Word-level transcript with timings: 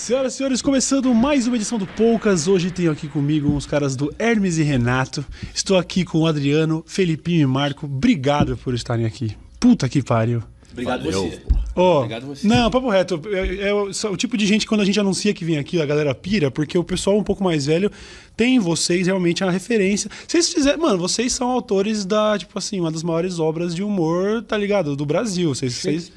Senhoras 0.00 0.32
e 0.32 0.36
senhores, 0.38 0.62
começando 0.62 1.14
mais 1.14 1.46
uma 1.46 1.56
edição 1.56 1.76
do 1.78 1.86
Poucas. 1.86 2.48
Hoje 2.48 2.70
tenho 2.70 2.90
aqui 2.90 3.06
comigo 3.06 3.50
uns 3.50 3.66
caras 3.66 3.94
do 3.94 4.10
Hermes 4.18 4.56
e 4.56 4.62
Renato. 4.62 5.22
Estou 5.54 5.76
aqui 5.76 6.06
com 6.06 6.20
o 6.20 6.26
Adriano, 6.26 6.82
Felipinho 6.86 7.42
e 7.42 7.46
Marco. 7.46 7.84
Obrigado 7.84 8.56
por 8.56 8.72
estarem 8.72 9.04
aqui. 9.04 9.36
Puta 9.60 9.90
que 9.90 10.02
pariu. 10.02 10.42
Obrigado 10.72 11.04
Valeu. 11.04 11.28
você. 11.28 11.42
Ó, 11.74 11.98
Obrigado 11.98 12.26
você. 12.26 12.46
Não, 12.46 12.70
papo 12.70 12.88
reto. 12.88 13.20
É, 13.32 13.68
é 13.68 13.74
o, 13.74 14.16
tipo 14.16 14.36
de 14.36 14.46
gente 14.46 14.62
que 14.62 14.66
quando 14.68 14.80
a 14.80 14.84
gente 14.84 14.98
anuncia 14.98 15.32
que 15.32 15.44
vem 15.44 15.56
aqui, 15.58 15.80
a 15.80 15.86
galera 15.86 16.14
pira, 16.14 16.50
porque 16.50 16.76
o 16.76 16.84
pessoal 16.84 17.16
um 17.16 17.22
pouco 17.22 17.44
mais 17.44 17.66
velho 17.66 17.90
tem 18.36 18.56
em 18.56 18.58
vocês 18.58 19.06
realmente 19.06 19.44
a 19.44 19.50
referência. 19.50 20.10
Vocês 20.26 20.52
fizeram. 20.52 20.78
Mano, 20.80 20.98
vocês 20.98 21.32
são 21.32 21.48
autores 21.50 22.04
da, 22.04 22.38
tipo 22.38 22.58
assim, 22.58 22.80
uma 22.80 22.90
das 22.90 23.02
maiores 23.02 23.38
obras 23.38 23.74
de 23.74 23.82
humor, 23.82 24.42
tá 24.42 24.56
ligado? 24.56 24.96
Do 24.96 25.04
Brasil. 25.06 25.54
Vocês, 25.54 25.74
vocês- 25.74 26.10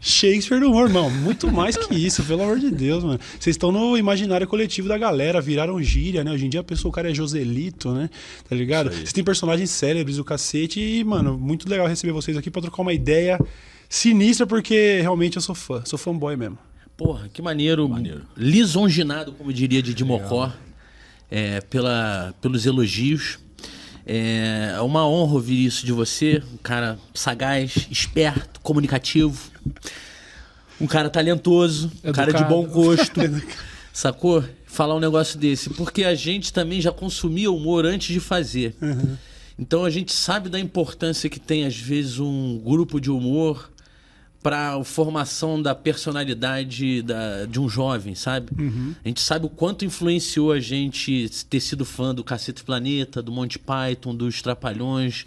Shakespeare 0.00 0.60
do 0.60 0.68
humor, 0.70 0.86
irmão. 0.88 1.10
Muito 1.10 1.50
mais 1.50 1.76
que 1.76 1.94
isso, 1.94 2.22
pelo 2.24 2.42
amor 2.42 2.58
de 2.58 2.70
Deus, 2.70 3.02
mano. 3.02 3.18
Vocês 3.40 3.54
estão 3.54 3.72
no 3.72 3.96
imaginário 3.96 4.46
coletivo 4.46 4.86
da 4.88 4.98
galera, 4.98 5.40
viraram 5.40 5.82
gíria, 5.82 6.22
né? 6.22 6.30
Hoje 6.30 6.46
em 6.46 6.48
dia 6.50 6.60
a 6.60 6.64
pessoa, 6.64 6.90
o 6.90 6.92
cara 6.92 7.10
é 7.10 7.14
Joselito, 7.14 7.90
né? 7.92 8.08
Tá 8.48 8.54
ligado? 8.54 8.90
Vocês 8.90 9.12
têm 9.12 9.24
personagens 9.24 9.70
célebres, 9.70 10.18
o 10.18 10.24
cacete, 10.24 10.78
e, 10.80 11.02
mano, 11.02 11.38
muito 11.38 11.68
legal 11.68 11.86
receber 11.86 12.12
vocês 12.12 12.36
aqui 12.36 12.50
pra 12.50 12.62
trocar 12.62 12.82
uma 12.82 12.92
ideia 12.92 13.38
sinistra, 13.92 14.46
porque 14.46 15.00
realmente 15.02 15.36
eu 15.36 15.42
sou 15.42 15.54
fã, 15.54 15.82
sou 15.84 15.98
fanboy 15.98 16.34
mesmo. 16.34 16.56
Porra, 16.96 17.28
que 17.30 17.42
maneiro. 17.42 17.86
Maneiro. 17.86 18.22
Lisonjinado, 18.34 19.32
como 19.32 19.52
diria 19.52 19.82
Didi 19.82 20.02
Mocó, 20.02 20.50
é, 21.30 21.60
pela, 21.60 22.34
pelos 22.40 22.64
elogios. 22.64 23.38
É 24.06 24.80
uma 24.80 25.06
honra 25.06 25.34
ouvir 25.34 25.66
isso 25.66 25.84
de 25.84 25.92
você. 25.92 26.42
Um 26.54 26.56
cara 26.56 26.98
sagaz, 27.12 27.86
esperto, 27.90 28.60
comunicativo. 28.60 29.38
Um 30.80 30.86
cara 30.86 31.10
talentoso, 31.10 31.92
um 32.02 32.12
cara 32.12 32.32
de 32.32 32.44
bom 32.44 32.66
gosto. 32.66 33.20
Sacou? 33.92 34.42
Falar 34.64 34.96
um 34.96 35.00
negócio 35.00 35.38
desse. 35.38 35.68
Porque 35.68 36.02
a 36.02 36.14
gente 36.14 36.50
também 36.50 36.80
já 36.80 36.90
consumia 36.90 37.52
humor 37.52 37.84
antes 37.84 38.08
de 38.08 38.20
fazer. 38.20 38.74
Então 39.58 39.84
a 39.84 39.90
gente 39.90 40.12
sabe 40.12 40.48
da 40.48 40.58
importância 40.58 41.28
que 41.28 41.38
tem, 41.38 41.66
às 41.66 41.76
vezes, 41.76 42.18
um 42.18 42.58
grupo 42.58 42.98
de 42.98 43.10
humor 43.10 43.71
para 44.42 44.74
a 44.74 44.84
formação 44.84 45.60
da 45.60 45.74
personalidade 45.74 47.02
da, 47.02 47.46
de 47.46 47.60
um 47.60 47.68
jovem, 47.68 48.14
sabe? 48.14 48.48
A 49.04 49.08
gente 49.08 49.20
sabe 49.20 49.46
o 49.46 49.48
quanto 49.48 49.84
influenciou 49.84 50.50
a 50.52 50.58
gente 50.58 51.28
ter 51.48 51.60
sido 51.60 51.84
fã 51.84 52.14
do 52.14 52.24
Cacete 52.24 52.64
Planeta, 52.64 53.22
do 53.22 53.30
Monty 53.30 53.58
Python, 53.58 54.14
dos 54.14 54.42
Trapalhões, 54.42 55.24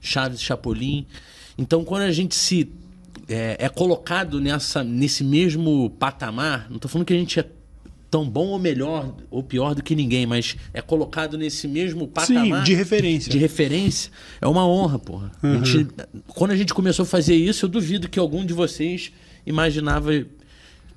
Chaves 0.00 0.40
e 0.40 0.44
Chapolin. 0.44 1.06
Então, 1.56 1.84
quando 1.84 2.02
a 2.02 2.12
gente 2.12 2.34
se 2.34 2.70
é, 3.28 3.56
é 3.58 3.68
colocado 3.68 4.40
nessa, 4.40 4.84
nesse 4.84 5.24
mesmo 5.24 5.90
patamar, 5.98 6.66
não 6.68 6.76
estou 6.76 6.90
falando 6.90 7.06
que 7.06 7.14
a 7.14 7.18
gente 7.18 7.40
é 7.40 7.46
tão 8.10 8.28
bom 8.28 8.46
ou 8.48 8.58
melhor 8.58 9.14
ou 9.30 9.42
pior 9.42 9.74
do 9.74 9.82
que 9.82 9.94
ninguém, 9.94 10.24
mas 10.26 10.56
é 10.72 10.80
colocado 10.80 11.36
nesse 11.36 11.68
mesmo 11.68 12.08
patamar 12.08 12.58
Sim, 12.60 12.64
de 12.64 12.74
referência. 12.74 13.30
de 13.30 13.36
referência, 13.38 14.10
é 14.40 14.46
uma 14.46 14.66
honra, 14.66 14.98
porra. 14.98 15.30
A 15.42 15.64
gente- 15.64 15.88
quando 16.26 16.52
a 16.52 16.56
gente 16.56 16.72
começou 16.72 17.02
a 17.02 17.06
fazer 17.06 17.36
isso, 17.36 17.66
eu 17.66 17.68
duvido 17.68 18.08
que 18.08 18.18
algum 18.18 18.44
de 18.46 18.54
vocês 18.54 19.12
imaginava 19.46 20.10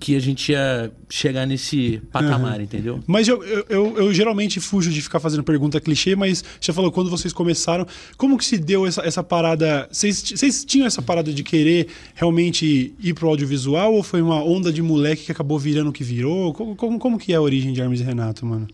que 0.02 0.16
a 0.16 0.20
gente 0.20 0.52
ia 0.52 0.92
chegar 1.10 1.46
nesse 1.46 2.02
patamar, 2.12 2.60
entendeu? 2.60 3.00
Mas 3.08 3.28
eu, 3.28 3.42
eu, 3.44 3.66
eu- 3.70 3.98
eu 3.98 4.14
geralmente 4.14 4.60
fujo 4.60 4.90
de 4.92 5.02
ficar 5.02 5.20
fazendo 5.20 5.44
pergunta 5.44 5.80
clichê, 5.80 6.16
mas 6.16 6.44
já 6.60 6.74
falou, 6.74 6.92
quando 6.92 7.10
vocês 7.10 7.32
começaram, 7.32 7.88
como 8.18 8.38
que 8.38 8.44
se 8.44 8.58
deu 8.58 8.86
essa, 8.86 9.02
essa 9.06 9.24
parada? 9.24 9.88
Vocês, 9.92 10.22
vocês 10.22 10.66
tinham 10.66 10.86
essa 10.88 11.02
parada 11.02 11.32
de 11.32 11.44
querer 11.44 11.88
realmente 12.16 12.94
ir 13.00 13.14
pro 13.14 13.30
audiovisual 13.30 13.94
ou 13.94 14.04
foi 14.04 14.22
uma 14.22 14.44
onda 14.44 14.74
de 14.74 14.82
moleque 14.82 15.26
que 15.26 15.32
acabou 15.32 15.58
virando 15.60 15.92
o 15.92 15.94
que 15.94 16.04
virou? 16.04 16.52
Como, 16.54 16.76
como, 16.76 17.00
como 17.00 17.18
que 17.18 17.32
é 17.32 17.36
a 17.38 17.42
origem 17.42 17.72
de 17.72 17.80
Hermes 17.80 18.02
e 18.02 18.04
Renato, 18.04 18.46
mano? 18.46 18.68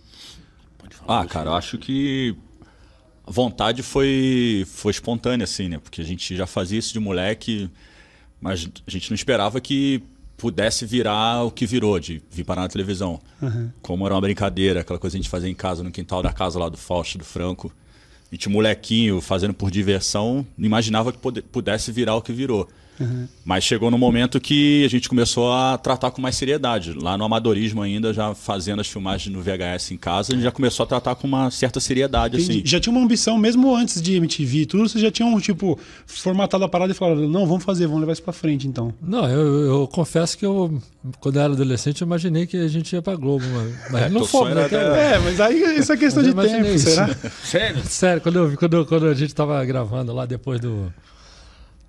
Pode 0.78 0.95
falar. 0.95 1.22
Ah, 1.22 1.25
cara, 1.25 1.50
eu 1.50 1.53
acho 1.55 1.78
que 1.78 2.33
a 3.25 3.31
vontade 3.31 3.83
foi, 3.83 4.64
foi 4.66 4.92
espontânea, 4.92 5.44
assim, 5.44 5.67
né? 5.67 5.77
Porque 5.80 5.99
a 6.02 6.05
gente 6.05 6.36
já 6.36 6.48
fazia 6.48 6.80
isso 6.80 6.94
de 6.94 6.99
moleque, 6.99 7.70
mas 8.39 8.70
a 8.88 8.89
gente 8.89 9.09
não 9.11 9.15
esperava 9.15 9.59
que 9.59 10.02
pudesse 10.37 10.86
virar 10.86 11.43
o 11.43 11.52
que 11.52 11.65
virou, 11.65 11.99
de 11.99 12.21
vir 12.30 12.43
parar 12.43 12.61
na 12.61 12.67
televisão. 12.70 13.20
Como 13.81 14.05
era 14.05 14.14
uma 14.14 14.21
brincadeira, 14.21 14.81
aquela 14.81 14.99
coisa 14.99 15.15
que 15.15 15.20
a 15.20 15.21
gente 15.23 15.30
fazia 15.30 15.49
em 15.49 15.55
casa, 15.55 15.83
no 15.83 15.92
quintal 15.92 16.21
da 16.21 16.31
casa 16.31 16.59
lá 16.59 16.70
do 16.70 16.77
Fausto, 16.77 17.17
do 17.17 17.25
Franco. 17.25 17.73
A 18.31 18.36
gente, 18.36 18.47
molequinho, 18.47 19.20
fazendo 19.20 19.53
por 19.53 19.71
diversão, 19.71 20.45
não 20.58 20.65
imaginava 20.65 21.11
que 21.11 21.17
pudesse 21.42 21.92
virar 21.92 22.15
o 22.15 22.21
que 22.21 22.31
virou. 22.31 22.70
Mas 23.45 23.63
chegou 23.63 23.89
no 23.91 23.97
momento 23.97 24.39
que 24.39 24.83
a 24.85 24.89
gente 24.89 25.08
começou 25.08 25.52
a 25.53 25.77
tratar 25.77 26.11
com 26.11 26.21
mais 26.21 26.35
seriedade. 26.35 26.93
Lá 26.93 27.17
no 27.17 27.23
amadorismo 27.23 27.81
ainda, 27.81 28.13
já 28.13 28.33
fazendo 28.33 28.80
as 28.81 28.87
filmagens 28.87 29.33
no 29.33 29.41
VHS 29.41 29.91
em 29.91 29.97
casa, 29.97 30.31
a 30.31 30.35
gente 30.35 30.43
já 30.43 30.52
começou 30.52 30.83
a 30.83 30.87
tratar 30.87 31.15
com 31.15 31.27
uma 31.27 31.49
certa 31.52 31.80
seriedade, 31.80 32.37
Entendi. 32.37 32.59
assim. 32.59 32.61
Já 32.65 32.80
tinha 32.80 32.91
uma 32.93 33.03
ambição, 33.03 33.37
mesmo 33.37 33.75
antes 33.75 34.02
de 34.02 34.15
MTV 34.15 34.58
e 34.59 34.65
tudo, 34.65 34.87
vocês 34.89 35.02
já 35.02 35.11
tinham, 35.11 35.39
tipo, 35.39 35.77
formatado 36.05 36.63
a 36.63 36.69
parada 36.69 36.91
e 36.91 36.95
falaram, 36.95 37.27
não, 37.27 37.45
vamos 37.45 37.63
fazer, 37.63 37.85
vamos 37.85 38.02
levar 38.02 38.13
isso 38.13 38.23
pra 38.23 38.33
frente, 38.33 38.67
então. 38.67 38.93
Não, 39.02 39.29
eu, 39.29 39.61
eu 39.81 39.87
confesso 39.87 40.37
que 40.37 40.45
eu, 40.45 40.81
quando 41.19 41.35
eu 41.37 41.41
era 41.41 41.53
adolescente, 41.53 42.02
eu 42.02 42.05
imaginei 42.05 42.45
que 42.47 42.58
a 42.58 42.67
gente 42.67 42.93
ia 42.93 43.02
pra 43.02 43.15
Globo, 43.15 43.45
mas, 43.53 43.91
mas 43.91 44.02
É, 44.03 44.09
não 44.09 44.25
fomos, 44.25 44.53
né? 44.55 44.65
Até- 44.65 45.15
É, 45.15 45.19
mas 45.19 45.39
aí 45.39 45.79
isso 45.79 45.91
é 45.93 45.97
questão 45.97 46.23
de 46.23 46.33
tempo, 46.33 46.65
isso. 46.67 46.89
será? 46.89 47.09
Sério? 47.43 47.83
Sério, 47.85 48.21
quando, 48.21 48.35
eu, 48.39 48.58
quando, 48.58 48.85
quando 48.85 49.05
a 49.08 49.14
gente 49.14 49.33
tava 49.33 49.64
gravando 49.65 50.14
lá 50.14 50.25
depois 50.25 50.59
do. 50.59 50.91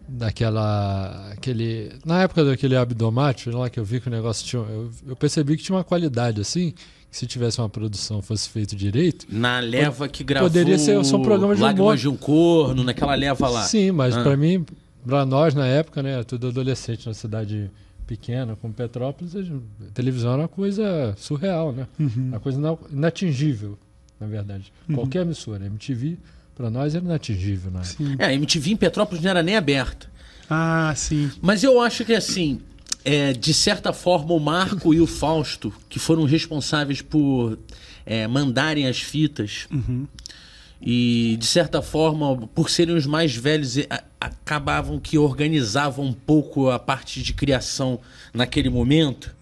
Daquela. 0.08 1.30
Aquele, 1.32 1.92
na 2.04 2.22
época 2.22 2.44
daquele 2.44 2.76
abdomate, 2.76 3.50
lá 3.50 3.68
que 3.68 3.78
eu 3.78 3.84
vi 3.84 4.00
que 4.00 4.08
o 4.08 4.10
negócio 4.10 4.46
tinha. 4.46 4.62
Eu, 4.62 4.90
eu 5.06 5.16
percebi 5.16 5.56
que 5.56 5.62
tinha 5.62 5.76
uma 5.76 5.84
qualidade 5.84 6.40
assim, 6.40 6.70
que 7.10 7.16
se 7.16 7.26
tivesse 7.26 7.60
uma 7.60 7.68
produção 7.68 8.22
fosse 8.22 8.48
feito 8.48 8.74
direito. 8.74 9.26
Na 9.30 9.60
leva 9.60 10.08
que 10.08 10.24
gravou 10.24 10.48
Poderia 10.48 10.78
ser 10.78 11.02
só 11.04 11.16
um 11.16 11.22
programa 11.22 11.54
de 11.54 11.62
humor. 11.62 11.96
De 11.96 12.08
um 12.08 12.16
Corno, 12.16 12.82
naquela 12.84 13.14
leva 13.14 13.48
lá. 13.48 13.62
Sim, 13.64 13.90
mas 13.92 14.16
Ah. 14.16 14.22
pra 14.22 14.36
mim, 14.36 14.64
pra 15.06 15.24
nós 15.26 15.54
na 15.54 15.66
época, 15.66 16.02
né, 16.02 16.22
tudo 16.24 16.48
adolescente 16.48 17.06
na 17.06 17.14
cidade 17.14 17.70
pequena, 18.06 18.56
como 18.56 18.72
Petrópolis, 18.72 19.34
a 19.36 19.42
televisão 19.92 20.32
era 20.32 20.42
uma 20.42 20.48
coisa 20.48 21.14
surreal, 21.18 21.72
né? 21.72 21.86
Uma 21.98 22.40
coisa 22.40 22.58
ina- 22.58 22.78
inatingível, 22.90 23.78
na 24.18 24.26
verdade. 24.26 24.72
Qualquer 24.94 25.22
emissora, 25.22 25.66
MTV, 25.66 26.16
pra 26.58 26.68
nós 26.68 26.94
era 26.96 27.04
inatingível, 27.04 27.70
né? 27.70 27.82
É, 28.18 28.26
a 28.26 28.34
MTV 28.34 28.72
em 28.72 28.76
Petrópolis 28.76 29.22
não 29.22 29.30
era 29.30 29.42
nem 29.44 29.56
aberta. 29.56 30.10
Ah, 30.50 30.92
sim. 30.96 31.30
Mas 31.40 31.62
eu 31.62 31.80
acho 31.80 32.04
que 32.04 32.12
assim, 32.12 32.60
é, 33.04 33.32
de 33.32 33.54
certa 33.54 33.92
forma, 33.92 34.34
o 34.34 34.40
Marco 34.40 34.92
e 34.92 35.00
o 35.00 35.06
Fausto, 35.06 35.72
que 35.88 36.00
foram 36.00 36.24
responsáveis 36.24 37.00
por 37.00 37.56
é, 38.04 38.26
mandarem 38.26 38.88
as 38.88 39.00
fitas, 39.00 39.68
e 40.80 41.36
de 41.38 41.46
certa 41.46 41.82
forma, 41.82 42.36
por 42.54 42.70
serem 42.70 42.94
os 42.94 43.04
mais 43.06 43.34
velhos, 43.34 43.76
acabavam 44.20 44.98
que 44.98 45.18
organizavam 45.18 46.04
um 46.04 46.12
pouco 46.12 46.70
a 46.70 46.78
parte 46.78 47.22
de 47.22 47.32
criação 47.32 47.98
naquele 48.32 48.68
momento. 48.68 49.34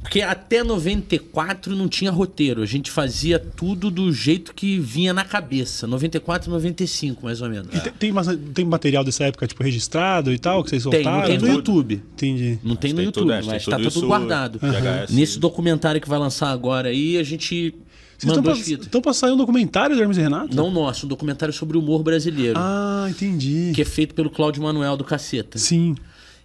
Porque 0.00 0.20
até 0.22 0.62
94 0.62 1.74
não 1.74 1.88
tinha 1.88 2.10
roteiro, 2.10 2.62
a 2.62 2.66
gente 2.66 2.90
fazia 2.90 3.38
tudo 3.38 3.90
do 3.90 4.12
jeito 4.12 4.54
que 4.54 4.78
vinha 4.78 5.12
na 5.12 5.24
cabeça. 5.24 5.86
94, 5.86 6.50
95, 6.50 7.24
mais 7.24 7.42
ou 7.42 7.48
menos. 7.48 7.74
E 7.74 7.80
te- 7.80 7.90
tem, 7.90 8.12
mas- 8.12 8.28
tem 8.54 8.64
material 8.64 9.02
dessa 9.04 9.24
época, 9.24 9.46
tipo, 9.46 9.62
registrado 9.62 10.32
e 10.32 10.38
tal, 10.38 10.62
que 10.62 10.70
vocês 10.70 10.84
Tem, 10.84 11.02
soltaram? 11.02 11.18
não 11.18 11.26
tem 11.26 11.34
no 11.38 11.40
tudo. 11.46 11.52
YouTube. 11.56 12.02
Entendi. 12.14 12.58
Não 12.62 12.76
tem 12.76 12.92
no 12.92 12.96
Tem 12.98 13.04
YouTube, 13.06 13.22
tudo, 13.24 13.32
é, 13.32 13.40
tem 13.40 13.48
mas 13.50 13.64
tudo 13.64 13.70
tá 13.72 13.76
tudo 13.78 13.88
isso 13.88 14.06
guardado. 14.06 14.58
VHS. 14.60 15.10
Nesse 15.14 15.38
documentário 15.38 16.00
que 16.00 16.08
vai 16.08 16.18
lançar 16.18 16.50
agora 16.50 16.88
aí, 16.90 17.18
a 17.18 17.22
gente 17.24 17.74
Vocês 18.18 18.36
mandou 18.36 18.52
estão 18.52 18.64
fitas. 18.84 19.00
pra, 19.02 19.12
sair 19.14 19.30
um 19.30 19.36
documentário 19.36 19.94
do 19.96 20.02
Hermes 20.02 20.16
e 20.18 20.20
Renato? 20.20 20.54
Não 20.56 20.70
nosso, 20.70 21.06
um 21.06 21.08
documentário 21.08 21.54
sobre 21.54 21.76
o 21.76 21.80
humor 21.80 22.02
brasileiro. 22.02 22.54
Ah, 22.58 23.06
entendi. 23.08 23.70
Que 23.74 23.82
é 23.82 23.84
feito 23.84 24.14
pelo 24.14 24.28
Cláudio 24.28 24.62
Manuel 24.62 24.96
do 24.96 25.04
Caceta. 25.04 25.56
Sim. 25.56 25.94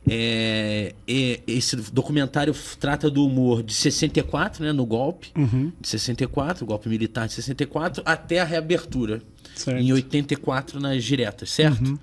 É, 0.07 0.94
é, 1.07 1.39
esse 1.47 1.75
documentário 1.78 2.53
trata 2.79 3.09
do 3.09 3.25
humor 3.25 3.63
de 3.63 3.73
64, 3.73 4.63
né, 4.63 4.72
no 4.73 4.85
golpe, 4.85 5.31
Uhum. 5.35 5.72
de 5.79 5.87
64, 5.87 6.64
o 6.64 6.67
golpe 6.67 6.90
militar 6.90 7.25
de 7.28 7.34
64, 7.34 8.03
até 8.05 8.40
a 8.41 8.43
reabertura, 8.43 9.22
Certo. 9.55 9.79
em 9.81 9.93
84 9.93 10.79
nas 10.79 11.03
diretas, 11.03 11.49
certo? 11.52 11.85
Uhum. 11.87 11.97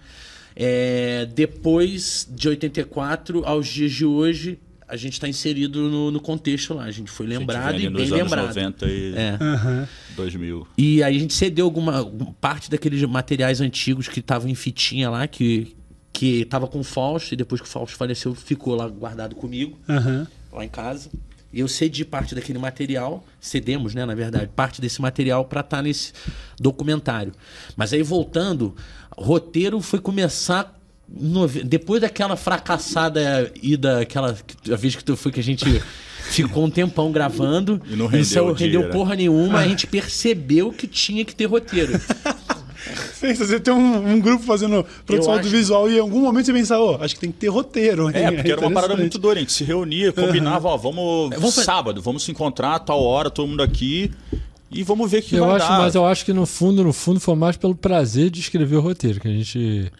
É, 0.56 1.28
depois 1.34 2.26
de 2.30 2.48
84 2.48 3.44
aos 3.44 3.68
dias 3.68 3.92
de 3.92 4.04
hoje, 4.06 4.58
a 4.90 4.96
gente 4.96 5.12
está 5.12 5.28
inserido 5.28 5.88
no, 5.88 6.10
no 6.10 6.20
contexto 6.20 6.74
lá, 6.74 6.84
a 6.84 6.90
gente 6.90 7.10
foi 7.10 7.26
gente 7.26 7.38
lembrado 7.38 7.76
vem 7.76 7.86
e 7.86 7.88
bem 7.88 7.90
nos 7.90 8.12
anos 8.12 8.24
lembrado. 8.24 8.46
90 8.48 8.86
e 8.86 9.14
É. 9.14 9.38
Aham. 9.40 9.88
2000. 10.16 10.66
E 10.76 11.02
aí 11.02 11.16
a 11.16 11.18
gente 11.18 11.32
cedeu 11.32 11.64
alguma 11.64 12.04
parte 12.40 12.68
daqueles 12.68 13.00
materiais 13.04 13.60
antigos 13.60 14.08
que 14.08 14.18
estavam 14.18 14.48
em 14.48 14.54
fitinha 14.54 15.08
lá, 15.08 15.28
que, 15.28 15.76
que 16.12 16.44
tava 16.46 16.66
com 16.66 16.80
o 16.80 16.84
Fausto, 16.84 17.34
e 17.34 17.36
depois 17.36 17.60
que 17.60 17.68
o 17.68 17.70
Fausto 17.70 17.96
faleceu, 17.96 18.34
ficou 18.34 18.74
lá 18.74 18.88
guardado 18.88 19.36
comigo, 19.36 19.78
Aham. 19.88 20.26
lá 20.52 20.64
em 20.64 20.68
casa. 20.68 21.08
E 21.52 21.60
eu 21.60 21.68
cedi 21.68 22.04
parte 22.04 22.34
daquele 22.34 22.58
material, 22.58 23.24
cedemos, 23.40 23.94
né, 23.94 24.04
na 24.04 24.14
verdade, 24.14 24.50
parte 24.54 24.80
desse 24.80 25.00
material 25.00 25.44
para 25.44 25.60
estar 25.60 25.82
nesse 25.82 26.12
documentário. 26.60 27.32
Mas 27.76 27.92
aí 27.92 28.02
voltando, 28.02 28.74
o 29.16 29.22
roteiro 29.22 29.80
foi 29.80 30.00
começar 30.00 30.79
depois 31.64 32.00
daquela 32.00 32.36
fracassada 32.36 33.52
ida, 33.62 34.00
aquela 34.00 34.36
a 34.72 34.76
vez 34.76 34.94
que 34.94 35.02
tu 35.04 35.16
foi 35.16 35.32
que 35.32 35.40
a 35.40 35.42
gente 35.42 35.64
ficou 36.30 36.64
um 36.64 36.70
tempão 36.70 37.10
gravando 37.10 37.80
E 37.86 37.96
não 37.96 38.06
rendeu 38.06 38.20
isso 38.20 38.52
rendeu 38.52 38.80
dia, 38.80 38.88
né? 38.88 38.92
porra 38.92 39.16
nenhuma, 39.16 39.58
a 39.58 39.66
gente 39.68 39.86
percebeu 39.88 40.72
que 40.72 40.86
tinha 40.86 41.24
que 41.24 41.34
ter 41.34 41.46
roteiro. 41.46 41.92
Você 43.20 43.60
tem 43.60 43.74
um, 43.74 44.12
um 44.14 44.18
grupo 44.20 44.42
fazendo 44.42 44.84
produção 45.04 45.34
acho- 45.34 45.40
audiovisual 45.44 45.90
e 45.90 45.96
em 45.96 46.00
algum 46.00 46.20
momento 46.22 46.46
você 46.46 46.52
pensa, 46.54 46.78
ô, 46.78 46.96
acho 47.02 47.14
que 47.14 47.20
tem 47.20 47.30
que 47.30 47.36
ter 47.38 47.48
roteiro. 47.48 48.08
hein? 48.08 48.16
É, 48.16 48.30
porque 48.32 48.50
era 48.52 48.60
uma 48.62 48.70
parada 48.70 48.96
muito 48.96 49.18
doida. 49.18 49.38
A 49.38 49.42
gente 49.42 49.52
se 49.52 49.62
reunia, 49.62 50.10
combinava, 50.12 50.68
ó, 50.68 50.76
vamos, 50.78 51.28
Vamos 51.36 51.54
fa- 51.54 51.62
sábado, 51.62 52.00
vamos 52.00 52.22
se 52.24 52.30
encontrar 52.30 52.76
a 52.76 52.78
tal 52.78 53.02
hora, 53.02 53.28
todo 53.28 53.46
mundo 53.46 53.62
aqui, 53.62 54.10
e 54.70 54.82
vamos 54.82 55.10
ver 55.10 55.18
o 55.18 55.22
que 55.22 55.36
Eu 55.36 55.44
vai 55.44 55.56
acho, 55.56 55.68
dar. 55.68 55.78
mas 55.80 55.94
eu 55.94 56.06
acho 56.06 56.24
que 56.24 56.32
no 56.32 56.46
fundo, 56.46 56.82
no 56.82 56.92
fundo, 56.94 57.20
foi 57.20 57.34
mais 57.34 57.58
pelo 57.58 57.74
prazer 57.74 58.30
de 58.30 58.40
escrever 58.40 58.76
o 58.76 58.80
roteiro, 58.80 59.20
que 59.20 59.28
a 59.28 59.30
gente. 59.30 59.92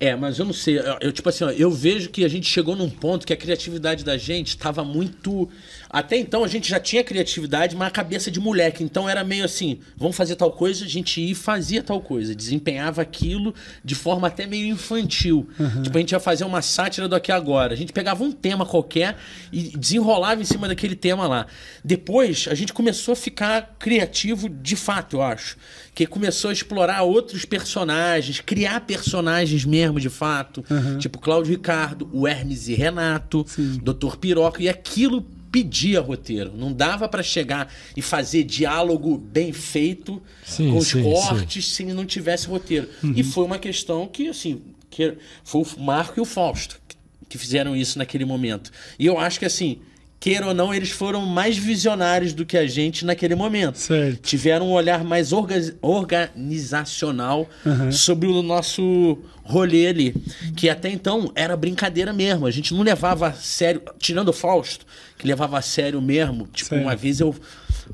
É, 0.00 0.14
mas 0.14 0.38
eu 0.38 0.44
não 0.44 0.52
sei. 0.52 0.78
Eu, 0.78 0.96
eu, 1.00 1.12
tipo 1.12 1.28
assim, 1.28 1.42
ó, 1.42 1.50
eu 1.50 1.72
vejo 1.72 2.10
que 2.10 2.24
a 2.24 2.28
gente 2.28 2.48
chegou 2.48 2.76
num 2.76 2.88
ponto 2.88 3.26
que 3.26 3.32
a 3.32 3.36
criatividade 3.36 4.04
da 4.04 4.16
gente 4.16 4.48
estava 4.48 4.84
muito. 4.84 5.48
Até 5.90 6.16
então 6.16 6.44
a 6.44 6.48
gente 6.48 6.68
já 6.68 6.78
tinha 6.78 7.02
criatividade, 7.02 7.74
mas 7.74 7.88
a 7.88 7.90
cabeça 7.90 8.30
de 8.30 8.38
moleque. 8.38 8.84
Então 8.84 9.08
era 9.08 9.24
meio 9.24 9.44
assim: 9.44 9.80
vamos 9.96 10.16
fazer 10.16 10.36
tal 10.36 10.52
coisa, 10.52 10.84
a 10.84 10.88
gente 10.88 11.20
ia 11.20 11.32
e 11.32 11.34
fazia 11.34 11.82
tal 11.82 12.00
coisa. 12.00 12.32
Desempenhava 12.32 13.02
aquilo 13.02 13.52
de 13.84 13.96
forma 13.96 14.28
até 14.28 14.46
meio 14.46 14.68
infantil. 14.68 15.48
Tipo, 15.82 15.96
a 15.96 16.00
gente 16.00 16.12
ia 16.12 16.20
fazer 16.20 16.44
uma 16.44 16.62
sátira 16.62 17.08
do 17.08 17.16
aqui 17.16 17.32
agora. 17.32 17.72
A 17.72 17.76
gente 17.76 17.92
pegava 17.92 18.22
um 18.22 18.30
tema 18.30 18.64
qualquer 18.64 19.16
e 19.52 19.76
desenrolava 19.76 20.40
em 20.40 20.44
cima 20.44 20.68
daquele 20.68 20.94
tema 20.94 21.26
lá. 21.26 21.46
Depois 21.84 22.46
a 22.48 22.54
gente 22.54 22.72
começou 22.72 23.12
a 23.12 23.16
ficar 23.16 23.74
criativo 23.80 24.48
de 24.48 24.76
fato, 24.76 25.16
eu 25.16 25.22
acho. 25.22 25.56
Que 25.92 26.06
começou 26.06 26.50
a 26.50 26.52
explorar 26.52 27.02
outros 27.02 27.44
personagens, 27.44 28.40
criar 28.40 28.82
personagens 28.82 29.64
mesmo 29.64 29.87
de 30.00 30.08
fato. 30.10 30.64
Tipo 30.98 31.18
Cláudio 31.18 31.50
Ricardo, 31.52 32.08
o 32.12 32.26
Hermes 32.28 32.68
e 32.68 32.74
Renato, 32.74 33.44
Dr. 33.82 34.16
Piroca. 34.16 34.62
E 34.62 34.68
aquilo 34.68 35.22
pedia 35.50 36.00
roteiro. 36.00 36.52
Não 36.56 36.72
dava 36.72 37.08
pra 37.08 37.22
chegar 37.22 37.72
e 37.96 38.02
fazer 38.02 38.44
diálogo 38.44 39.16
bem 39.16 39.52
feito 39.52 40.20
Sim, 40.44 40.70
com 40.72 40.78
os 40.78 40.88
sim, 40.88 41.02
cortes 41.02 41.66
se 41.68 41.84
não 41.84 42.04
tivesse 42.04 42.46
roteiro. 42.46 42.88
E 43.16 43.22
foi 43.24 43.44
uma 43.44 43.58
questão 43.58 44.06
que, 44.06 44.28
assim, 44.28 44.60
que 44.90 45.14
foi 45.44 45.62
o 45.62 45.80
Marco 45.80 46.18
e 46.18 46.20
o 46.20 46.24
Fausto 46.26 46.78
que- 46.86 46.96
que 47.30 47.38
fizeram 47.38 47.74
isso 47.76 47.98
naquele 47.98 48.24
momento. 48.24 48.70
E 48.98 49.04
eu 49.06 49.18
acho 49.18 49.38
que, 49.38 49.44
assim, 49.44 49.78
queira 50.20 50.46
ou 50.48 50.54
não, 50.54 50.74
eles 50.74 50.90
foram 50.90 51.24
mais 51.24 51.56
visionários 51.56 52.32
do 52.32 52.44
que 52.44 52.56
a 52.56 52.66
gente 52.66 53.04
naquele 53.04 53.34
momento. 53.34 53.78
Certo. 53.78 54.20
Tiveram 54.22 54.68
um 54.68 54.72
olhar 54.72 55.04
mais 55.04 55.32
orga- 55.32 55.74
organizacional 55.80 57.48
sobre 57.92 58.26
o 58.28 58.42
nosso 58.42 59.18
rolê 59.44 59.86
ali. 59.86 60.14
Que 60.56 60.68
até 60.68 60.90
então 60.90 61.30
era 61.34 61.56
brincadeira 61.56 62.12
mesmo. 62.12 62.46
A 62.46 62.50
gente 62.50 62.74
não 62.74 62.82
levava 62.82 63.28
a 63.28 63.32
sério, 63.32 63.80
tirando 63.98 64.28
o 64.28 64.32
Fausto, 64.32 64.84
que 65.16 65.26
levava 65.26 65.58
a 65.58 65.62
sério 65.62 66.00
mesmo. 66.02 66.48
Tipo, 66.52 66.70
Certo. 66.70 66.82
uma 66.82 66.96
vez 66.96 67.20
eu 67.20 67.34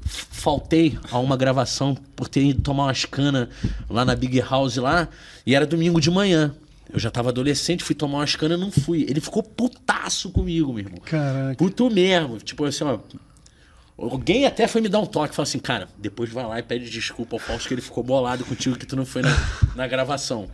faltei 0.01 0.99
a 1.11 1.19
uma 1.19 1.37
gravação 1.37 1.97
por 2.17 2.29
ter 2.29 2.43
ido 2.45 2.61
tomar 2.63 2.85
umas 2.85 3.05
canas 3.05 3.49
lá 3.89 4.05
na 4.05 4.15
Big 4.17 4.41
House 4.41 4.77
lá, 4.77 5.09
e 5.47 5.55
era 5.55 5.67
domingo 5.67 6.01
de 6.01 6.11
manhã. 6.11 6.55
Eu 6.93 6.99
já 6.99 7.11
tava 7.11 7.31
adolescente, 7.31 7.83
fui 7.83 7.95
tomar 7.95 8.19
umas 8.19 8.37
canas 8.37 8.59
e 8.59 8.61
não 8.61 8.71
fui. 8.71 9.03
Ele 9.09 9.21
ficou 9.21 9.43
putaço 9.43 10.31
comigo, 10.31 10.73
meu 10.73 10.85
irmão. 10.85 11.01
Caraca. 11.05 11.57
Puto 11.57 11.91
mesmo. 11.91 12.39
Tipo 12.39 12.65
assim, 12.65 12.85
ó. 12.85 12.99
Alguém 13.97 14.45
até 14.45 14.67
foi 14.67 14.81
me 14.81 14.89
dar 14.89 14.99
um 14.99 15.07
toque, 15.07 15.35
falou 15.35 15.45
assim, 15.45 15.61
cara, 15.61 15.89
depois 15.97 16.29
vai 16.29 16.45
lá 16.45 16.59
e 16.59 16.63
pede 16.63 16.91
desculpa 16.91 17.37
ao 17.37 17.39
Fausto 17.39 17.69
que 17.69 17.75
ele 17.75 17.81
ficou 17.81 18.03
bolado 18.03 18.45
contigo 18.45 18.77
que 18.77 18.85
tu 18.85 18.97
não 18.97 19.07
foi 19.07 19.23
na, 19.23 19.31
na 19.77 19.87
gravação. 19.87 20.49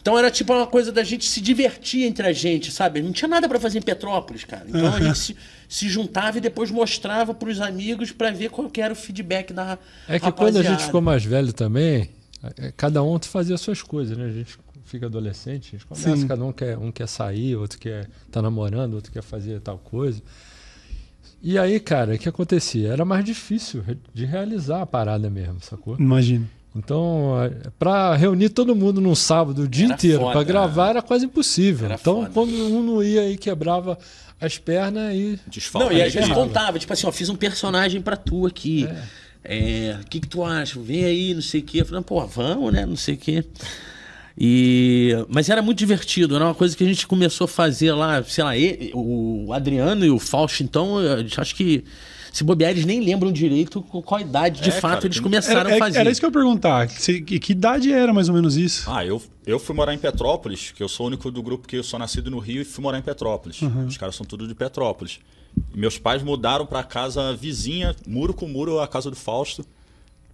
Então 0.00 0.18
era 0.18 0.30
tipo 0.30 0.52
uma 0.52 0.66
coisa 0.66 0.92
da 0.92 1.02
gente 1.02 1.24
se 1.24 1.40
divertir 1.40 2.04
entre 2.04 2.26
a 2.26 2.32
gente, 2.32 2.70
sabe? 2.70 3.02
Não 3.02 3.10
tinha 3.10 3.28
nada 3.28 3.48
pra 3.48 3.58
fazer 3.58 3.78
em 3.78 3.82
Petrópolis, 3.82 4.44
cara. 4.44 4.64
Então 4.68 4.94
a 4.94 5.00
gente 5.00 5.18
se, 5.18 5.36
se 5.68 5.88
juntava 5.88 6.38
e 6.38 6.40
depois 6.40 6.70
mostrava 6.70 7.34
pros 7.34 7.60
amigos 7.60 8.12
pra 8.12 8.30
ver 8.30 8.50
qual 8.50 8.68
que 8.68 8.80
era 8.80 8.92
o 8.92 8.96
feedback 8.96 9.52
da 9.52 9.78
É 10.06 10.20
que 10.20 10.30
quando 10.32 10.56
a 10.56 10.60
gente 10.60 10.64
rapaziada. 10.64 10.78
ficou 10.84 11.00
mais 11.00 11.24
velho 11.24 11.52
também, 11.52 12.10
é, 12.58 12.72
cada 12.76 13.02
um 13.02 13.18
fazia 13.20 13.56
suas 13.56 13.82
coisas, 13.82 14.16
né? 14.16 14.26
A 14.26 14.30
gente 14.30 14.58
fica 14.92 15.06
adolescente, 15.06 15.68
a 15.68 15.78
gente 15.78 15.86
começa, 15.86 16.16
Sim. 16.16 16.28
cada 16.28 16.44
um 16.44 16.52
quer, 16.52 16.76
um 16.76 16.92
quer 16.92 17.08
sair, 17.08 17.56
outro 17.56 17.78
quer 17.78 18.08
tá 18.30 18.42
namorando, 18.42 18.92
outro 18.92 19.10
quer 19.10 19.22
fazer 19.22 19.58
tal 19.60 19.78
coisa. 19.78 20.20
E 21.42 21.58
aí, 21.58 21.80
cara, 21.80 22.14
o 22.14 22.18
que 22.18 22.28
acontecia? 22.28 22.92
Era 22.92 23.02
mais 23.04 23.24
difícil 23.24 23.82
de 24.12 24.26
realizar 24.26 24.82
a 24.82 24.86
parada 24.86 25.30
mesmo, 25.30 25.56
sacou? 25.60 25.96
Imagina. 25.98 26.46
Então, 26.76 27.42
é, 27.42 27.70
pra 27.78 28.14
reunir 28.14 28.50
todo 28.50 28.76
mundo 28.76 29.00
num 29.00 29.14
sábado 29.14 29.62
o 29.62 29.68
dia 29.68 29.86
Era 29.86 29.94
inteiro 29.94 30.30
pra 30.30 30.42
gravar 30.42 30.90
era 30.90 31.02
quase 31.02 31.24
impossível. 31.24 31.86
Era 31.86 31.96
então, 32.00 32.22
foda. 32.22 32.30
quando 32.32 32.52
um 32.54 32.82
não 32.82 33.02
ia 33.02 33.22
aí 33.22 33.36
quebrava 33.38 33.98
as 34.40 34.58
pernas 34.58 35.14
e 35.14 35.38
Desfalque. 35.46 35.88
Não, 35.88 35.96
e 35.96 36.02
a 36.02 36.04
né, 36.04 36.10
gente 36.10 36.28
cara? 36.28 36.34
contava, 36.34 36.78
tipo 36.78 36.92
assim, 36.92 37.06
ó, 37.06 37.12
fiz 37.12 37.28
um 37.30 37.36
personagem 37.36 38.00
pra 38.02 38.16
tu 38.16 38.46
aqui. 38.46 38.86
É, 39.42 39.98
O 40.00 40.06
que, 40.06 40.20
que 40.20 40.28
tu 40.28 40.44
acha? 40.44 40.78
Vem 40.80 41.04
aí, 41.04 41.34
não 41.34 41.42
sei 41.42 41.60
o 41.60 41.64
quê. 41.64 41.80
Eu 41.80 41.86
falei, 41.86 42.02
pô, 42.02 42.24
vamos, 42.26 42.72
né? 42.72 42.86
Não 42.86 42.96
sei 42.96 43.14
o 43.14 43.18
quê. 43.18 43.44
E... 44.38 45.12
Mas 45.28 45.48
era 45.48 45.60
muito 45.62 45.78
divertido, 45.78 46.34
era 46.36 46.44
uma 46.44 46.54
coisa 46.54 46.76
que 46.76 46.82
a 46.82 46.86
gente 46.86 47.06
começou 47.06 47.44
a 47.44 47.48
fazer 47.48 47.92
lá, 47.92 48.22
sei 48.24 48.44
lá, 48.44 48.56
e- 48.56 48.90
o 48.94 49.52
Adriano 49.52 50.04
e 50.04 50.10
o 50.10 50.18
Fausto, 50.18 50.62
então, 50.62 51.00
eu 51.00 51.26
acho 51.36 51.54
que 51.54 51.84
se 52.32 52.42
bobear, 52.42 52.70
eles 52.70 52.86
nem 52.86 52.98
lembram 53.04 53.30
direito 53.30 53.82
com 53.82 54.00
qual 54.00 54.18
idade 54.18 54.62
de 54.62 54.70
É, 54.70 54.72
fato 54.72 54.94
cara, 54.94 55.06
eles 55.06 55.20
começaram 55.20 55.60
Era, 55.68 55.74
a 55.74 55.78
fazer. 55.78 55.98
era 55.98 56.10
isso 56.10 56.18
que 56.18 56.24
eu 56.24 56.30
ia 56.30 56.32
perguntar. 56.32 56.88
Se- 56.88 57.20
que, 57.20 57.38
que 57.38 57.52
idade 57.52 57.92
era 57.92 58.10
mais 58.12 58.28
ou 58.30 58.34
menos 58.34 58.56
isso? 58.56 58.90
Ah, 58.90 59.04
eu, 59.04 59.20
eu 59.46 59.58
fui 59.58 59.76
morar 59.76 59.92
em 59.92 59.98
Petrópolis, 59.98 60.72
que 60.74 60.82
eu 60.82 60.88
sou 60.88 61.04
o 61.04 61.06
único 61.08 61.30
do 61.30 61.42
grupo 61.42 61.68
que 61.68 61.76
eu 61.76 61.82
sou 61.84 61.98
nascido 61.98 62.30
no 62.30 62.38
Rio 62.38 62.62
e 62.62 62.64
fui 62.64 62.82
morar 62.82 62.98
em 62.98 63.02
Petrópolis. 63.02 63.60
Os 63.86 63.98
caras 63.98 64.14
são 64.16 64.24
tudo 64.24 64.48
de 64.48 64.54
Petrópolis. 64.54 65.18
E 65.74 65.78
meus 65.78 65.98
pais 65.98 66.22
mudaram 66.22 66.64
para 66.64 66.82
casa 66.82 67.34
vizinha, 67.36 67.94
muro 68.08 68.32
com 68.32 68.48
muro, 68.48 68.80
a 68.80 68.88
casa 68.88 69.10
do 69.10 69.16
Fausto, 69.16 69.62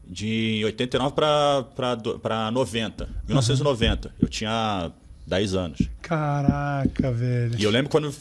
de 0.08 0.62
89 0.64 1.14
para 1.14 2.50
90, 2.50 3.08
1990. 3.26 4.14
Eu 4.20 4.28
tinha 4.28 4.90
10 5.26 5.54
anos. 5.54 5.78
Caraca, 6.00 7.12
velho. 7.12 7.54
E 7.58 7.62
eu 7.62 7.70
lembro 7.70 7.90
quando 7.90 8.12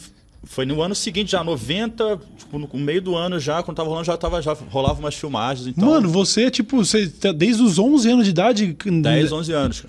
foi 0.44 0.66
no 0.66 0.82
ano 0.82 0.94
seguinte, 0.94 1.32
já 1.32 1.44
90, 1.44 2.20
tipo, 2.38 2.60
no 2.60 2.70
meio 2.74 3.02
do 3.02 3.16
ano 3.16 3.40
já, 3.40 3.64
quando 3.64 3.78
tava 3.78 3.90
rolando, 3.90 4.06
já, 4.06 4.18
tava, 4.18 4.42
já 4.42 4.54
rolava 4.70 5.00
umas 5.00 5.16
filmagens. 5.16 5.68
Então, 5.68 5.90
Mano, 5.90 6.10
você 6.10 6.52
tipo, 6.52 6.84
você 6.84 7.08
tá 7.08 7.32
desde 7.32 7.62
os 7.64 7.80
11 7.80 8.12
anos 8.12 8.26
de 8.26 8.32
idade. 8.32 8.78
10, 8.86 9.32
11 9.32 9.54
anos. 9.54 9.86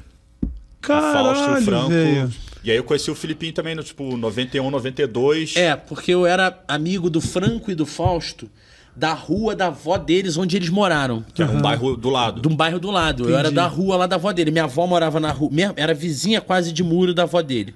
cara. 0.80 1.00
Caralho, 1.34 1.64
Franco. 1.64 1.88
velho. 1.88 2.32
E 2.64 2.70
aí 2.70 2.76
eu 2.76 2.84
conheci 2.84 3.10
o 3.10 3.14
Filipinho 3.14 3.52
também 3.52 3.74
no 3.74 3.82
tipo 3.82 4.16
91, 4.16 4.70
92. 4.70 5.56
É, 5.56 5.76
porque 5.76 6.12
eu 6.12 6.26
era 6.26 6.62
amigo 6.66 7.08
do 7.08 7.20
Franco 7.20 7.70
e 7.70 7.74
do 7.74 7.86
Fausto 7.86 8.50
da 8.98 9.12
rua 9.14 9.54
da 9.54 9.66
avó 9.68 9.96
deles, 9.96 10.36
onde 10.36 10.56
eles 10.56 10.68
moraram. 10.68 11.24
Que 11.32 11.42
era 11.42 11.52
um 11.52 11.60
bairro 11.62 11.96
do 11.96 12.10
lado. 12.10 12.40
De 12.42 12.48
um 12.48 12.56
bairro 12.56 12.80
do 12.80 12.90
lado. 12.90 13.28
Eu 13.28 13.38
era 13.38 13.50
da 13.50 13.66
rua 13.66 13.96
lá 13.96 14.06
da 14.06 14.16
avó 14.16 14.32
dele. 14.32 14.50
Minha 14.50 14.64
avó 14.64 14.86
morava 14.86 15.20
na 15.20 15.30
rua. 15.30 15.50
Era 15.76 15.94
vizinha 15.94 16.40
quase 16.40 16.72
de 16.72 16.82
muro 16.82 17.14
da 17.14 17.22
avó 17.22 17.40
dele. 17.40 17.74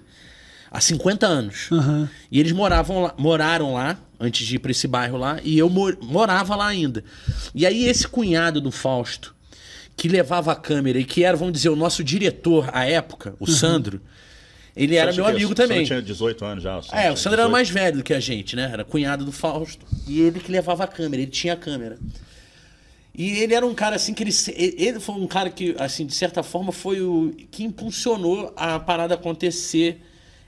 Há 0.70 0.80
50 0.80 1.26
anos. 1.26 1.68
E 2.30 2.40
eles 2.40 2.50
moravam 2.52 3.02
lá, 3.02 3.14
moraram 3.16 3.74
lá, 3.74 3.96
antes 4.18 4.46
de 4.46 4.56
ir 4.56 4.58
pra 4.58 4.70
esse 4.70 4.88
bairro 4.88 5.16
lá, 5.18 5.38
e 5.44 5.58
eu 5.58 5.68
mor- 5.68 5.98
morava 6.02 6.56
lá 6.56 6.66
ainda. 6.66 7.04
E 7.54 7.66
aí, 7.66 7.84
esse 7.84 8.08
cunhado 8.08 8.60
do 8.60 8.70
Fausto, 8.72 9.34
que 9.96 10.08
levava 10.08 10.50
a 10.50 10.56
câmera 10.56 10.98
e 10.98 11.04
que 11.04 11.22
era, 11.24 11.36
vamos 11.36 11.52
dizer, 11.52 11.68
o 11.68 11.76
nosso 11.76 12.02
diretor 12.02 12.68
à 12.72 12.86
época, 12.86 13.34
o 13.38 13.46
Sandro, 13.46 14.00
ele 14.74 14.96
era 14.96 15.12
meu 15.12 15.26
amigo 15.26 15.54
também. 15.54 15.84
Tinha 15.84 16.00
18 16.00 16.44
anos 16.44 16.62
já. 16.64 16.80
É, 16.92 17.10
o 17.10 17.16
Sandro 17.16 17.40
era 17.40 17.48
mais 17.48 17.68
velho 17.68 17.98
do 17.98 18.02
que 18.02 18.14
a 18.14 18.20
gente, 18.20 18.56
né? 18.56 18.70
Era 18.72 18.84
cunhado 18.84 19.24
do 19.24 19.32
Fausto. 19.32 19.84
E 20.06 20.20
ele 20.20 20.40
que 20.40 20.50
levava 20.50 20.84
a 20.84 20.86
câmera, 20.86 21.22
ele 21.22 21.30
tinha 21.30 21.52
a 21.52 21.56
câmera. 21.56 21.98
E 23.14 23.30
ele 23.42 23.52
era 23.54 23.66
um 23.66 23.74
cara 23.74 23.96
assim 23.96 24.14
que 24.14 24.22
ele. 24.22 24.32
se- 24.32 24.54
Ele 24.56 24.98
foi 24.98 25.14
um 25.16 25.26
cara 25.26 25.50
que, 25.50 25.74
assim, 25.78 26.06
de 26.06 26.14
certa 26.14 26.42
forma, 26.42 26.72
foi 26.72 27.02
o 27.02 27.34
que 27.50 27.62
impulsionou 27.62 28.52
a 28.56 28.78
parada 28.80 29.14
acontecer 29.14 30.00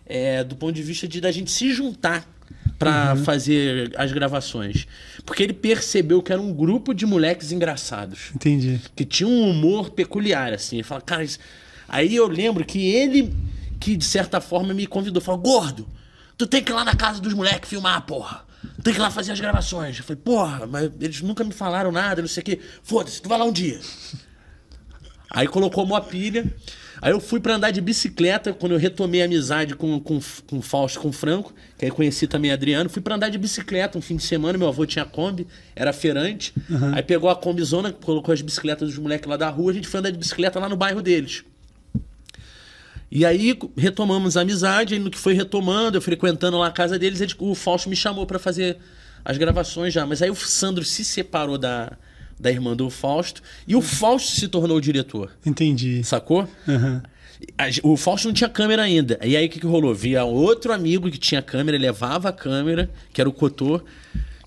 é, 0.06 0.42
do 0.42 0.56
ponto 0.56 0.72
de 0.72 0.82
vista 0.82 1.06
de 1.06 1.20
da 1.20 1.30
gente 1.30 1.50
se 1.50 1.70
juntar 1.74 2.26
pra 2.78 3.14
fazer 3.16 3.92
as 3.96 4.10
gravações. 4.12 4.86
Porque 5.26 5.42
ele 5.42 5.52
percebeu 5.52 6.22
que 6.22 6.32
era 6.32 6.40
um 6.40 6.52
grupo 6.54 6.94
de 6.94 7.04
moleques 7.06 7.52
engraçados 7.52 8.30
Entendi. 8.34 8.80
que 8.96 9.04
tinha 9.04 9.28
um 9.28 9.50
humor 9.50 9.90
peculiar, 9.90 10.52
assim. 10.54 10.76
Ele 10.76 10.82
fala, 10.82 11.00
cara, 11.02 11.22
isso... 11.22 11.38
aí 11.86 12.16
eu 12.16 12.26
lembro 12.26 12.64
que 12.64 12.78
ele, 12.78 13.32
que 13.84 13.96
de 13.96 14.04
certa 14.06 14.40
forma 14.40 14.72
me 14.72 14.86
convidou, 14.86 15.20
falou, 15.20 15.42
gordo, 15.42 15.86
tu 16.38 16.46
tem 16.46 16.64
que 16.64 16.72
ir 16.72 16.74
lá 16.74 16.86
na 16.86 16.94
casa 16.94 17.20
dos 17.20 17.34
moleques 17.34 17.68
filmar, 17.68 18.00
porra. 18.06 18.42
Tu 18.76 18.82
tem 18.82 18.94
que 18.94 18.98
ir 18.98 19.02
lá 19.02 19.10
fazer 19.10 19.32
as 19.32 19.38
gravações. 19.38 19.98
Eu 19.98 20.04
falei, 20.04 20.22
porra, 20.24 20.66
mas 20.66 20.90
eles 21.02 21.20
nunca 21.20 21.44
me 21.44 21.52
falaram 21.52 21.92
nada, 21.92 22.22
não 22.22 22.28
sei 22.28 22.40
o 22.40 22.46
quê. 22.46 22.60
Foda-se, 22.82 23.20
tu 23.20 23.28
vai 23.28 23.38
lá 23.38 23.44
um 23.44 23.52
dia. 23.52 23.78
Aí 25.30 25.46
colocou 25.46 25.84
uma 25.84 26.00
pilha. 26.00 26.50
Aí 27.02 27.12
eu 27.12 27.20
fui 27.20 27.40
pra 27.40 27.56
andar 27.56 27.72
de 27.72 27.82
bicicleta, 27.82 28.54
quando 28.54 28.72
eu 28.72 28.78
retomei 28.78 29.20
a 29.20 29.26
amizade 29.26 29.74
com, 29.74 30.00
com, 30.00 30.18
com 30.46 30.58
o 30.58 30.62
Fausto, 30.62 31.00
com 31.00 31.08
o 31.08 31.12
Franco, 31.12 31.52
que 31.76 31.84
aí 31.84 31.90
conheci 31.90 32.26
também 32.26 32.52
Adriano. 32.52 32.88
Fui 32.88 33.02
pra 33.02 33.16
andar 33.16 33.28
de 33.28 33.36
bicicleta 33.36 33.98
um 33.98 34.00
fim 34.00 34.16
de 34.16 34.22
semana, 34.22 34.56
meu 34.56 34.68
avô 34.68 34.86
tinha 34.86 35.04
Kombi, 35.04 35.46
era 35.76 35.92
feirante. 35.92 36.54
Aí 36.94 37.02
pegou 37.02 37.28
a 37.28 37.36
Kombizona, 37.36 37.92
colocou 37.92 38.32
as 38.32 38.40
bicicletas 38.40 38.88
dos 38.88 38.98
moleques 38.98 39.28
lá 39.28 39.36
da 39.36 39.50
rua, 39.50 39.72
a 39.72 39.74
gente 39.74 39.86
foi 39.86 40.00
andar 40.00 40.10
de 40.10 40.16
bicicleta 40.16 40.58
lá 40.58 40.70
no 40.70 40.76
bairro 40.76 41.02
deles. 41.02 41.44
E 43.14 43.24
aí 43.24 43.56
retomamos 43.76 44.36
a 44.36 44.40
amizade, 44.40 44.96
e 44.96 44.98
no 44.98 45.08
que 45.08 45.16
foi 45.18 45.32
retomando, 45.34 45.96
eu 45.96 46.02
frequentando 46.02 46.58
lá 46.58 46.66
a 46.66 46.70
casa 46.72 46.98
deles, 46.98 47.20
ele- 47.20 47.32
o 47.38 47.54
Fausto 47.54 47.88
me 47.88 47.94
chamou 47.94 48.26
pra 48.26 48.40
fazer 48.40 48.76
as 49.24 49.38
gravações 49.38 49.94
já. 49.94 50.04
Mas 50.04 50.20
aí 50.20 50.28
o 50.30 50.34
Sandro 50.34 50.84
se 50.84 51.04
separou 51.04 51.56
da, 51.56 51.92
da 52.40 52.50
irmã 52.50 52.74
do 52.74 52.90
Fausto 52.90 53.40
e 53.68 53.76
o 53.76 53.80
Fausto 53.80 54.32
se 54.32 54.48
tornou 54.48 54.76
o 54.78 54.80
diretor. 54.80 55.30
Entendi. 55.46 56.02
Sacou? 56.02 56.48
Ge- 57.70 57.80
O 57.84 57.96
Fausto 57.96 58.26
não 58.28 58.34
tinha 58.34 58.48
câmera 58.50 58.82
ainda. 58.82 59.18
E 59.22 59.36
aí 59.36 59.46
o 59.46 59.48
que, 59.48 59.60
que 59.60 59.66
rolou? 59.66 59.94
Via 59.94 60.24
outro 60.24 60.72
amigo 60.72 61.08
que 61.10 61.18
tinha 61.18 61.40
câmera, 61.40 61.78
levava 61.78 62.30
a 62.30 62.32
câmera, 62.32 62.90
que 63.12 63.20
era 63.20 63.28
o 63.28 63.32
Cotô, 63.32 63.80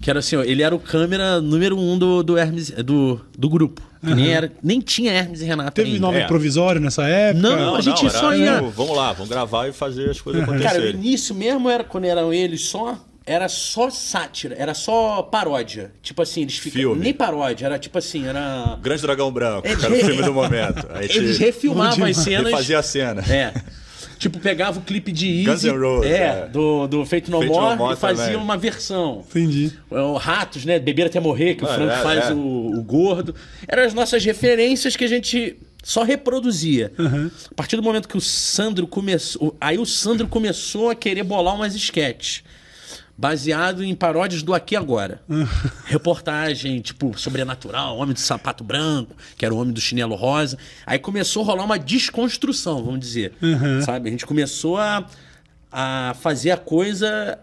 que 0.02 0.10
era 0.10 0.20
assim, 0.20 0.36
ó, 0.36 0.44
ele 0.44 0.62
era 0.62 0.76
o 0.76 0.80
câmera 0.80 1.42
número 1.42 1.78
um 1.78 1.98
do, 1.98 2.24
do 2.24 2.38
Hermes, 2.38 2.72
do, 2.72 3.20
do 3.38 3.50
grupo. 3.50 3.82
Que 4.06 4.14
nem, 4.14 4.30
era, 4.32 4.52
nem 4.64 4.80
tinha 4.80 5.12
Hermes 5.12 5.42
e 5.42 5.46
Renato 5.46 5.72
Teve 5.72 5.90
ainda. 5.94 6.02
nome 6.02 6.20
É. 6.20 6.28
provisório 6.28 6.80
nessa 6.80 7.04
época? 7.08 7.42
Não, 7.50 7.76
a 7.76 7.82
gente 7.82 8.10
só 8.10 8.34
ia- 8.34 8.56
tipo, 8.58 8.70
Vamos 8.70 8.96
lá, 8.96 9.12
vamos 9.12 9.28
gravar 9.30 9.68
e 9.68 9.74
fazer 9.74 10.10
as 10.12 10.22
coisas 10.22 10.46
Cara, 10.46 10.56
o 10.56 10.60
acontecerem. 10.62 10.90
início 11.02 11.34
mesmo 11.36 11.70
era 11.70 11.84
quando 11.84 12.06
eram 12.06 12.32
eles 12.32 12.62
só. 12.66 12.98
Era 13.26 13.50
só 13.50 13.90
sátira, 13.90 14.56
era 14.58 14.74
só 14.74 15.22
paródia. 15.24 15.92
Tipo 16.02 16.22
assim, 16.22 16.44
eles 16.44 16.58
ficam. 16.58 16.80
Filme. 16.80 17.02
Nem 17.04 17.14
paródia, 17.14 17.66
era 17.66 17.78
tipo 17.78 17.98
assim, 17.98 18.26
era. 18.26 18.78
Grande 18.82 19.02
Dragão 19.02 19.30
Branco, 19.30 19.68
Eles 19.68 19.80
que 19.80 19.86
era 19.86 19.94
o 19.96 19.98
filme 19.98 20.22
do 20.24 20.34
momento. 20.34 20.88
A 20.94 21.02
gente 21.04 21.18
Eles 21.18 21.38
refilmavam 21.38 22.06
as 22.06 22.16
cenas. 22.18 22.46
refazia 22.52 22.80
a 22.80 22.84
cena. 22.84 23.22
É. 23.30 23.54
Tipo, 24.18 24.40
pegava 24.40 24.80
o 24.80 24.82
clipe 24.82 25.12
de 25.12 25.28
Easy. 25.28 25.46
Guns 25.46 25.64
N' 25.64 25.80
Roses, 25.80 26.12
é, 26.12 26.16
é. 26.46 26.48
Do, 26.52 26.88
do 26.88 27.06
Feito 27.06 27.30
No 27.32 27.40
Feito 27.40 27.54
No 27.54 27.76
More 27.76 27.94
e 27.94 27.98
fazia 27.98 28.26
também. 28.26 28.40
uma 28.42 28.58
versão. 28.58 29.24
Entendi. 29.30 29.72
É, 29.92 30.00
O 30.00 30.14
Ratos, 30.16 30.66
né? 30.66 30.80
Beber 30.80 31.06
até 31.08 31.20
morrer, 31.20 31.56
que 31.56 31.64
o 31.64 31.68
Ah, 31.68 31.74
Franco 31.76 31.92
é, 31.94 32.02
faz 32.02 32.26
é. 32.30 32.34
O, 32.34 32.38
o 32.78 32.84
gordo. 32.84 33.36
Eram 33.68 33.84
as 33.84 33.94
nossas 33.94 34.24
referências 34.26 34.96
que 34.96 35.04
a 35.04 35.08
gente 35.08 35.58
só 35.84 36.04
reproduzia. 36.04 36.92
A 37.00 37.54
partir 37.56 37.76
do 37.78 37.84
momento 37.84 38.08
que 38.08 38.18
o 38.18 38.22
Sandro 38.22 38.88
começou. 38.88 39.56
Aí 39.62 39.78
o 39.78 39.86
Sandro 39.86 40.28
começou 40.28 40.90
a 40.90 40.96
querer 40.96 41.24
bolar 41.24 41.56
umas 41.56 41.76
esquetes. 41.76 42.44
Baseado 43.18 43.84
em 43.84 43.96
paródias 43.96 44.44
do 44.44 44.54
Aqui 44.54 44.76
Agora. 44.76 45.22
Reportagem, 45.86 46.80
tipo, 46.82 47.18
sobrenatural, 47.18 47.98
homem 47.98 48.14
do 48.14 48.20
sapato 48.20 48.64
branco, 48.64 49.16
que 49.36 49.44
era 49.44 49.54
o 49.54 49.58
homem 49.58 49.74
do 49.74 49.82
chinelo 49.82 50.16
rosa. 50.16 50.58
Aí 50.86 51.00
começou 51.00 51.44
a 51.44 51.46
rolar 51.48 51.66
uma 51.66 51.80
desconstrução, 51.80 52.84
vamos 52.84 53.00
dizer. 53.00 53.34
Sabe? 53.84 54.10
A 54.10 54.12
gente 54.12 54.26
começou 54.26 54.78
a, 54.78 55.08
a 55.72 56.16
fazer 56.22 56.52
a 56.52 56.58
coisa 56.58 57.40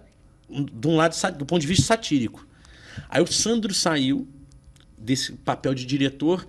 de 0.49 0.87
um 0.87 0.97
lado, 0.97 1.15
do 1.37 1.45
ponto 1.45 1.61
de 1.61 1.67
vista 1.67 1.87
satírico. 1.87 2.47
Aí 3.09 3.23
o 3.23 3.27
Sandro 3.27 3.75
saiu 3.75 4.29
desse 4.97 5.33
papel 5.33 5.75
de 5.75 5.85
diretor, 5.85 6.47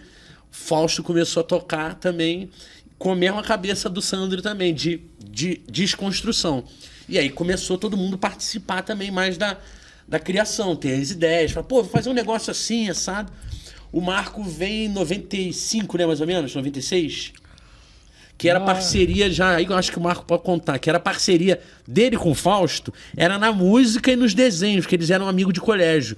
Fausto 0.52 1.04
começou 1.04 1.42
a 1.42 1.44
tocar 1.44 1.96
também 1.96 2.50
com 2.98 3.12
a 3.12 3.16
mesma 3.16 3.44
cabeça 3.44 3.90
do 3.90 4.02
Sandro 4.02 4.42
também, 4.42 4.74
de, 4.74 5.02
de 5.20 5.62
desconstrução. 5.70 6.64
E 7.08 7.20
aí 7.20 7.30
começou 7.30 7.78
todo 7.78 7.96
mundo 7.96 8.16
a 8.16 8.18
participar 8.18 8.82
também 8.82 9.12
mais 9.12 9.38
da, 9.38 9.58
da 10.08 10.20
criação, 10.20 10.76
ter 10.76 11.00
as 11.00 11.12
ideias, 11.12 11.52
falar, 11.52 11.66
pô, 11.66 11.84
vou 11.84 11.92
fazer 11.92 12.10
um 12.10 12.14
negócio 12.14 12.52
assim, 12.52 12.90
assado. 12.90 13.32
O 13.92 14.02
Marco 14.02 14.44
vem 14.44 14.86
em 14.86 14.90
95, 14.90 15.98
né, 15.98 16.06
mais 16.06 16.20
ou 16.20 16.28
menos, 16.28 16.54
96? 16.54 17.34
Que 18.38 18.50
era 18.50 18.60
parceria 18.60 19.32
já, 19.32 19.56
aí 19.56 19.66
eu 19.66 19.76
acho 19.78 19.92
que 19.92 19.98
o 19.98 20.02
Marco 20.02 20.26
pode 20.26 20.44
contar, 20.44 20.78
que 20.78 20.90
era 20.90 21.00
parceria 21.00 21.60
dele 21.88 22.18
com 22.18 22.32
o 22.32 22.36
Fausto, 22.36 22.94
era 23.16 23.40
na 23.40 23.54
música 23.54 24.12
e 24.12 24.16
nos 24.18 24.34
desenhos, 24.34 24.86
que 24.86 24.96
eles 24.96 25.10
eram 25.10 25.28
amigos 25.28 25.54
de 25.54 25.62
colégio. 25.62 26.18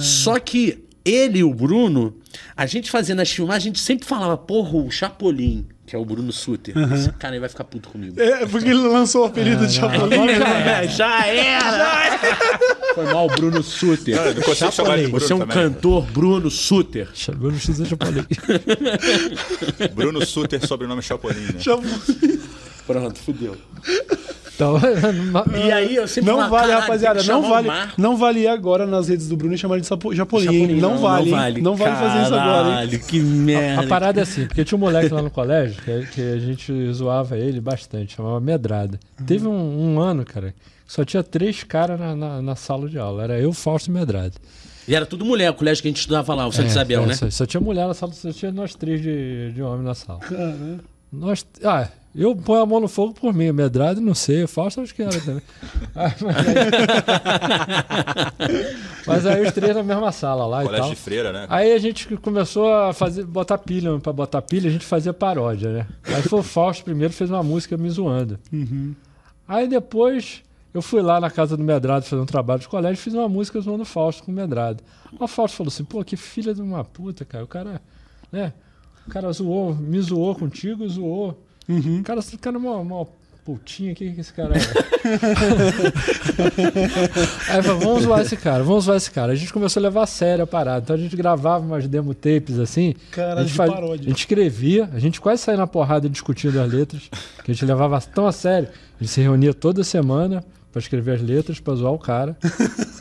Só 0.00 0.38
que 0.38 0.85
ele 1.06 1.38
e 1.38 1.44
o 1.44 1.54
Bruno, 1.54 2.16
a 2.56 2.66
gente 2.66 2.90
fazendo 2.90 3.20
as 3.20 3.30
filmagens, 3.30 3.62
a 3.62 3.66
gente 3.68 3.80
sempre 3.80 4.06
falava, 4.06 4.36
porra, 4.36 4.76
o 4.76 4.90
Chapolin, 4.90 5.64
que 5.86 5.94
é 5.94 5.98
o 5.98 6.04
Bruno 6.04 6.32
Suter. 6.32 6.74
Esse 6.92 7.12
cara 7.12 7.34
aí 7.34 7.40
vai 7.40 7.48
ficar 7.48 7.62
puto 7.64 7.88
comigo. 7.88 8.20
É, 8.20 8.44
porque 8.46 8.68
ele 8.68 8.80
lançou 8.88 9.22
o 9.22 9.24
apelido 9.26 9.66
de 9.66 9.72
Chapolin. 9.72 10.16
É, 10.28 10.88
já 10.88 11.26
era! 11.26 12.18
Foi 12.94 13.04
mal, 13.12 13.28
Bruno 13.28 13.62
Suter. 13.62 14.16
Não, 14.16 14.24
eu 14.24 14.34
não 14.34 14.42
consigo 14.42 14.72
chamar 14.72 14.96
de 14.96 15.02
Bruno 15.04 15.20
Você 15.20 15.32
é 15.32 15.36
um 15.36 15.38
também. 15.40 15.54
cantor, 15.56 16.06
Bruno 16.06 16.50
Suter. 16.50 17.08
Bruno 17.36 17.58
X 17.58 17.78
eu 17.78 17.84
já 17.86 17.96
falei. 17.96 18.24
Bruno 19.94 20.26
Suter, 20.26 20.66
sobrenome 20.66 21.02
Chapolin, 21.02 21.40
né? 21.40 21.60
Chapolin. 21.60 22.40
Pronto, 22.86 23.18
fudeu. 23.20 23.56
Então, 24.56 24.76
E 25.54 25.70
aí 25.70 25.94
eu 25.94 26.08
sempre 26.08 26.30
Não 26.30 26.38
falava, 26.38 26.50
vale, 26.56 26.66
"Caralho, 26.68 26.80
rapaziada. 26.82 27.22
Não 27.22 27.42
vale, 27.48 27.68
Marco." 27.68 28.00
não 28.00 28.16
vale 28.16 28.48
agora 28.48 28.86
nas 28.86 29.08
redes 29.08 29.28
do 29.28 29.36
Bruno 29.36 29.54
e 29.54 29.58
chamar 29.58 29.74
ele 29.76 29.82
de 29.82 29.86
Sapo- 29.86 30.10
hein? 30.12 30.16
Chapolin, 30.16 30.80
não, 30.80 30.96
vale, 30.98 31.30
hein? 31.30 31.62
Não 31.62 31.76
vale 31.76 31.94
fazer 31.94 32.22
isso 32.24 32.34
agora, 32.34 32.68
hein? 32.68 32.74
Caralho, 32.74 33.00
que 33.00 33.20
merda. 33.20 33.82
a 33.82 33.86
parada 33.86 34.20
é 34.20 34.22
assim, 34.22 34.46
porque 34.46 34.64
tinha 34.64 34.76
um 34.76 34.80
moleque 34.80 35.12
lá 35.12 35.20
no 35.22 35.30
colégio 35.30 35.80
que, 35.82 36.06
que 36.06 36.20
a 36.22 36.38
gente 36.38 36.92
zoava 36.92 37.36
ele 37.36 37.60
bastante, 37.60 38.16
chamava 38.16 38.40
Medrada. 38.40 38.98
Teve 39.26 39.46
um, 39.46 39.94
um 39.94 40.00
ano, 40.00 40.24
cara, 40.24 40.54
que 40.86 40.92
só 40.92 41.04
tinha 41.04 41.22
três 41.22 41.62
caras 41.62 42.00
na, 42.00 42.16
na, 42.16 42.42
na 42.42 42.56
sala 42.56 42.88
de 42.88 42.98
aula. 42.98 43.24
Era 43.24 43.38
eu, 43.38 43.52
Fausto 43.52 43.90
e 43.90 43.92
Medrada. 43.92 44.32
E 44.88 44.94
era 44.94 45.04
tudo 45.04 45.24
mulher, 45.24 45.50
o 45.50 45.54
colégio 45.54 45.82
que 45.82 45.88
a 45.88 45.90
gente 45.90 45.98
estudava 45.98 46.32
lá, 46.34 46.46
o 46.46 46.52
Santa 46.52 46.68
É, 46.68 46.70
Isabel, 46.70 47.02
é, 47.02 47.06
né? 47.06 47.14
Só, 47.14 47.28
só 47.28 47.44
tinha 47.44 47.60
mulher 47.60 47.86
na 47.88 47.92
sala, 47.94 48.12
só 48.12 48.32
tinha 48.32 48.52
nós 48.52 48.74
três 48.74 49.02
de, 49.02 49.50
de 49.52 49.60
homem 49.60 49.84
na 49.84 49.94
sala. 49.94 50.20
Nós, 51.12 51.44
ah, 51.64 51.88
eu 52.16 52.34
ponho 52.34 52.62
a 52.62 52.66
mão 52.66 52.80
no 52.80 52.88
fogo 52.88 53.12
por 53.12 53.34
mim, 53.34 53.52
Medrado, 53.52 54.00
não 54.00 54.14
sei, 54.14 54.44
o 54.44 54.48
Fausto 54.48 54.80
acho 54.80 54.94
que 54.94 55.02
era 55.02 55.20
também. 55.20 55.42
Ah, 55.94 56.14
mas, 56.20 56.36
aí, 56.46 56.54
mas 59.06 59.26
aí 59.26 59.46
os 59.46 59.52
três 59.52 59.74
na 59.74 59.82
mesma 59.82 60.12
sala 60.12 60.46
lá 60.46 60.62
e 60.62 60.66
Colégio 60.66 60.86
tal. 60.86 60.94
de 60.94 61.00
freira, 61.00 61.32
né? 61.32 61.46
Aí 61.48 61.72
a 61.72 61.78
gente 61.78 62.16
começou 62.18 62.72
a 62.72 62.92
fazer, 62.92 63.24
botar 63.24 63.58
pilha, 63.58 63.98
pra 63.98 64.12
botar 64.12 64.42
pilha, 64.42 64.68
a 64.68 64.72
gente 64.72 64.84
fazia 64.84 65.12
paródia, 65.12 65.72
né? 65.72 65.86
Aí 66.04 66.22
foi 66.22 66.40
o 66.40 66.42
Fausto 66.42 66.84
primeiro, 66.84 67.12
fez 67.12 67.30
uma 67.30 67.42
música 67.42 67.76
me 67.76 67.88
zoando. 67.88 68.38
Aí 69.48 69.68
depois 69.68 70.42
eu 70.74 70.82
fui 70.82 71.00
lá 71.00 71.20
na 71.20 71.30
casa 71.30 71.56
do 71.56 71.64
Medrado 71.64 72.04
fazer 72.04 72.20
um 72.20 72.26
trabalho 72.26 72.60
de 72.60 72.68
colégio 72.68 73.00
e 73.00 73.02
fiz 73.02 73.14
uma 73.14 73.28
música 73.28 73.60
zoando 73.60 73.82
o 73.82 73.86
Fausto 73.86 74.24
com 74.24 74.32
o 74.32 74.34
Medrado. 74.34 74.82
Aí 75.12 75.18
o 75.20 75.28
Fausto 75.28 75.56
falou 75.56 75.68
assim, 75.68 75.84
pô, 75.84 76.04
que 76.04 76.16
filha 76.16 76.52
de 76.52 76.60
uma 76.60 76.84
puta, 76.84 77.24
cara. 77.24 77.44
O 77.44 77.48
cara, 77.48 77.80
né? 78.30 78.52
O 79.06 79.10
cara 79.10 79.30
zoou, 79.32 79.74
me 79.74 80.00
zoou 80.00 80.34
contigo, 80.34 80.86
zoou. 80.88 81.42
O 81.68 82.02
cara, 82.02 82.20
esse 82.20 82.36
cara 82.38 82.56
é 82.56 82.58
uma, 82.58 82.76
uma 82.76 83.06
putinha, 83.44 83.94
que 83.94 84.10
que 84.12 84.20
esse 84.20 84.32
cara 84.32 84.54
é? 84.56 84.60
Aí 87.48 87.62
falei, 87.62 87.80
vamos 87.80 88.02
zoar 88.02 88.20
esse 88.20 88.36
cara, 88.36 88.62
vamos 88.62 88.84
zoar 88.84 88.96
esse 88.96 89.10
cara. 89.10 89.32
A 89.32 89.36
gente 89.36 89.52
começou 89.52 89.80
a 89.80 89.84
levar 89.84 90.02
a 90.02 90.06
sério 90.06 90.44
a 90.44 90.46
parada. 90.46 90.82
Então 90.84 90.96
a 90.96 90.98
gente 90.98 91.16
gravava 91.16 91.64
umas 91.64 91.86
demo 91.86 92.14
tapes 92.14 92.58
assim. 92.58 92.94
Cara, 93.10 93.40
a 93.40 93.44
gente 93.44 93.54
faz-. 93.54 93.72
A 93.72 93.96
gente 93.96 94.18
escrevia, 94.18 94.88
a 94.92 94.98
gente 94.98 95.20
quase 95.20 95.42
saía 95.42 95.58
na 95.58 95.66
porrada 95.66 96.08
discutindo 96.08 96.60
as 96.60 96.70
letras, 96.72 97.02
que 97.44 97.50
a 97.50 97.54
gente 97.54 97.64
levava 97.64 98.00
tão 98.00 98.26
a 98.26 98.32
sério. 98.32 98.68
A 99.00 99.04
gente 99.04 99.12
se 99.12 99.20
reunia 99.20 99.54
toda 99.54 99.84
semana 99.84 100.44
pra 100.72 100.80
escrever 100.80 101.12
as 101.14 101.22
letras, 101.22 101.60
pra 101.60 101.74
zoar 101.74 101.92
o 101.92 101.98
cara. 101.98 102.36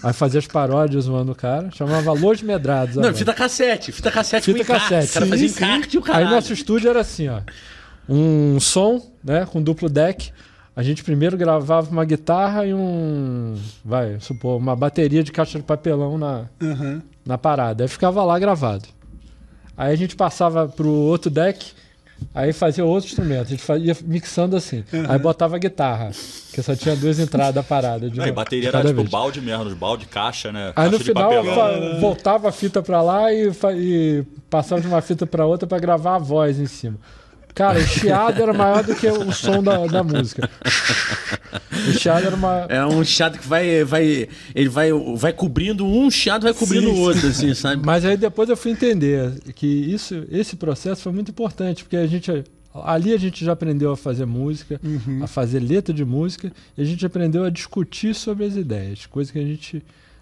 Aí 0.04 0.14
fazia 0.14 0.40
as 0.40 0.48
paródias 0.48 1.06
zoando 1.06 1.32
o 1.32 1.36
cara. 1.36 1.70
Chamava 1.72 2.12
Los 2.14 2.42
Medrados. 2.42 2.96
Não, 2.96 3.04
banda. 3.04 3.18
fita 3.18 3.34
cassete, 3.34 3.92
fita 3.92 4.12
cassete 4.12 4.46
Fita 4.46 4.58
com 4.60 4.64
encarte. 4.74 4.90
cassete. 4.90 5.10
O 5.10 5.14
cara 5.14 5.26
Sim, 5.26 5.32
fazia 5.32 5.48
encarte 5.48 5.98
o 5.98 6.02
Aí 6.02 6.06
caralho. 6.06 6.30
nosso 6.36 6.54
estúdio 6.54 6.90
era 6.90 7.02
assim, 7.02 7.28
ó. 7.28 7.40
Um 8.08 8.60
som, 8.60 9.02
né, 9.24 9.46
com 9.46 9.62
duplo 9.62 9.90
deck. 9.90 10.32
A 10.76 10.84
gente 10.84 11.04
primeiro 11.04 11.38
gravava 11.38 11.90
uma 11.90 12.04
guitarra 12.04 12.66
e 12.66 12.74
um, 12.74 13.56
vai, 13.84 14.20
supor, 14.20 14.58
uma 14.58 14.76
bateria 14.76 15.24
de 15.24 15.32
caixa 15.32 15.58
de 15.58 15.64
papelão 15.64 16.18
na, 16.18 16.46
Aham. 16.62 17.02
na 17.26 17.38
parada. 17.38 17.84
Aí 17.84 17.88
ficava 17.88 18.24
lá 18.24 18.38
gravado. 18.38 18.84
Aí 19.78 19.94
a 19.94 19.96
gente 19.96 20.16
passava 20.18 20.68
pro 20.68 20.90
outro 20.90 21.30
deck, 21.32 21.72
aí 22.34 22.52
fazia 22.52 22.84
outro 22.84 23.08
instrumento. 23.10 23.48
A 23.48 23.50
gente 23.52 23.64
fa- 23.64 23.78
ia 23.78 23.96
mixando 24.04 24.56
assim. 24.58 24.84
Aí 25.08 25.18
botava 25.18 25.56
a 25.56 25.60
guitarra, 25.60 26.12
que 26.54 26.62
só 26.62 26.76
tinha 26.76 26.94
duas 26.96 27.20
entradas 27.20 27.56
da 27.56 27.64
parada. 27.64 28.10
De 28.10 28.18
Não, 28.18 28.26
e 28.26 28.30
uma- 28.30 28.36
bateria 28.36 28.70
de 28.70 28.76
era 28.76 28.86
tipo 28.86 28.96
vez. 28.98 29.10
balde 29.10 29.40
mesmo, 29.42 29.74
balde, 29.78 30.06
caixa, 30.08 30.52
né? 30.52 30.74
Aí 30.76 30.86
no 30.86 30.92
Caixa 30.92 30.98
de 30.98 31.04
final 31.06 31.30
papelão. 31.32 32.00
voltava 32.02 32.50
a 32.50 32.52
fita 32.52 32.82
pra 32.82 33.02
lá 33.02 33.32
e, 33.34 33.50
e 33.78 34.24
passava 34.50 34.82
de 34.82 34.88
uma 34.88 35.02
fita 35.02 35.26
pra 35.26 35.46
outra 35.46 35.66
pra 35.66 35.80
gravar 35.80 36.16
a 36.16 36.20
voz 36.20 36.60
em 36.60 36.66
cima. 36.68 36.98
Cara, 37.56 37.80
o 37.80 37.88
chiado 37.88 38.42
era 38.42 38.54
maior 38.54 38.84
do 38.84 38.94
que 38.94 39.08
o 39.08 39.32
som 39.32 39.64
da, 39.64 39.88
da 39.88 40.04
música. 40.04 40.50
O 41.88 41.94
chiado 41.94 42.28
era 42.28 42.36
uma. 42.36 42.66
É 42.68 42.86
um 42.86 43.02
chiado 43.04 43.40
que 43.40 43.48
vai, 43.48 43.84
vai, 43.86 44.28
ele 44.54 44.70
vai, 44.70 44.90
vai 45.16 45.32
cobrindo 45.32 45.86
um 45.86 46.12
chiado, 46.12 46.44
vai 46.44 46.54
cobrindo 46.54 46.92
o 46.92 47.00
outro, 47.00 47.28
assim, 47.28 47.54
sabe? 47.54 47.82
Mas 47.86 48.04
aí 48.04 48.18
depois 48.18 48.50
eu 48.50 48.58
fui 48.58 48.72
entender 48.72 49.32
que 49.56 49.66
isso, 49.66 50.26
esse 50.30 50.58
processo 50.58 51.02
foi 51.02 51.14
muito 51.14 51.32
importante, 51.32 51.84
porque 51.84 51.96
a 51.96 52.06
gente 52.06 52.44
ali 52.84 53.14
a 53.14 53.18
gente 53.18 53.46
já 53.46 53.54
aprendeu 53.54 53.92
a 53.92 53.98
fazer 53.98 54.26
música, 54.26 54.82
a 55.24 55.28
fazer 55.28 55.62
letra 55.62 55.94
de 55.94 56.04
música, 56.04 56.52
e 56.78 56.82
a 56.82 56.86
gente 56.86 57.06
aprendeu 57.06 57.46
a 57.46 57.50
discutir 57.50 58.14
sobre 58.14 58.46
as 58.46 58.56
ideias, 58.58 59.06
coisa 59.06 59.32
que 59.32 59.40
a 59.40 59.46
gente 59.46 59.82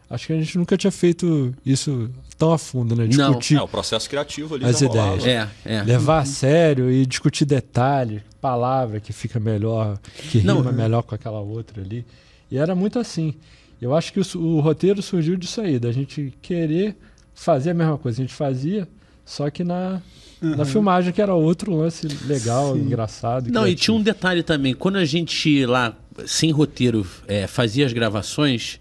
acho 0.10 0.27
que 0.27 0.33
a 0.33 0.39
gente 0.39 0.57
nunca 0.57 0.77
tinha 0.77 0.91
feito 0.91 1.53
isso 1.65 2.10
tão 2.38 2.51
a 2.51 2.57
fundo, 2.57 2.95
né? 2.95 3.03
Não. 3.03 3.10
Discutir 3.10 3.57
É, 3.57 3.62
o 3.62 3.67
processo 3.67 4.10
criativo 4.10 4.55
ali 4.55 4.65
As 4.65 4.81
ideias. 4.81 5.25
É, 5.25 5.48
é. 5.65 5.83
levar 5.83 6.19
a 6.19 6.25
sério 6.25 6.91
e 6.91 7.05
discutir 7.05 7.45
detalhes, 7.45 8.22
palavra 8.41 9.00
que 9.00 9.13
fica 9.13 9.39
melhor, 9.39 9.98
que 10.29 10.41
Não, 10.41 10.57
rima 10.57 10.72
melhor 10.72 11.03
com 11.03 11.15
aquela 11.15 11.39
outra 11.39 11.81
ali. 11.81 12.05
E 12.51 12.57
era 12.57 12.75
muito 12.75 13.00
assim. 13.00 13.33
Eu 13.81 13.95
acho 13.95 14.13
que 14.13 14.19
o, 14.19 14.39
o 14.39 14.60
roteiro 14.60 15.01
surgiu 15.01 15.36
disso 15.36 15.62
aí, 15.62 15.79
da 15.79 15.91
gente 15.91 16.33
querer 16.41 16.95
fazer 17.33 17.72
a 17.72 17.74
mesma 17.74 17.98
coisa. 17.98 18.22
A 18.22 18.25
gente 18.25 18.33
fazia 18.33 18.88
só 19.25 19.50
que 19.50 19.63
na, 19.63 20.01
na 20.41 20.65
filmagem 20.65 21.13
que 21.13 21.22
era 21.22 21.33
outro 21.33 21.75
lance 21.75 22.07
legal, 22.25 22.77
engraçado. 22.77 23.45
Não, 23.45 23.62
e 23.62 23.72
criativo. 23.72 23.81
tinha 23.81 23.98
um 23.98 24.01
detalhe 24.01 24.43
também. 24.43 24.74
Quando 24.74 24.98
a 24.98 25.05
gente 25.05 25.65
lá, 25.65 25.95
sem 26.25 26.51
roteiro, 26.51 27.05
é, 27.27 27.48
fazia 27.48 27.86
as 27.86 27.93
gravações, 27.93 28.79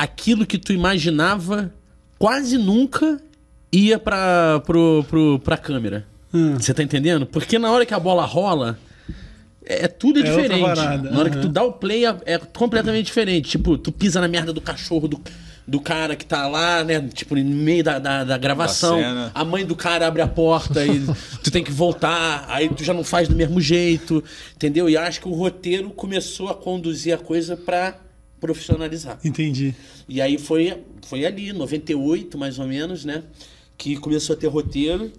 aquilo 0.00 0.46
que 0.46 0.56
tu 0.56 0.72
imaginava 0.72 1.70
quase 2.18 2.56
nunca 2.56 3.20
ia 3.70 3.98
pra, 3.98 4.62
pro, 4.64 5.04
pro, 5.08 5.38
pra 5.40 5.58
câmera. 5.58 6.06
Hum. 6.32 6.54
Você 6.54 6.72
tá 6.72 6.82
entendendo? 6.82 7.26
Porque 7.26 7.58
na 7.58 7.70
hora 7.70 7.84
que 7.84 7.92
a 7.92 7.98
bola 7.98 8.24
rola, 8.24 8.78
é, 9.62 9.86
tudo 9.86 10.20
é, 10.20 10.26
É 10.26 10.30
outra 10.30 10.42
diferente. 10.42 11.10
Na 11.10 11.18
hora 11.18 11.28
que 11.28 11.36
aham. 11.36 11.46
tu 11.46 11.48
dá 11.48 11.62
o 11.62 11.72
play, 11.72 12.06
é, 12.06 12.16
é 12.24 12.38
completamente 12.38 13.06
diferente. 13.06 13.50
Tipo, 13.50 13.76
tu 13.76 13.92
pisa 13.92 14.22
na 14.22 14.28
merda 14.28 14.54
do 14.54 14.60
cachorro 14.60 15.06
do, 15.06 15.20
do 15.66 15.78
cara 15.78 16.16
que 16.16 16.24
tá 16.24 16.48
lá, 16.48 16.82
né? 16.82 17.06
Tipo, 17.12 17.36
no 17.36 17.44
meio 17.44 17.84
da, 17.84 17.98
da, 17.98 18.24
da 18.24 18.38
gravação. 18.38 18.98
Da 18.98 19.30
a 19.34 19.44
mãe 19.44 19.66
do 19.66 19.76
cara 19.76 20.06
abre 20.06 20.22
a 20.22 20.28
porta 20.28 20.82
e 20.82 21.04
tu 21.44 21.50
tem 21.50 21.62
que 21.62 21.72
voltar, 21.72 22.46
aí 22.48 22.70
tu 22.70 22.82
já 22.82 22.94
não 22.94 23.04
faz 23.04 23.28
do 23.28 23.36
mesmo 23.36 23.60
jeito, 23.60 24.24
entendeu? 24.56 24.88
E 24.88 24.96
acho 24.96 25.20
que 25.20 25.28
o 25.28 25.32
roteiro 25.34 25.90
começou 25.90 26.48
a 26.48 26.54
conduzir 26.54 27.14
a 27.14 27.18
coisa 27.18 27.54
pra 27.54 27.98
profissionalizar. 28.40 29.18
Entendi. 29.24 29.74
E 30.08 30.20
aí 30.20 30.38
foi, 30.38 30.76
foi 31.06 31.24
ali, 31.26 31.52
98 31.52 32.38
mais 32.38 32.58
ou 32.58 32.66
menos, 32.66 33.04
né? 33.04 33.22
Que 33.76 33.96
começou 33.96 34.34
a 34.34 34.36
ter 34.38 34.46
roteiro, 34.46 35.10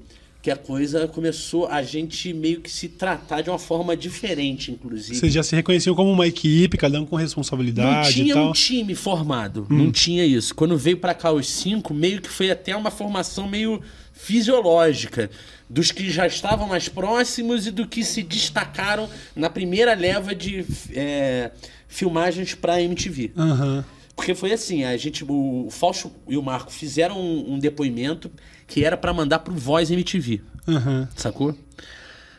que 0.42 0.50
a 0.50 0.56
coisa 0.56 1.08
começou 1.08 1.68
a 1.68 1.84
gente 1.84 2.34
meio 2.34 2.62
que 2.62 2.70
se 2.70 2.88
tratar 2.90 3.42
de 3.42 3.50
uma 3.50 3.60
forma 3.60 3.96
diferente, 3.96 4.72
inclusive. 4.72 5.16
Vocês 5.16 5.32
já 5.32 5.44
se 5.44 5.56
reconheciam 5.56 5.96
como 5.96 6.12
uma 6.12 6.28
equipe, 6.28 6.78
cada 6.78 7.00
um 7.00 7.06
com 7.06 7.16
Não 7.16 7.22
responsabilidade 7.22 8.14
tinha 8.14 8.32
e 8.32 8.34
tal. 8.34 8.50
um 8.50 8.52
time 8.52 8.96
formado, 8.96 9.68
não 9.70 9.92
tinha 9.92 10.26
isso. 10.26 10.56
Quando 10.56 10.76
veio 10.78 10.98
pra 10.98 11.14
cá 11.14 11.32
os 11.32 11.48
cinco, 11.48 11.94
meio 11.94 12.22
que 12.22 12.30
foi 12.30 12.50
até 12.50 12.76
uma 12.76 12.90
formação 12.90 13.48
meio 13.48 13.82
fisiológica 14.14 15.30
dos 15.70 15.92
que 15.92 16.10
já 16.10 16.28
estavam 16.28 16.68
mais 16.68 16.90
próximos 16.90 17.66
e 17.66 17.72
do 17.72 17.88
que 17.88 18.04
se 18.04 18.22
destacaram 18.24 19.10
na 19.36 19.50
primeira 19.50 19.94
leva 19.94 20.36
de 20.36 20.66
é, 20.94 21.52
filmagens 21.92 22.56
pra 22.56 22.82
MTV. 22.82 23.32
Aham. 23.38 23.84
Porque 24.16 24.34
foi 24.34 24.52
assim, 24.54 24.84
a 24.84 24.96
gente, 24.98 25.24
o 25.28 25.68
Fausto 25.70 26.12
e 26.28 26.38
o 26.38 26.42
Marco 26.42 26.72
fizeram 26.72 27.20
um, 27.20 27.54
um 27.54 27.60
depoimento 27.60 28.32
que 28.68 28.84
era 28.84 28.96
pra 28.96 29.14
mandar 29.14 29.40
pro 29.40 29.54
Voz 29.54 29.92
MTV, 29.92 30.42
Aham. 30.68 31.08
sacou? 31.16 31.56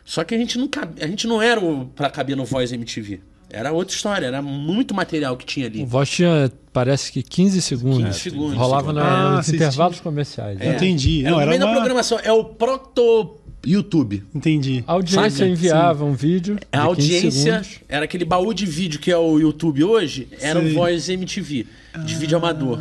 Só 0.05 0.25
que 0.25 0.35
a 0.35 0.39
gente 0.39 0.59
não 0.59 0.69
a 1.01 1.07
gente 1.07 1.27
não 1.27 1.41
era 1.41 1.61
o 1.61 1.87
pra 1.87 2.11
caber 2.11 2.37
no 2.37 2.45
Voz 2.45 2.73
MTV. 2.73 3.21
Era 3.51 3.71
outra 3.73 3.95
história, 3.95 4.27
era 4.27 4.41
muito 4.41 4.95
material 4.95 5.37
que 5.37 5.45
tinha 5.45 5.67
ali. 5.67 5.83
O 5.83 5.87
Voz 5.87 6.09
tinha, 6.09 6.51
parece 6.73 7.13
que 7.13 7.23
15 7.23 7.61
segundos. 7.61 8.05
15 8.05 8.21
segundos. 8.21 8.57
Rolava 8.57 8.93
na- 8.93 9.03
Ah, 9.35 9.37
nos 9.37 9.49
intervalos 9.51 10.01
comerciais. 10.01 10.59
É. 10.61 10.75
Entendi. 10.75 11.25
É 11.27 11.31
Não, 11.31 11.39
era 11.41 11.55
uma... 11.55 11.73
programação, 11.75 12.19
é 12.23 12.33
o 12.33 12.45
proto 12.45 13.37
YouTube. 13.65 14.23
Entendi. 14.35 14.83
A 14.87 14.93
audiência 14.93 15.31
Sabe? 15.31 15.51
enviava 15.51 16.05
um 16.05 16.15
vídeo. 16.15 16.59
A 16.73 16.89
de 16.95 17.09
15 17.09 17.49
audiência 17.49 17.63
era 17.89 18.05
aquele 18.05 18.25
baú 18.25 18.53
de 18.53 18.67
vídeo 18.67 18.99
que 19.01 19.11
é 19.11 19.17
o 19.17 19.39
YouTube 19.39 19.85
hoje, 19.85 20.29
era 20.41 20.61
Sei. 20.61 20.71
o 20.71 20.75
Voz 20.75 21.09
MTV, 21.09 21.67
de 22.05 22.15
vídeo 22.17 22.37
amador. 22.37 22.79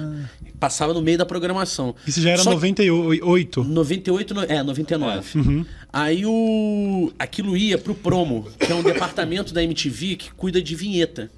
Passava 0.59 0.93
no 0.93 1.01
meio 1.01 1.17
da 1.17 1.25
programação. 1.25 1.95
Isso 2.05 2.21
já 2.21 2.31
era 2.31 2.43
Só- 2.43 2.51
98. 2.51 3.63
98, 3.63 4.33
no- 4.33 4.43
é, 4.43 4.61
99. 4.61 5.39
Uhum. 5.39 5.65
Aí 5.91 6.23
o 6.25 7.11
aquilo 7.17 7.57
ia 7.57 7.77
pro 7.77 7.95
promo, 7.95 8.47
que 8.59 8.71
é 8.71 8.75
um 8.75 8.83
departamento 8.83 9.53
da 9.53 9.63
MTV 9.63 10.15
que 10.15 10.31
cuida 10.31 10.61
de 10.61 10.75
vinheta. 10.75 11.31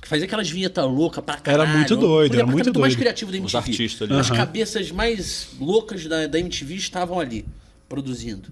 Que 0.00 0.08
fazia 0.08 0.24
aquelas 0.26 0.48
vinhetas 0.48 0.84
loucas 0.84 1.22
pra 1.24 1.36
caralho. 1.36 1.68
Era 1.68 1.76
muito 1.78 1.96
doido, 1.96 2.32
O 2.32 2.36
era 2.36 2.46
muito 2.46 2.56
departamento 2.56 2.80
mais 2.80 2.92
doido. 2.94 3.00
criativo 3.00 3.30
da 3.30 3.36
MTV. 3.38 3.46
Os 3.58 3.68
artistas 3.68 4.10
ali. 4.10 4.20
As 4.20 4.30
cabeças 4.30 4.90
mais 4.90 5.48
loucas 5.60 6.06
da, 6.06 6.26
da 6.26 6.38
MTV 6.38 6.74
estavam 6.74 7.20
ali, 7.20 7.44
produzindo. 7.88 8.48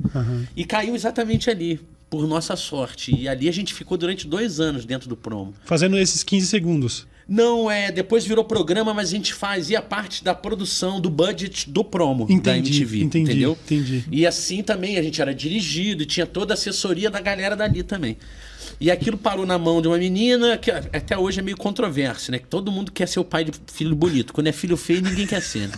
E 0.56 0.64
caiu 0.64 0.94
exatamente 0.94 1.50
ali, 1.50 1.80
por 2.10 2.26
nossa 2.26 2.56
sorte. 2.56 3.14
E 3.14 3.26
ali 3.28 3.48
a 3.48 3.52
gente 3.52 3.72
ficou 3.72 3.96
durante 3.96 4.26
dois 4.26 4.60
anos 4.60 4.84
dentro 4.84 5.08
do 5.08 5.16
promo. 5.16 5.54
Fazendo 5.64 5.98
esses 5.98 6.22
15 6.22 6.46
segundos. 6.46 7.06
Não, 7.26 7.70
é, 7.70 7.90
depois 7.90 8.26
virou 8.26 8.44
programa, 8.44 8.92
mas 8.92 9.08
a 9.08 9.12
gente 9.12 9.32
fazia 9.32 9.80
parte 9.80 10.22
da 10.24 10.34
produção, 10.34 11.00
do 11.00 11.08
budget 11.08 11.70
do 11.70 11.82
promo 11.84 12.26
da 12.26 12.32
Entendi, 12.34 12.70
MTV, 12.82 13.02
entendi, 13.02 13.30
entendeu? 13.30 13.58
entendi. 13.64 14.04
E 14.10 14.26
assim 14.26 14.62
também 14.62 14.98
a 14.98 15.02
gente 15.02 15.22
era 15.22 15.32
dirigido 15.32 16.02
e 16.02 16.07
tinha 16.07 16.26
toda 16.26 16.52
a 16.52 16.54
assessoria 16.54 17.11
da 17.11 17.20
galera 17.20 17.57
dali 17.57 17.83
também. 17.83 18.18
E 18.80 18.90
aquilo 18.90 19.16
parou 19.16 19.46
na 19.46 19.57
mão 19.57 19.80
de 19.80 19.87
uma 19.87 19.96
menina 19.96 20.59
que 20.59 20.70
até 20.70 21.16
hoje 21.16 21.38
é 21.38 21.42
meio 21.42 21.57
controverso, 21.57 22.33
né? 22.33 22.38
Que 22.38 22.46
todo 22.48 22.72
mundo 22.72 22.90
quer 22.90 23.07
ser 23.07 23.20
o 23.20 23.24
pai 23.24 23.44
de 23.44 23.52
filho 23.72 23.94
bonito. 23.94 24.33
Quando 24.33 24.48
é 24.48 24.52
filho 24.52 24.76
feio, 24.76 25.00
ninguém 25.00 25.26
quer 25.26 25.40
ser. 25.40 25.68
né? 25.68 25.74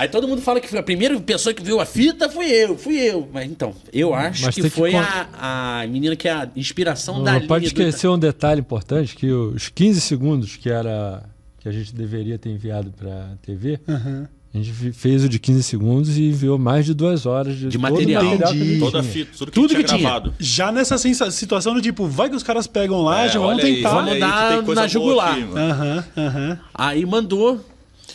Aí 0.00 0.08
todo 0.08 0.26
mundo 0.26 0.40
fala 0.40 0.60
que 0.60 0.74
a 0.78 0.82
primeira 0.82 1.20
pessoa 1.20 1.52
que 1.52 1.62
viu 1.62 1.78
a 1.78 1.84
fita 1.84 2.26
fui 2.30 2.46
eu, 2.46 2.74
fui 2.78 2.96
eu. 2.96 3.28
Mas 3.30 3.50
então, 3.50 3.74
eu 3.92 4.14
acho 4.14 4.44
Mas 4.46 4.54
que 4.54 4.62
que 4.62 4.70
foi 4.70 4.92
con- 4.92 4.98
a, 5.34 5.80
a 5.82 5.86
menina 5.86 6.16
que 6.16 6.26
é 6.26 6.32
a 6.32 6.48
inspiração 6.56 7.18
Não, 7.18 7.24
da 7.24 7.32
não 7.32 7.38
linha 7.40 7.48
pode 7.48 7.64
do- 7.64 7.68
esquecer 7.68 8.08
um 8.08 8.18
detalhe 8.18 8.60
importante, 8.60 9.14
que 9.14 9.30
os 9.30 9.68
15 9.68 10.00
segundos 10.00 10.56
que 10.56 10.70
era 10.70 11.22
que 11.58 11.68
a 11.68 11.72
gente 11.72 11.94
deveria 11.94 12.38
ter 12.38 12.48
enviado 12.48 12.90
para 12.96 13.36
TV, 13.42 13.78
a 13.86 14.56
gente 14.56 14.72
fez 14.94 15.22
o 15.22 15.28
de 15.28 15.38
15 15.38 15.62
segundos 15.62 16.16
e 16.16 16.30
enviou 16.30 16.58
mais 16.58 16.86
de 16.86 16.94
duas 16.94 17.26
horas 17.26 17.54
de, 17.58 17.68
De 17.68 17.76
material. 17.76 18.22
que 18.38 18.42
a 18.42 18.46
gente 18.46 18.56
Entendi. 18.62 18.80
Toda 18.80 19.00
a 19.00 19.02
fita, 19.02 19.30
tudo 19.36 19.50
que 19.50 19.60
Tudo 19.60 19.68
tinha 19.68 19.82
que 19.82 19.96
tinha. 19.98 20.32
Já 20.38 20.72
nessa 20.72 20.96
situação 21.30 21.74
do 21.74 21.82
tipo, 21.82 22.06
vai 22.06 22.30
que 22.30 22.34
os 22.36 22.42
caras 22.42 22.66
pegam 22.66 23.02
lá, 23.02 23.26
É, 23.26 23.28
já 23.28 23.38
aí, 23.52 23.60
tentar. 23.60 23.90
Vamos 23.90 24.18
dar 24.18 24.74
na 24.74 24.86
jugular. 24.88 25.34
aqui. 25.34 25.42
Aham, 25.54 26.04
aham. 26.16 26.58
Aí 26.74 27.04
mandou. 27.04 27.60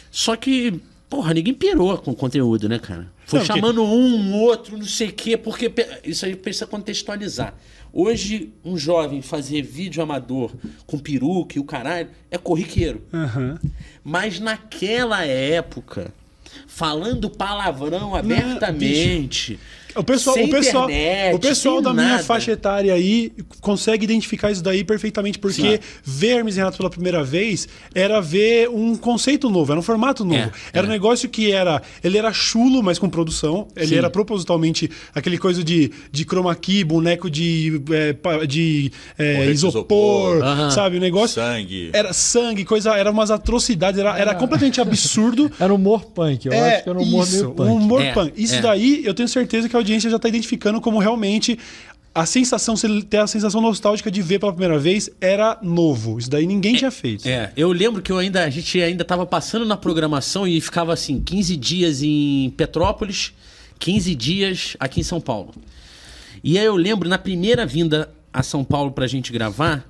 Só 0.09 0.35
que, 0.35 0.81
porra, 1.09 1.33
ninguém 1.33 1.53
pirou 1.53 1.97
com 1.97 2.11
o 2.11 2.15
conteúdo, 2.15 2.67
né, 2.69 2.79
cara? 2.79 3.07
Foi 3.25 3.39
Não, 3.39 3.45
chamando 3.45 3.83
um, 3.83 4.15
um 4.15 4.33
outro, 4.41 4.77
não 4.77 4.85
sei 4.85 5.09
o 5.09 5.13
quê, 5.13 5.35
porque 5.37 5.71
isso 6.03 6.25
aí 6.25 6.35
precisa 6.35 6.67
contextualizar. 6.67 7.53
Hoje, 7.91 8.51
um 8.63 8.77
jovem 8.77 9.21
fazer 9.21 9.61
vídeo 9.61 10.03
amador 10.03 10.51
com 10.85 10.99
peruca 10.99 11.57
e 11.57 11.59
o 11.59 11.63
caralho 11.63 12.09
é 12.29 12.37
corriqueiro. 12.37 13.01
aham. 13.13 13.57
Mas 14.03 14.39
naquela 14.39 15.25
época, 15.25 16.13
falando 16.67 17.29
palavrão 17.29 18.13
abertamente. 18.13 19.59
O 19.95 20.03
pessoal, 20.03 20.35
sem 20.35 20.45
o 20.45 20.49
pessoal, 20.49 20.89
internet, 20.89 21.35
o 21.35 21.39
pessoal 21.39 21.75
sem 21.75 21.83
da 21.83 21.93
minha 21.93 22.07
nada. 22.09 22.23
faixa 22.23 22.51
etária 22.51 22.93
aí 22.93 23.31
consegue 23.61 24.03
identificar 24.03 24.51
isso 24.51 24.61
daí 24.63 24.83
perfeitamente, 24.83 25.39
porque 25.39 25.79
ver 26.03 26.37
Hermes 26.37 26.55
e 26.55 26.59
Renato 26.59 26.77
pela 26.77 26.89
primeira 26.89 27.23
vez 27.23 27.67
era 27.93 28.19
ver 28.19 28.69
um 28.69 28.95
conceito 28.95 29.49
novo, 29.49 29.71
era 29.71 29.79
um 29.79 29.83
formato 29.83 30.25
novo. 30.25 30.39
É, 30.39 30.51
era 30.73 30.87
um 30.87 30.89
é. 30.89 30.93
negócio 30.93 31.29
que 31.29 31.51
era. 31.51 31.81
Ele 32.03 32.17
era 32.17 32.31
chulo, 32.33 32.83
mas 32.83 32.99
com 32.99 33.09
produção. 33.09 33.67
Ele 33.75 33.87
Sim. 33.87 33.95
era 33.95 34.09
propositalmente 34.09 34.89
aquele 35.13 35.37
coisa 35.37 35.63
de, 35.63 35.91
de 36.11 36.25
chroma 36.25 36.53
key, 36.55 36.83
boneco 36.83 37.29
de, 37.29 37.81
é, 37.91 38.45
de 38.45 38.91
é, 39.17 39.45
de 39.45 39.51
isopor, 39.51 40.35
isopor. 40.35 40.43
Aham. 40.43 40.71
sabe? 40.71 40.97
O 40.97 40.99
negócio. 40.99 41.41
Sangue. 41.41 41.89
Era 41.93 42.13
sangue, 42.13 42.65
coisa, 42.65 42.95
era 42.95 43.09
umas 43.11 43.31
atrocidades, 43.31 43.99
era, 43.99 44.17
era 44.17 44.35
completamente 44.35 44.81
absurdo. 44.81 45.51
Era 45.59 45.71
um 45.71 45.77
humor 45.77 46.05
punk, 46.05 46.45
eu 46.47 46.51
acho 46.53 46.83
que 46.83 46.89
era 46.89 46.99
um 46.99 47.01
humor 47.03 47.23
isso, 47.23 47.35
meio 47.35 47.51
punk. 47.51 47.69
um 47.69 47.75
humor 47.75 48.01
É, 48.01 48.13
punk. 48.13 48.33
Isso 48.35 48.55
é. 48.55 48.61
daí, 48.61 49.01
eu 49.05 49.13
tenho 49.13 49.27
certeza 49.27 49.69
que 49.69 49.75
a 49.75 49.79
audiência 49.85 50.09
já 50.09 50.17
tá 50.17 50.27
identificando 50.27 50.81
como 50.81 50.99
realmente 50.99 51.57
a 52.13 52.25
sensação, 52.25 52.75
você 52.77 53.01
ter 53.01 53.17
a 53.17 53.27
sensação 53.27 53.61
nostálgica 53.61 54.09
de 54.09 54.21
ver 54.21 54.39
pela 54.39 54.53
primeira 54.53 54.79
vez, 54.79 55.09
era 55.19 55.59
novo. 55.61 56.17
Isso 56.17 56.29
daí 56.29 56.47
ninguém 56.47 56.75
tinha 56.75 56.89
feito. 56.89 57.27
É, 57.27 57.51
eu 57.57 57.71
lembro 57.71 58.01
que 58.01 58.11
eu 58.11 58.17
ainda, 58.17 58.43
a 58.43 58.49
gente 58.49 58.81
ainda 58.81 59.03
tava 59.03 59.25
passando 59.25 59.65
na 59.65 59.75
programação 59.75 60.47
e 60.47 60.59
ficava 60.61 60.93
assim, 60.93 61.21
15 61.21 61.57
dias 61.57 62.01
em 62.01 62.51
Petrópolis, 62.51 63.33
15 63.79 64.15
dias 64.15 64.77
aqui 64.79 65.01
em 65.01 65.03
São 65.03 65.19
Paulo. 65.19 65.53
E 66.41 66.57
aí 66.57 66.65
eu 66.65 66.77
lembro, 66.77 67.09
na 67.09 67.17
primeira 67.17 67.65
vinda 67.65 68.09
a 68.31 68.41
São 68.41 68.63
Paulo 68.63 68.91
pra 68.91 69.07
gente 69.07 69.33
gravar, 69.33 69.85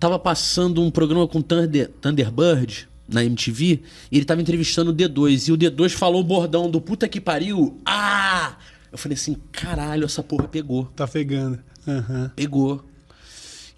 tava 0.00 0.18
passando 0.18 0.82
um 0.82 0.90
programa 0.90 1.28
com 1.28 1.42
Thunder, 1.42 1.90
Thunderbird 2.00 2.88
na 3.06 3.22
MTV, 3.24 3.80
e 4.10 4.16
ele 4.16 4.24
tava 4.24 4.40
entrevistando 4.40 4.90
o 4.90 4.94
D2, 4.94 5.48
e 5.48 5.52
o 5.52 5.56
D2 5.56 5.90
falou 5.90 6.22
o 6.22 6.24
bordão 6.24 6.70
do 6.70 6.80
puta 6.80 7.06
que 7.06 7.20
pariu, 7.20 7.78
ah! 7.84 8.56
Eu 8.96 8.98
falei 8.98 9.14
assim, 9.14 9.36
caralho, 9.52 10.06
essa 10.06 10.22
porra 10.22 10.48
pegou. 10.48 10.86
Tá 10.96 11.06
pegando. 11.06 11.58
Aham. 11.86 12.32
Pegou. 12.34 12.82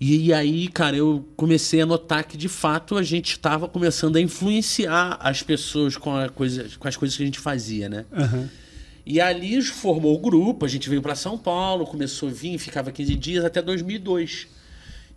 E, 0.00 0.33
aí, 0.33 0.68
cara, 0.68 0.96
eu 0.96 1.26
comecei 1.37 1.81
a 1.81 1.87
notar 1.87 2.22
que 2.22 2.37
de 2.37 2.48
fato 2.48 2.96
a 2.96 3.02
gente 3.02 3.33
estava 3.33 3.66
começando 3.68 4.14
a 4.14 4.20
influenciar 4.20 5.18
as 5.20 5.42
pessoas 5.42 5.96
com, 5.96 6.14
a 6.16 6.28
coisa, 6.28 6.68
com 6.78 6.87
as 6.87 6.96
coisas 6.96 7.16
que 7.16 7.22
a 7.24 7.26
gente 7.26 7.40
fazia, 7.40 7.88
né? 7.88 8.07
Aham. 8.12 8.48
E 9.04 9.20
ali 9.20 9.61
formou 9.62 10.14
o 10.14 10.20
grupo, 10.20 10.64
a 10.64 10.68
gente 10.68 10.88
veio 10.88 11.02
para 11.02 11.16
São 11.16 11.37
Paulo, 11.37 11.85
começou 11.85 12.28
a 12.28 12.33
vir, 12.33 12.57
ficava 12.59 12.92
15 12.92 13.14
dias 13.16 13.44
até 13.44 13.61
2002. 13.61 14.46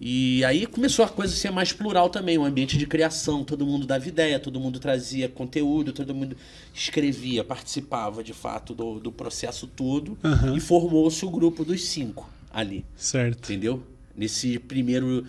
E 0.04 0.44
aí 0.46 0.66
começou 0.66 1.06
a 1.06 1.08
coisa 1.08 1.32
a 1.32 1.38
ser 1.38 1.52
mais 1.52 1.72
plural 1.72 2.10
também, 2.10 2.36
um 2.36 2.44
ambiente 2.44 2.76
de 2.76 2.88
criação, 2.88 3.44
todo 3.44 3.68
mundo 3.68 3.86
dava 3.86 4.08
ideia, 4.08 4.40
todo 4.40 4.60
mundo 4.60 4.80
trazia 4.80 5.30
conteúdo, 5.30 5.94
todo 5.94 6.16
mundo 6.16 6.36
escrevia, 6.74 7.44
participava 7.44 8.24
de 8.24 8.34
fato 8.34 8.74
do, 8.74 9.00
do 9.00 9.12
processo 9.12 9.68
todo 9.68 10.18
Aham. 10.24 10.58
e 10.58 10.60
formou-se 10.60 11.24
o 11.24 11.30
grupo 11.30 11.64
dos 11.64 11.86
cinco 11.86 12.28
ali. 12.52 12.84
Certo. 12.96 13.52
Entendeu? 13.52 13.84
Nesses 14.18 14.58
primeiros 14.58 15.24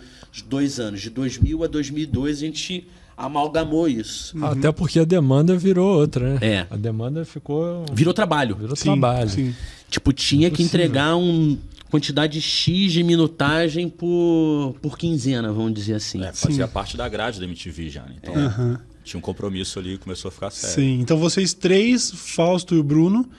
dois 0.47 0.79
anos, 0.79 1.01
de 1.01 1.11
2000 1.11 1.63
a 1.63 1.67
2002, 1.67 2.37
a 2.37 2.39
gente 2.39 2.87
amalgamou 3.15 3.87
isso. 3.87 4.35
Até 4.43 4.71
porque 4.71 4.99
a 4.99 5.05
demanda 5.05 5.55
virou 5.57 5.99
outra, 5.99 6.33
né? 6.33 6.39
É. 6.41 6.67
A 6.69 6.75
demanda 6.75 7.23
ficou. 7.25 7.85
Virou 7.93 8.13
trabalho. 8.13 8.55
Virou 8.55 8.75
Sim, 8.75 8.83
trabalho. 8.85 9.29
sim. 9.29 9.55
Tipo, 9.89 10.11
tinha 10.11 10.49
que 10.49 10.63
entregar 10.63 11.15
uma 11.15 11.57
quantidade 11.91 12.41
X 12.41 12.91
de 12.91 13.03
minutagem 13.03 13.87
por, 13.87 14.75
por 14.81 14.97
quinzena, 14.97 15.53
vamos 15.53 15.73
dizer 15.73 15.93
assim. 15.93 16.23
É, 16.23 16.33
fazia 16.33 16.67
parte 16.67 16.97
da 16.97 17.07
grade 17.07 17.39
da 17.39 17.45
MTV 17.45 17.89
já, 17.89 18.01
né? 18.01 18.15
Então 18.21 18.79
tinha 19.03 19.19
um 19.19 19.21
compromisso 19.21 19.77
ali 19.77 19.93
e 19.93 19.97
começou 19.97 20.29
a 20.29 20.31
ficar 20.31 20.49
sério. 20.49 20.75
Sim, 20.75 20.99
então 20.99 21.17
vocês 21.17 21.53
três, 21.53 22.09
Fausto 22.09 22.73
e 22.73 22.79
o 22.79 22.83
Bruno, 22.83 23.29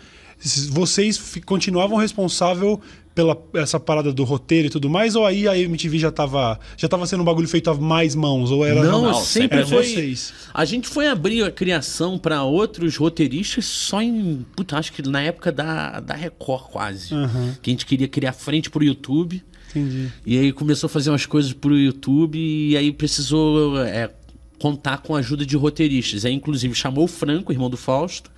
vocês 0.70 1.18
continuavam 1.44 1.96
responsável 1.98 2.80
pela 3.14 3.40
essa 3.54 3.78
parada 3.78 4.12
do 4.12 4.24
roteiro 4.24 4.66
e 4.66 4.70
tudo 4.70 4.90
mais, 4.90 5.14
ou 5.14 5.24
aí 5.24 5.46
a 5.46 5.56
MTV 5.56 5.98
já 5.98 6.10
tava, 6.10 6.58
já 6.76 6.88
tava 6.88 7.06
sendo 7.06 7.20
um 7.20 7.24
bagulho 7.24 7.46
feito 7.46 7.70
a 7.70 7.74
mais 7.74 8.14
mãos, 8.14 8.50
ou 8.50 8.66
era 8.66 8.82
Não, 8.82 9.02
não, 9.02 9.14
sempre 9.14 9.58
era 9.58 9.66
foi. 9.66 9.84
vocês. 9.84 10.34
A 10.52 10.64
gente 10.64 10.88
foi 10.88 11.06
abrir 11.06 11.44
a 11.44 11.50
criação 11.50 12.18
para 12.18 12.42
outros 12.42 12.96
roteiristas 12.96 13.64
só 13.64 14.02
em. 14.02 14.44
Puta, 14.56 14.76
acho 14.76 14.92
que 14.92 15.02
na 15.08 15.22
época 15.22 15.52
da, 15.52 16.00
da 16.00 16.14
Record 16.14 16.64
quase. 16.64 17.14
Uhum. 17.14 17.54
Que 17.62 17.70
a 17.70 17.72
gente 17.72 17.86
queria 17.86 18.08
criar 18.08 18.32
frente 18.32 18.68
pro 18.68 18.82
YouTube. 18.82 19.42
Entendi. 19.70 20.12
E 20.24 20.38
aí 20.38 20.52
começou 20.52 20.86
a 20.86 20.90
fazer 20.90 21.10
umas 21.10 21.26
coisas 21.26 21.52
pro 21.52 21.76
YouTube 21.76 22.38
e 22.38 22.76
aí 22.76 22.92
precisou 22.92 23.80
é, 23.82 24.10
contar 24.64 24.96
com 25.02 25.14
a 25.14 25.18
ajuda 25.18 25.44
de 25.44 25.58
roteiristas. 25.58 26.24
Aí, 26.24 26.32
inclusive, 26.32 26.74
chamou 26.74 27.04
o 27.04 27.06
Franco, 27.06 27.52
irmão 27.52 27.68
do 27.68 27.76
Fausto, 27.76 28.30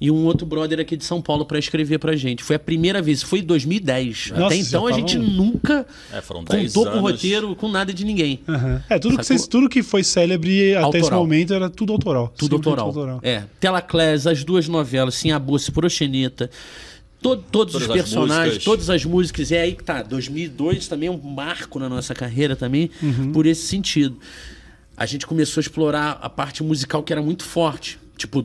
e 0.00 0.10
um 0.10 0.24
outro 0.24 0.46
brother 0.46 0.80
aqui 0.80 0.96
de 0.96 1.04
São 1.04 1.20
Paulo 1.20 1.44
para 1.44 1.58
escrever 1.58 1.98
pra 1.98 2.16
gente. 2.16 2.42
Foi 2.42 2.56
a 2.56 2.58
primeira 2.58 3.02
vez, 3.02 3.22
foi 3.22 3.40
em 3.40 3.42
2010. 3.42 4.30
Nossa, 4.30 4.46
Até 4.46 4.56
então 4.56 4.86
a 4.86 4.92
gente 4.92 5.18
um- 5.18 5.22
nunca 5.22 5.86
É, 6.10 6.22
foram 6.22 6.42
10 6.44 6.72
contou 6.72 6.90
com 6.90 7.00
roteiro, 7.00 7.54
com 7.54 7.68
nada 7.68 7.92
de 7.92 8.06
ninguém. 8.06 8.40
Aham. 8.48 8.82
É, 8.88 8.98
tudo 8.98 9.18
que, 9.18 9.22
vocês, 9.24 9.46
tudo 9.46 9.68
que 9.68 9.82
foi 9.82 10.02
célebre 10.02 10.74
até 10.76 10.88
esse 10.88 10.96
Autoral. 10.98 11.20
momento 11.20 11.52
era 11.52 11.68
tudo 11.68 11.92
autoral. 11.92 12.32
Tudo 12.38 12.56
Sempre 12.56 12.70
autoral. 12.80 13.20
É, 13.22 13.42
Telaclés, 13.60 14.26
as 14.26 14.42
duas 14.42 14.66
novelas, 14.66 15.14
Sim 15.14 15.30
a 15.32 15.38
Bolsa 15.38 15.68
e 15.70 15.74
Proxeneta. 15.74 16.48
To- 17.20 17.36
todos 17.36 17.74
Todas 17.74 17.86
os 17.86 17.92
personagens, 17.94 18.64
todas 18.64 18.88
as 18.88 19.04
músicas. 19.04 19.52
É 19.52 19.60
aí 19.60 19.74
que 19.74 19.84
tá. 19.84 20.00
2002 20.02 20.88
também 20.88 21.10
é 21.10 21.12
um 21.12 21.18
marco 21.20 21.78
na 21.78 21.86
nossa 21.86 22.14
carreira 22.14 22.56
também, 22.56 22.88
Uhum. 23.02 23.30
por 23.30 23.44
esse 23.44 23.66
sentido. 23.66 24.16
A 25.00 25.06
gente 25.06 25.26
começou 25.26 25.60
a 25.60 25.62
explorar 25.62 26.18
a 26.20 26.28
parte 26.28 26.62
musical 26.62 27.02
que 27.02 27.10
era 27.12 27.22
muito 27.22 27.42
forte. 27.42 27.98
Tipo, 28.18 28.44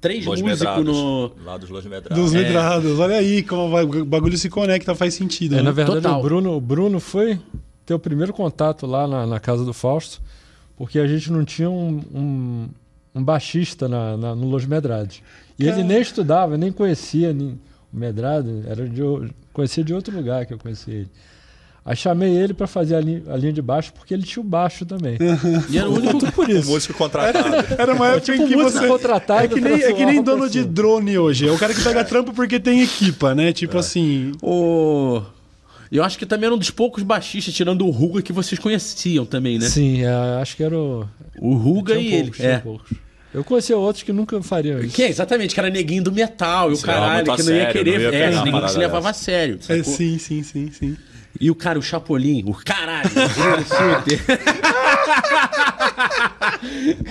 três 0.00 0.24
Los 0.24 0.40
músicos 0.40 0.60
Medrados. 0.60 0.86
no. 0.86 1.32
Lá 1.44 1.58
dos 1.58 1.68
Los 1.68 1.84
Medrados. 1.84 2.18
Dos 2.24 2.34
É. 2.34 2.38
letrados. 2.38 2.98
Olha 2.98 3.16
aí 3.16 3.42
como 3.42 3.76
o 3.78 4.04
bagulho 4.06 4.38
se 4.38 4.48
conecta, 4.48 4.94
faz 4.94 5.12
sentido. 5.12 5.52
É, 5.54 5.56
né? 5.58 5.62
na 5.64 5.72
verdade, 5.72 6.00
Total. 6.00 6.18
o 6.18 6.22
Bruno, 6.22 6.56
o 6.56 6.60
Bruno 6.60 6.98
foi 7.00 7.38
ter 7.84 7.92
o 7.92 7.98
primeiro 7.98 8.32
contato 8.32 8.86
lá 8.86 9.06
na, 9.06 9.26
na 9.26 9.38
casa 9.38 9.62
do 9.62 9.74
Fausto, 9.74 10.22
porque 10.74 10.98
a 10.98 11.06
gente 11.06 11.30
não 11.30 11.44
tinha 11.44 11.68
um, 11.68 12.00
um, 12.14 12.68
um 13.14 13.22
baixista 13.22 13.86
na, 13.86 14.16
na- 14.16 14.34
no 14.34 14.48
Los 14.48 14.64
Medrades. 14.64 15.20
E 15.58 15.68
ele 15.68 15.82
nem 15.84 16.00
estudava, 16.00 16.56
nem 16.56 16.72
conhecia 16.72 17.32
nem, 17.34 17.60
o 17.92 17.96
Medrado, 17.96 18.64
era 18.66 18.88
de, 18.88 19.02
conhecia 19.52 19.84
de 19.84 19.92
outro 19.92 20.16
lugar 20.16 20.46
que 20.46 20.54
eu 20.54 20.58
conhecia 20.58 20.94
ele. 20.94 21.10
Aí 21.86 21.94
chamei 21.94 22.34
ele 22.34 22.54
para 22.54 22.66
fazer 22.66 22.94
a, 22.96 23.00
li- 23.00 23.22
a 23.28 23.36
linha 23.36 23.52
de 23.52 23.60
baixo, 23.60 23.92
porque 23.92 24.14
ele 24.14 24.22
tinha 24.22 24.40
o 24.42 24.44
baixo 24.46 24.86
também. 24.86 25.18
E 25.68 25.76
era 25.76 25.88
o 25.88 25.94
único. 25.94 26.32
Por 26.32 26.48
isso. 26.48 26.70
Músico 26.70 26.94
contratado. 26.94 27.46
Era 27.78 27.92
uma 27.92 28.06
época 28.08 28.20
tipo 28.32 28.42
em 28.42 28.46
que 28.48 28.56
você. 28.56 28.86
contratada 28.86 29.44
É 29.44 29.48
que 29.48 29.60
nem, 29.60 29.82
é 29.82 29.92
que 29.92 30.06
nem 30.06 30.22
dono 30.22 30.48
de 30.48 30.64
drone 30.64 31.18
hoje. 31.18 31.46
É 31.46 31.52
o 31.52 31.58
cara 31.58 31.74
que 31.74 31.82
pega 31.82 32.02
trampo 32.02 32.32
porque 32.32 32.58
tem 32.58 32.80
equipa, 32.82 33.34
né? 33.34 33.52
Tipo 33.52 33.76
assim. 33.78 34.32
o... 34.42 35.20
Eu 35.92 36.02
acho 36.02 36.18
que 36.18 36.24
também 36.26 36.46
era 36.46 36.54
um 36.54 36.58
dos 36.58 36.70
poucos 36.70 37.02
baixistas, 37.04 37.54
tirando 37.54 37.86
o 37.86 37.90
Ruga, 37.90 38.20
que 38.22 38.32
vocês 38.32 38.58
conheciam 38.58 39.24
também, 39.24 39.58
né? 39.58 39.68
Sim, 39.68 40.02
é, 40.02 40.08
acho 40.40 40.56
que 40.56 40.62
era 40.64 40.76
o. 40.76 41.06
O 41.38 41.54
Ruga 41.54 41.94
e 41.96 42.06
ele. 42.06 42.22
poucos, 42.22 42.36
tinha 42.38 42.48
É. 42.48 42.58
poucos. 42.58 42.90
Eu 43.32 43.44
conhecia 43.44 43.76
outros 43.76 44.02
que 44.02 44.12
nunca 44.12 44.40
fariam 44.42 44.80
isso. 44.80 44.94
Que 44.94 45.02
é, 45.02 45.08
exatamente, 45.10 45.52
que 45.54 45.60
era 45.60 45.68
neguinho 45.68 46.02
do 46.02 46.10
metal 46.10 46.70
e 46.72 46.74
o 46.74 46.78
caralho, 46.78 47.24
que 47.36 47.42
não 47.42 47.52
ia 47.52 47.58
sério, 47.66 47.72
querer. 47.72 47.98
não 48.00 48.10
ia 48.12 48.16
é, 48.18 48.44
ninguém 48.44 48.68
se 48.68 48.78
levava 48.78 49.10
a 49.10 49.12
sério. 49.12 49.58
É, 49.68 49.82
sim, 49.82 50.18
sim, 50.18 50.42
sim, 50.42 50.70
sim. 50.72 50.96
E 51.40 51.50
o 51.50 51.54
cara, 51.54 51.78
o 51.78 51.82
Chapolin, 51.82 52.44
o 52.46 52.54
caralho, 52.54 53.10
o 53.10 53.28
Bruno 53.28 53.64
Suter. 53.66 54.20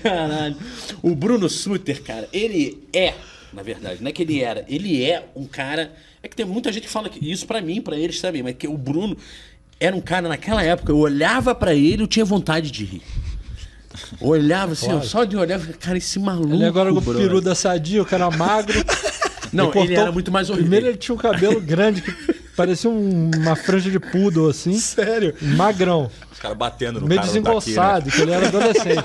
caralho. 0.02 0.56
O 1.02 1.16
Bruno 1.16 1.50
Suter, 1.50 2.02
cara, 2.04 2.28
ele 2.32 2.84
é, 2.94 3.14
na 3.52 3.62
verdade, 3.62 4.02
não 4.02 4.10
é 4.10 4.12
que 4.12 4.22
ele 4.24 4.42
era, 4.42 4.66
ele 4.68 5.04
é 5.04 5.26
um 5.36 5.46
cara. 5.46 5.92
É 6.22 6.28
que 6.28 6.36
tem 6.36 6.46
muita 6.46 6.72
gente 6.72 6.84
que 6.84 6.90
fala 6.90 7.10
que 7.10 7.30
isso 7.30 7.46
pra 7.46 7.62
mim, 7.62 7.82
pra 7.82 7.98
eles 7.98 8.20
também, 8.22 8.42
mas 8.42 8.56
que 8.56 8.68
o 8.68 8.78
Bruno 8.78 9.18
era 9.80 9.96
um 9.96 10.02
cara 10.02 10.30
naquela 10.30 10.64
época, 10.64 10.92
eu 10.92 10.98
olhava 10.98 11.54
pra 11.54 11.74
ele, 11.74 12.04
eu 12.04 12.08
tinha 12.08 12.24
vontade 12.24 12.72
de 12.72 12.86
rir. 12.86 13.02
Olhava 14.22 14.72
assim, 14.72 14.92
ó, 14.92 15.02
só 15.02 15.24
de 15.26 15.36
olhar, 15.36 15.60
cara, 15.78 15.98
esse 15.98 16.18
maluco. 16.18 16.54
Ele 16.54 16.66
agora 16.66 16.92
com 16.92 17.00
o 17.00 17.02
peru 17.02 17.42
da 17.42 17.54
sadia, 17.54 18.02
o 18.02 18.06
cara 18.06 18.32
magro. 18.32 18.74
Não, 19.52 19.66
Ele 19.66 19.80
ele 19.80 19.88
cortou- 19.88 20.02
era 20.04 20.12
muito 20.12 20.32
mais 20.32 20.50
horrível. 20.50 20.64
Primeiro 20.70 20.88
ele 20.88 20.98
tinha 20.98 21.14
um 21.14 21.18
cabelo 21.18 21.60
grande, 21.62 22.02
que 22.02 22.12
parecia 22.56 22.90
um- 22.90 23.32
uma 23.38 23.56
franja 23.56 23.90
de 23.90 24.00
poodle, 24.00 24.50
assim. 24.50 24.78
Sério. 24.78 25.34
Magrão. 25.42 26.10
Os 26.32 26.40
caras 26.40 26.58
batendo 26.58 27.00
no 27.00 27.08
meio 27.08 27.22
cara 27.22 27.32
daqui, 27.32 27.44
né? 27.44 27.52
desengonçado, 27.54 28.12
que 28.12 28.22
ele 28.22 28.32
era 28.32 28.48
adolescente. 28.48 29.04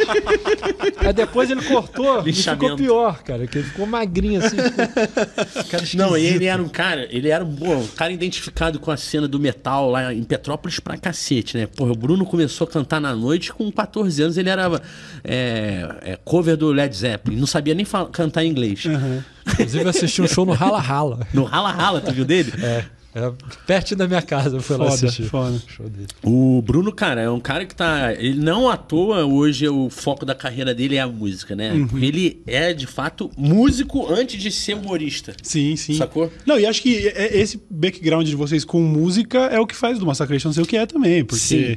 Aí 0.98 1.12
depois 1.12 1.50
ele 1.50 1.62
cortou 1.62 2.26
e 2.26 2.32
ficou 2.32 2.76
pior, 2.76 3.22
cara. 3.22 3.46
Que 3.46 3.58
ele 3.58 3.68
ficou 3.68 3.86
magrinho, 3.86 4.44
assim. 4.44 4.56
Ficou... 4.56 5.64
Cara 5.70 5.84
Não, 5.94 6.16
ele 6.16 6.46
era 6.46 6.62
um 6.62 6.68
cara, 6.68 7.06
ele 7.10 7.28
era 7.28 7.44
pô, 7.44 7.74
um 7.74 7.86
cara 7.88 8.12
identificado 8.12 8.78
com 8.80 8.90
a 8.90 8.96
cena 8.96 9.28
do 9.28 9.38
metal 9.38 9.90
lá 9.90 10.12
em 10.12 10.22
Petrópolis 10.22 10.80
pra 10.80 10.96
cacete, 10.96 11.56
né? 11.56 11.66
Porra, 11.66 11.92
o 11.92 11.96
Bruno 11.96 12.24
começou 12.26 12.66
a 12.66 12.70
cantar 12.70 13.00
na 13.00 13.14
noite 13.14 13.52
com 13.52 13.70
14 13.70 14.22
anos, 14.22 14.36
ele 14.38 14.48
era 14.48 14.80
é, 15.22 15.88
é, 16.02 16.18
cover 16.24 16.56
do 16.56 16.72
Led 16.72 16.94
Zeppelin, 16.96 17.36
não 17.38 17.46
sabia 17.46 17.74
nem 17.74 17.86
cantar 18.12 18.44
inglês. 18.44 18.84
Inclusive 19.52 19.84
eu 19.84 19.88
assisti 19.88 20.22
um 20.22 20.28
show 20.28 20.44
no 20.44 20.52
Rala 20.52 20.80
Rala. 20.80 21.26
No 21.32 21.44
Rala 21.44 21.70
Rala, 21.70 22.00
tu 22.00 22.12
viu 22.12 22.24
dele? 22.24 22.52
É. 22.62 22.84
Era 23.14 23.34
pertinho 23.66 23.96
da 23.98 24.06
minha 24.06 24.20
casa, 24.20 24.56
eu 24.58 24.60
fui 24.62 24.76
lá 24.76 24.88
assistir. 24.88 25.24
foda. 25.24 25.58
O 26.22 26.60
Bruno, 26.62 26.92
cara, 26.92 27.22
é 27.22 27.30
um 27.30 27.40
cara 27.40 27.64
que 27.64 27.74
tá. 27.74 28.12
Ele 28.12 28.38
não 28.38 28.68
à 28.68 28.76
toa, 28.76 29.24
hoje 29.24 29.66
o 29.68 29.88
foco 29.88 30.26
da 30.26 30.34
carreira 30.34 30.74
dele 30.74 30.96
é 30.96 31.00
a 31.00 31.06
música, 31.08 31.56
né? 31.56 31.86
Porque 31.88 32.04
ele 32.04 32.42
é, 32.46 32.72
de 32.74 32.86
fato, 32.86 33.30
músico 33.36 34.12
antes 34.12 34.40
de 34.40 34.52
ser 34.52 34.74
humorista. 34.74 35.34
Sim, 35.42 35.74
sim. 35.74 35.94
Sacou? 35.94 36.30
Não, 36.46 36.58
e 36.60 36.66
acho 36.66 36.82
que 36.82 37.08
é- 37.08 37.36
esse 37.38 37.60
background 37.70 38.26
de 38.28 38.36
vocês 38.36 38.64
com 38.64 38.80
música 38.82 39.38
é 39.46 39.58
o 39.58 39.66
que 39.66 39.74
faz 39.74 39.98
do 39.98 40.04
Massacration 40.06 40.52
ser 40.52 40.60
o 40.62 40.66
que 40.66 40.76
é 40.76 40.84
também, 40.84 41.24
porque... 41.24 41.40
Sim. 41.40 41.76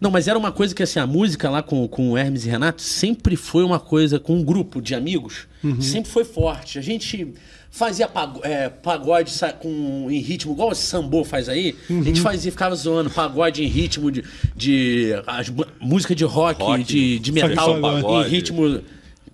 Não, 0.00 0.10
mas 0.10 0.26
era 0.26 0.38
uma 0.38 0.50
coisa 0.52 0.74
que 0.74 0.82
assim, 0.82 0.98
a 0.98 1.06
música 1.06 1.48
lá 1.48 1.62
com, 1.62 1.86
com 1.86 2.10
o 2.10 2.18
Hermes 2.18 2.44
e 2.44 2.48
Renato 2.48 2.82
sempre 2.82 3.36
foi 3.36 3.62
uma 3.64 3.78
coisa 3.78 4.18
com 4.18 4.34
um 4.36 4.42
grupo 4.44 4.82
de 4.82 4.94
amigos, 4.94 5.46
sempre 5.80 6.10
foi 6.10 6.24
forte. 6.24 6.78
A 6.78 6.82
gente 6.82 7.32
fazia 7.74 8.06
pago- 8.06 8.40
é, 8.44 8.68
pagode 8.68 9.30
com, 9.54 10.06
em 10.10 10.18
ritmo, 10.20 10.52
igual 10.52 10.70
o 10.70 10.74
Sambô 10.74 11.24
faz 11.24 11.48
aí, 11.48 11.74
a 11.88 11.92
gente 12.04 12.20
fazia, 12.20 12.52
ficava 12.52 12.76
zoando 12.76 13.08
pagode 13.08 13.64
em 13.64 13.66
ritmo 13.66 14.10
de, 14.12 14.22
de 14.54 15.12
as 15.26 15.50
música 15.80 16.14
de 16.14 16.22
rock, 16.24 16.62
Rock, 16.62 16.84
de, 16.84 17.18
de 17.18 17.32
metal 17.32 17.78
em 17.78 17.80
pagode. 17.80 18.28
ritmo 18.28 18.80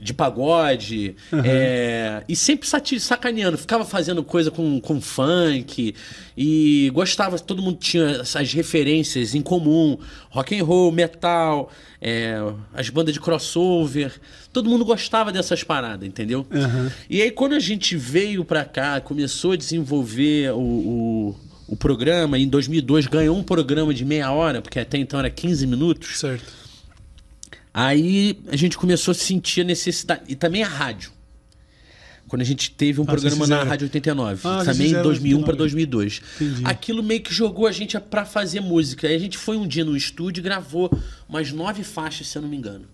de 0.00 0.14
pagode 0.14 1.16
é, 1.44 2.22
e 2.28 2.36
sempre 2.36 2.68
sacaneando. 3.00 3.58
Ficava 3.58 3.84
fazendo 3.84 4.22
coisa 4.22 4.50
com, 4.50 4.80
com 4.80 5.00
funk 5.00 5.94
e 6.36 6.90
gostava 6.94 7.38
todo 7.38 7.60
mundo 7.60 7.78
tinha 7.78 8.20
essas 8.20 8.52
referências 8.52 9.34
em 9.34 9.42
comum. 9.42 9.98
Rock 10.30 10.58
and 10.58 10.64
roll 10.64 10.92
metal 10.92 11.70
é, 12.00 12.36
as 12.72 12.88
bandas 12.90 13.12
de 13.12 13.20
crossover. 13.20 14.12
Todo 14.52 14.70
mundo 14.70 14.84
gostava 14.84 15.32
dessas 15.32 15.64
paradas 15.64 16.06
entendeu? 16.08 16.46
E 17.10 17.20
aí 17.20 17.30
quando 17.30 17.54
a 17.54 17.60
gente 17.60 17.96
veio 17.96 18.44
pra 18.44 18.64
cá 18.64 19.00
começou 19.00 19.52
a 19.52 19.56
desenvolver 19.56 20.52
o, 20.52 20.60
o 20.60 21.48
o 21.68 21.76
programa, 21.76 22.38
em 22.38 22.48
2002 22.48 23.06
ganhou 23.06 23.36
um 23.36 23.42
programa 23.42 23.92
de 23.92 24.02
meia 24.02 24.32
hora, 24.32 24.62
porque 24.62 24.80
até 24.80 24.96
então 24.96 25.20
era 25.20 25.28
15 25.28 25.66
minutos. 25.66 26.18
Certo. 26.18 26.67
Aí 27.80 28.40
a 28.48 28.56
gente 28.56 28.76
começou 28.76 29.12
a 29.12 29.14
sentir 29.14 29.60
a 29.60 29.64
necessidade. 29.64 30.22
E 30.26 30.34
também 30.34 30.64
a 30.64 30.68
rádio. 30.68 31.12
Quando 32.26 32.42
a 32.42 32.44
gente 32.44 32.72
teve 32.72 33.00
um 33.00 33.04
Ah, 33.04 33.06
programa 33.06 33.46
na. 33.46 33.62
Rádio 33.62 33.84
89. 33.86 34.40
Ah, 34.44 34.58
também 34.64 34.72
em 34.72 34.88
fizeram 34.88 35.02
2001 35.04 35.42
para 35.42 35.52
89. 35.52 35.56
2002. 35.86 36.20
Entendi. 36.40 36.62
Aquilo 36.64 37.02
meio 37.04 37.20
que 37.22 37.32
jogou 37.32 37.66
a 37.68 37.72
gente 37.72 37.98
pra 38.00 38.24
fazer 38.26 38.60
música. 38.60 39.06
Aí 39.06 39.14
a 39.14 39.18
gente 39.18 39.38
foi 39.38 39.56
um 39.56 39.66
dia 39.66 39.84
no 39.84 39.96
estúdio 39.96 40.40
e 40.40 40.44
gravou 40.44 40.90
umas 41.28 41.52
nove 41.52 41.84
faixas, 41.84 42.26
se 42.26 42.36
eu 42.36 42.42
não 42.42 42.48
me 42.48 42.56
engano. 42.56 42.84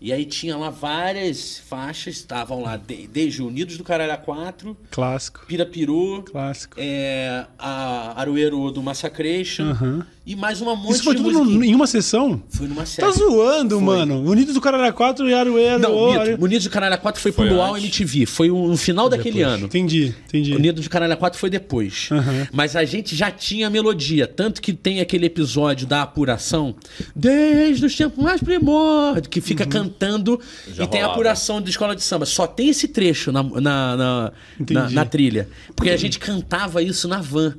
E 0.00 0.12
aí 0.12 0.24
tinha 0.26 0.56
lá 0.56 0.68
várias 0.68 1.58
faixas, 1.58 2.16
estavam 2.16 2.60
lá 2.60 2.76
de- 2.76 3.06
desde 3.06 3.40
Unidos 3.40 3.78
do 3.78 3.84
Caralho 3.84 4.12
a 4.12 4.16
4, 4.16 4.76
Clássico. 4.90 5.46
Pirapiru, 5.46 6.24
Clássico. 6.24 6.74
é, 6.76 7.46
a 7.56 8.20
Arueiro 8.20 8.72
do 8.72 8.82
Massacration. 8.82 9.62
Aham. 9.70 10.04
E 10.24 10.36
mais 10.36 10.60
uma 10.60 10.76
monte 10.76 10.94
Isso 10.94 11.02
foi 11.04 11.16
tudo 11.16 11.44
no- 11.44 11.64
em 11.64 11.74
uma 11.74 11.86
sessão? 11.86 12.40
Foi 12.48 12.68
numa 12.68 12.86
série. 12.86 13.08
Tá 13.08 13.12
zoando, 13.12 13.76
Foi. 13.76 13.84
mano. 13.84 14.22
Unidos 14.22 14.54
do 14.54 14.60
Caralho 14.60 14.92
4 14.94 15.28
e 15.28 15.34
Aruero. 15.34 15.80
Não, 15.82 16.12
Mito, 16.12 16.44
Unidos 16.44 16.62
de 16.62 16.70
Caralho 16.70 16.96
4 16.98 17.20
foi, 17.20 17.32
Foi 17.32 17.46
pro 17.46 17.56
Luau. 17.56 17.76
MTV. 17.76 18.24
Foi 18.26 18.48
o- 18.50 18.68
no 18.68 18.76
final 18.76 19.08
daquele 19.08 19.42
ano. 19.42 19.66
Entendi, 19.66 20.14
entendi. 20.28 20.54
Unidos 20.54 20.82
de 20.84 20.88
Caralho 20.88 21.16
4 21.16 21.38
foi 21.40 21.50
depois. 21.50 22.08
Mas 22.52 22.76
a 22.76 22.84
gente 22.84 23.16
já 23.16 23.30
tinha 23.32 23.68
melodia. 23.68 24.26
Tanto 24.28 24.62
que 24.62 24.72
tem 24.72 25.00
aquele 25.00 25.26
episódio 25.26 25.86
da 25.88 26.02
apuração, 26.02 26.74
desde 27.16 27.84
os 27.84 27.96
tempos 27.96 28.22
mais 28.22 28.40
primórdios, 28.40 29.26
que 29.28 29.40
fica 29.40 29.66
cantando 29.66 30.40
Já 30.72 30.84
e 30.84 30.86
tem 30.86 31.00
a 31.00 31.04
rolava. 31.04 31.12
apuração 31.20 31.60
de 31.60 31.70
escola 31.70 31.96
de 31.96 32.02
samba. 32.02 32.24
Só 32.26 32.46
tem 32.46 32.68
esse 32.68 32.86
trecho 32.86 33.32
na, 33.32 33.42
na, 33.42 33.96
na, 33.96 34.32
na, 34.70 34.90
na 34.90 35.04
trilha. 35.04 35.48
Porque 35.74 35.90
a 35.90 35.96
gente 35.96 36.18
cantava 36.18 36.80
isso 36.82 37.08
na 37.08 37.20
van. 37.20 37.54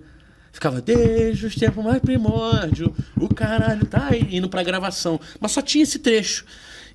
Ficava, 0.54 0.80
desde 0.80 1.48
os 1.48 1.56
tempos 1.56 1.84
mais 1.84 2.00
primórdios, 2.00 2.90
o 3.20 3.28
caralho 3.34 3.88
tá 3.88 4.10
aí, 4.12 4.28
indo 4.32 4.48
pra 4.48 4.62
gravação. 4.62 5.20
Mas 5.40 5.52
só 5.52 5.64
tinha 5.64 5.84
esse 5.84 5.98
trecho. 5.98 6.46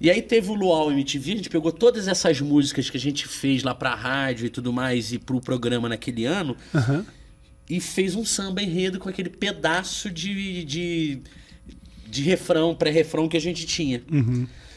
E 0.01 0.09
aí 0.09 0.23
teve 0.23 0.49
o 0.49 0.55
Luau 0.55 0.92
MTV, 0.92 1.33
a 1.33 1.37
gente 1.37 1.51
pegou 1.51 1.73
todas 1.73 2.07
essas 2.07 2.40
músicas 2.40 2.88
que 2.88 2.97
a 2.97 3.01
gente 3.01 3.27
fez 3.27 3.64
lá 3.64 3.75
pra 3.75 3.97
rádio 3.97 4.47
e 4.47 4.49
tudo 4.49 4.73
mais, 4.73 5.12
e 5.12 5.18
pro 5.18 5.40
programa 5.40 5.88
naquele 5.88 6.25
ano, 6.25 6.57
Aham. 6.73 7.05
e 7.68 7.81
fez 7.81 8.14
um 8.14 8.25
samba 8.25 8.62
enredo 8.62 9.01
com 9.01 9.09
aquele 9.09 9.29
pedaço 9.29 10.09
de, 10.09 10.62
de, 10.64 11.18
de 12.09 12.23
refrão, 12.23 12.77
pré-refrão 12.77 13.29
que 13.29 13.37
a 13.37 13.40
gente 13.40 13.66
tinha. 13.66 14.01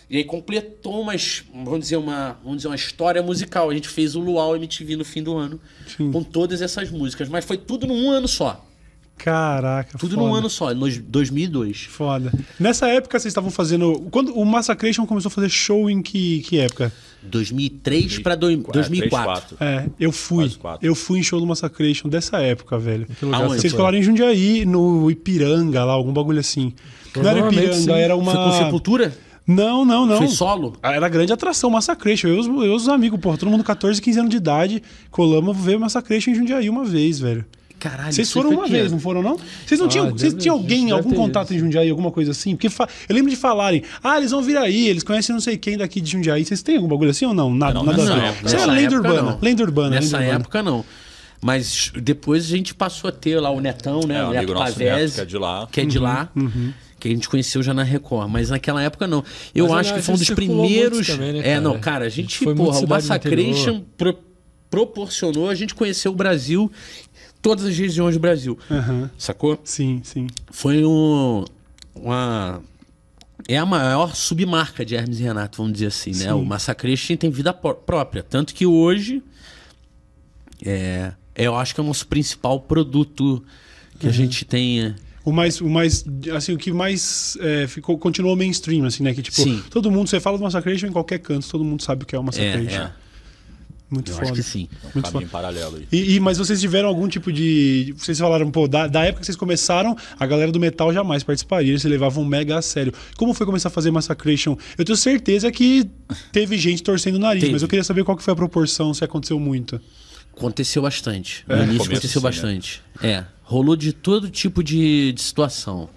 E 0.09 0.17
aí 0.17 0.23
completou 0.23 0.99
umas, 1.01 1.43
vamos 1.53 1.81
dizer, 1.81 1.97
uma, 1.97 2.33
vamos 2.43 2.57
dizer, 2.57 2.67
uma 2.69 2.75
história 2.75 3.21
musical. 3.21 3.69
A 3.69 3.73
gente 3.75 3.87
fez 3.87 4.15
o 4.15 4.19
Luau 4.19 4.55
MTV 4.55 4.95
no 4.95 5.05
fim 5.05 5.21
do 5.21 5.37
ano, 5.37 5.61
Sim. 5.85 6.11
com 6.11 6.23
todas 6.23 6.63
essas 6.63 6.89
músicas. 6.89 7.29
Mas 7.29 7.45
foi 7.45 7.57
tudo 7.57 7.85
num 7.85 8.09
ano 8.09 8.27
só. 8.27 8.67
Caraca, 9.23 9.99
Tudo 9.99 10.15
foda. 10.15 10.27
num 10.27 10.33
ano 10.33 10.49
só, 10.49 10.71
em 10.71 10.77
2002. 10.77 11.83
Foda. 11.83 12.33
Nessa 12.59 12.87
época 12.87 13.19
vocês 13.19 13.29
estavam 13.29 13.51
fazendo. 13.51 14.07
Quando 14.09 14.33
o 14.33 14.43
Massacration 14.43 15.05
começou 15.05 15.29
a 15.29 15.31
fazer 15.31 15.49
show 15.49 15.87
em 15.91 16.01
que, 16.01 16.39
que 16.39 16.57
época? 16.57 16.91
2003 17.21 18.17
para 18.17 18.33
2004. 18.33 19.57
É, 19.59 19.85
eu 19.99 20.11
fui. 20.11 20.51
Eu 20.81 20.95
fui 20.95 21.19
em 21.19 21.23
show 21.23 21.39
do 21.39 21.45
Massacration 21.45 22.09
dessa 22.09 22.39
época, 22.39 22.79
velho. 22.79 23.05
Vocês 23.47 23.73
colaram 23.73 23.97
em 23.97 24.01
Jundiaí, 24.01 24.65
no 24.65 25.11
Ipiranga 25.11 25.83
lá, 25.85 25.93
algum 25.93 26.11
bagulho 26.11 26.39
assim. 26.39 26.73
Não 27.15 27.29
era 27.29 27.39
Ipiranga, 27.41 27.73
sim. 27.75 27.91
era 27.91 28.15
uma. 28.15 28.31
Foi 28.31 28.43
com 28.43 28.51
Sepultura? 28.65 29.15
Não, 29.45 29.85
não, 29.85 30.07
não. 30.07 30.17
Foi 30.17 30.27
solo? 30.29 30.75
Era 30.81 31.07
grande 31.09 31.31
atração, 31.31 31.69
Massacration. 31.69 32.27
Eu 32.27 32.37
e 32.37 32.39
os, 32.39 32.47
eu 32.47 32.63
e 32.63 32.75
os 32.75 32.89
amigos, 32.89 33.19
porra, 33.19 33.37
todo 33.37 33.49
mundo 33.49 33.63
14, 33.63 34.01
15 34.01 34.19
anos 34.19 34.31
de 34.31 34.37
idade, 34.37 34.83
colamos 35.11 35.55
ver 35.57 35.77
Massacration 35.77 36.31
em 36.31 36.35
Jundiaí 36.35 36.69
uma 36.69 36.85
vez, 36.85 37.19
velho. 37.19 37.45
Caralho, 37.81 38.13
Vocês 38.13 38.27
isso 38.27 38.33
foram 38.39 38.51
uma 38.51 38.67
vez, 38.67 38.91
não 38.91 38.99
foram, 38.99 39.23
não? 39.23 39.37
Vocês 39.65 39.79
não 39.79 39.87
Ah, 39.87 39.89
tinham. 39.89 40.11
Vocês 40.11 40.33
tinham 40.35 40.55
alguém, 40.55 40.91
algum 40.91 41.11
contato 41.13 41.47
ido. 41.49 41.55
em 41.55 41.59
Jundiaí, 41.65 41.89
alguma 41.89 42.11
coisa 42.11 42.29
assim? 42.29 42.55
Porque 42.55 42.69
fa- 42.69 42.87
eu 43.09 43.15
lembro 43.15 43.31
de 43.31 43.35
falarem, 43.35 43.81
ah, 44.03 44.17
eles 44.19 44.29
vão 44.29 44.43
vir 44.43 44.55
aí, 44.55 44.87
eles 44.87 45.01
conhecem 45.01 45.33
não 45.33 45.41
sei 45.41 45.57
quem 45.57 45.77
daqui 45.79 45.99
de 45.99 46.11
Jundiaí. 46.11 46.45
Vocês 46.45 46.61
têm 46.61 46.75
algum 46.75 46.87
bagulho 46.87 47.09
assim 47.09 47.25
ou 47.25 47.33
não? 47.33 47.51
Nada, 47.53 47.73
Não, 47.73 47.83
nada 47.83 47.97
nessa 47.97 48.13
a 48.13 48.15
ver. 48.19 48.25
época- 48.27 48.45
Isso 48.47 48.55
é 48.55 48.65
lenda 48.67 48.95
urbana. 48.95 49.21
não. 49.23 49.39
Lenda 49.41 49.63
urbana. 49.63 49.89
Nessa 49.95 50.17
lenda 50.17 50.17
urbana. 50.29 50.39
época, 50.41 50.63
não. 50.63 50.85
Mas 51.41 51.91
depois 51.95 52.45
a 52.45 52.49
gente 52.49 52.75
passou 52.75 53.07
a 53.09 53.11
ter 53.11 53.39
lá 53.39 53.49
o 53.49 53.59
Netão, 53.59 54.01
né? 54.07 54.19
É, 54.19 54.23
o 54.23 54.27
Neto 54.29 54.37
amigo 54.37 54.53
nosso, 54.53 54.73
Pavese, 54.73 55.01
Neto, 55.01 55.13
que 55.15 55.21
é 55.21 55.25
de 55.25 55.37
lá. 55.39 55.67
que 55.71 55.81
é 55.81 55.85
de 55.85 55.97
lá, 55.99 56.29
que 56.99 57.07
a 57.07 57.11
gente 57.11 57.27
conheceu 57.27 57.63
já 57.63 57.73
na 57.73 57.81
Record. 57.81 58.29
Mas 58.29 58.51
naquela 58.51 58.83
época, 58.83 59.07
não. 59.07 59.23
Eu 59.55 59.65
Mas, 59.69 59.71
acho 59.79 59.79
aliás, 59.89 59.97
que 59.97 60.05
foi 60.05 60.13
um 60.13 60.17
dos 60.19 60.29
primeiros... 60.29 61.07
também, 61.07 61.33
né, 61.33 61.41
É, 61.43 61.59
não, 61.59 61.79
cara, 61.79 62.03
a 62.03 62.07
A 62.07 62.09
gente, 62.11 62.37
foi 62.37 62.53
muito 62.53 62.63
porra, 62.71 62.85
o 62.85 62.87
Massacration 62.87 63.81
pro- 63.97 64.19
proporcionou 64.69 65.49
a 65.49 65.55
gente 65.55 65.73
conhecer 65.75 66.07
o 66.09 66.13
Brasil, 66.13 66.71
todas 67.41 67.65
as 67.65 67.77
regiões 67.77 68.15
do 68.15 68.19
Brasil. 68.19 68.57
Aham. 68.69 69.09
Sacou? 69.17 69.59
Sim, 69.63 70.01
sim. 70.03 70.27
Foi 70.51 70.85
um, 70.85 71.43
uma. 71.95 72.61
É 73.47 73.57
a 73.57 73.65
maior 73.65 74.15
submarca 74.15 74.85
de 74.85 74.95
Hermes 74.95 75.19
e 75.19 75.23
Renato, 75.23 75.57
vamos 75.57 75.73
dizer 75.73 75.87
assim, 75.87 76.11
né? 76.11 76.25
Sim. 76.25 76.31
O 76.31 76.45
Massacration 76.45 77.15
tem 77.17 77.29
vida 77.31 77.51
pró- 77.53 77.73
própria. 77.73 78.21
Tanto 78.23 78.53
que 78.53 78.65
hoje. 78.65 79.21
É, 80.63 81.11
eu 81.35 81.55
acho 81.55 81.73
que 81.73 81.79
é 81.81 81.83
o 81.83 81.87
nosso 81.87 82.07
principal 82.07 82.59
produto 82.59 83.43
que 83.99 84.05
Uhum. 84.05 84.11
a 84.11 84.13
gente 84.13 84.45
tem. 84.45 84.81
é, 84.81 84.95
O 85.25 85.31
mais, 85.31 85.59
o 85.61 85.69
mais, 85.69 86.05
assim, 86.35 86.53
o 86.53 86.57
que 86.57 86.71
mais 86.71 87.37
é, 87.41 87.67
ficou, 87.67 87.97
continuou 87.97 88.35
mainstream, 88.35 88.85
assim, 88.85 89.03
né? 89.03 89.13
Que 89.13 89.21
tipo, 89.21 89.41
Sim. 89.41 89.63
todo 89.69 89.89
mundo, 89.91 90.07
você 90.07 90.19
fala 90.19 90.37
do 90.37 90.43
Massacration 90.43 90.87
em 90.87 90.91
qualquer 90.91 91.19
canto, 91.19 91.47
todo 91.49 91.63
mundo 91.63 91.81
sabe 91.83 92.03
o 92.03 92.05
que 92.05 92.15
é 92.15 92.19
o 92.19 92.21
É, 92.21 92.25
Massacration. 92.25 92.81
é, 92.81 92.91
Muito 93.91 94.09
eu 94.09 94.15
foda. 94.15 94.27
acho 94.27 94.33
que 94.33 94.41
sim. 94.43 94.69
Um 94.85 94.89
Muito 94.95 95.11
caminho 95.11 95.29
paralelo 95.29 95.75
aí. 95.75 95.87
E, 95.91 96.15
e- 96.15 96.19
mas 96.21 96.37
vocês 96.37 96.61
tiveram 96.61 96.87
algum 96.87 97.07
tipo 97.09 97.29
de. 97.31 97.93
Vocês 97.97 98.17
falaram, 98.17 98.49
pô, 98.49 98.65
da, 98.65 98.87
da 98.87 99.03
época 99.03 99.19
que 99.19 99.25
vocês 99.25 99.35
começaram, 99.35 99.97
a 100.17 100.25
galera 100.25 100.49
do 100.49 100.59
metal 100.61 100.93
jamais 100.93 101.23
participaria, 101.23 101.71
eles 101.71 101.81
se 101.81 101.89
levavam 101.89 102.23
mega 102.23 102.57
a 102.57 102.61
sério. 102.61 102.93
Como 103.17 103.33
foi 103.33 103.45
começar 103.45 103.67
a 103.67 103.71
fazer 103.71 103.91
Massacration? 103.91 104.55
Eu 104.77 104.85
tenho 104.85 104.95
certeza 104.95 105.51
que 105.51 105.89
teve 106.31 106.57
gente 106.57 106.81
torcendo 106.81 107.15
o 107.15 107.19
nariz, 107.19 107.41
Teve. 107.41 107.51
mas 107.53 107.61
eu 107.61 107.67
queria 107.67 107.83
saber 107.83 108.05
qual 108.05 108.15
que 108.15 108.23
foi 108.23 108.31
a 108.31 108.35
proporção, 108.35 108.93
se 108.93 109.03
aconteceu 109.03 109.37
muito. 109.37 109.79
Aconteceu 110.37 110.81
bastante. 110.81 111.43
É, 111.49 111.55
no 111.57 111.63
início 111.63 111.77
começo, 111.79 111.91
aconteceu 111.91 112.21
sim, 112.21 112.25
né? 112.25 112.31
bastante. 112.31 112.81
É. 113.03 113.25
Rolou 113.43 113.75
de 113.75 113.91
todo 113.91 114.29
tipo 114.29 114.63
de, 114.63 115.11
de 115.11 115.21
situação. 115.21 115.89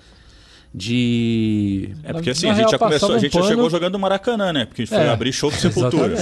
De. 0.77 1.91
É 2.03 2.13
porque 2.13 2.31
assim, 2.31 2.47
na 2.47 2.53
a 2.53 2.55
gente 2.57 2.63
real, 2.63 2.71
já 2.73 2.79
começou, 2.79 3.13
a 3.13 3.17
um 3.17 3.19
gente 3.21 3.33
já 3.33 3.39
pano- 3.39 3.51
chegou 3.51 3.71
jogando 3.71 3.93
no 3.93 3.99
Maracanã, 4.01 4.53
né? 4.53 4.65
Porque 4.65 4.83
a 4.83 4.85
gente 4.85 4.95
foi 4.95 5.05
É, 5.05 5.09
abrir 5.11 5.33
show 5.33 5.49
com 5.51 5.57
Sepultura. 5.59 6.15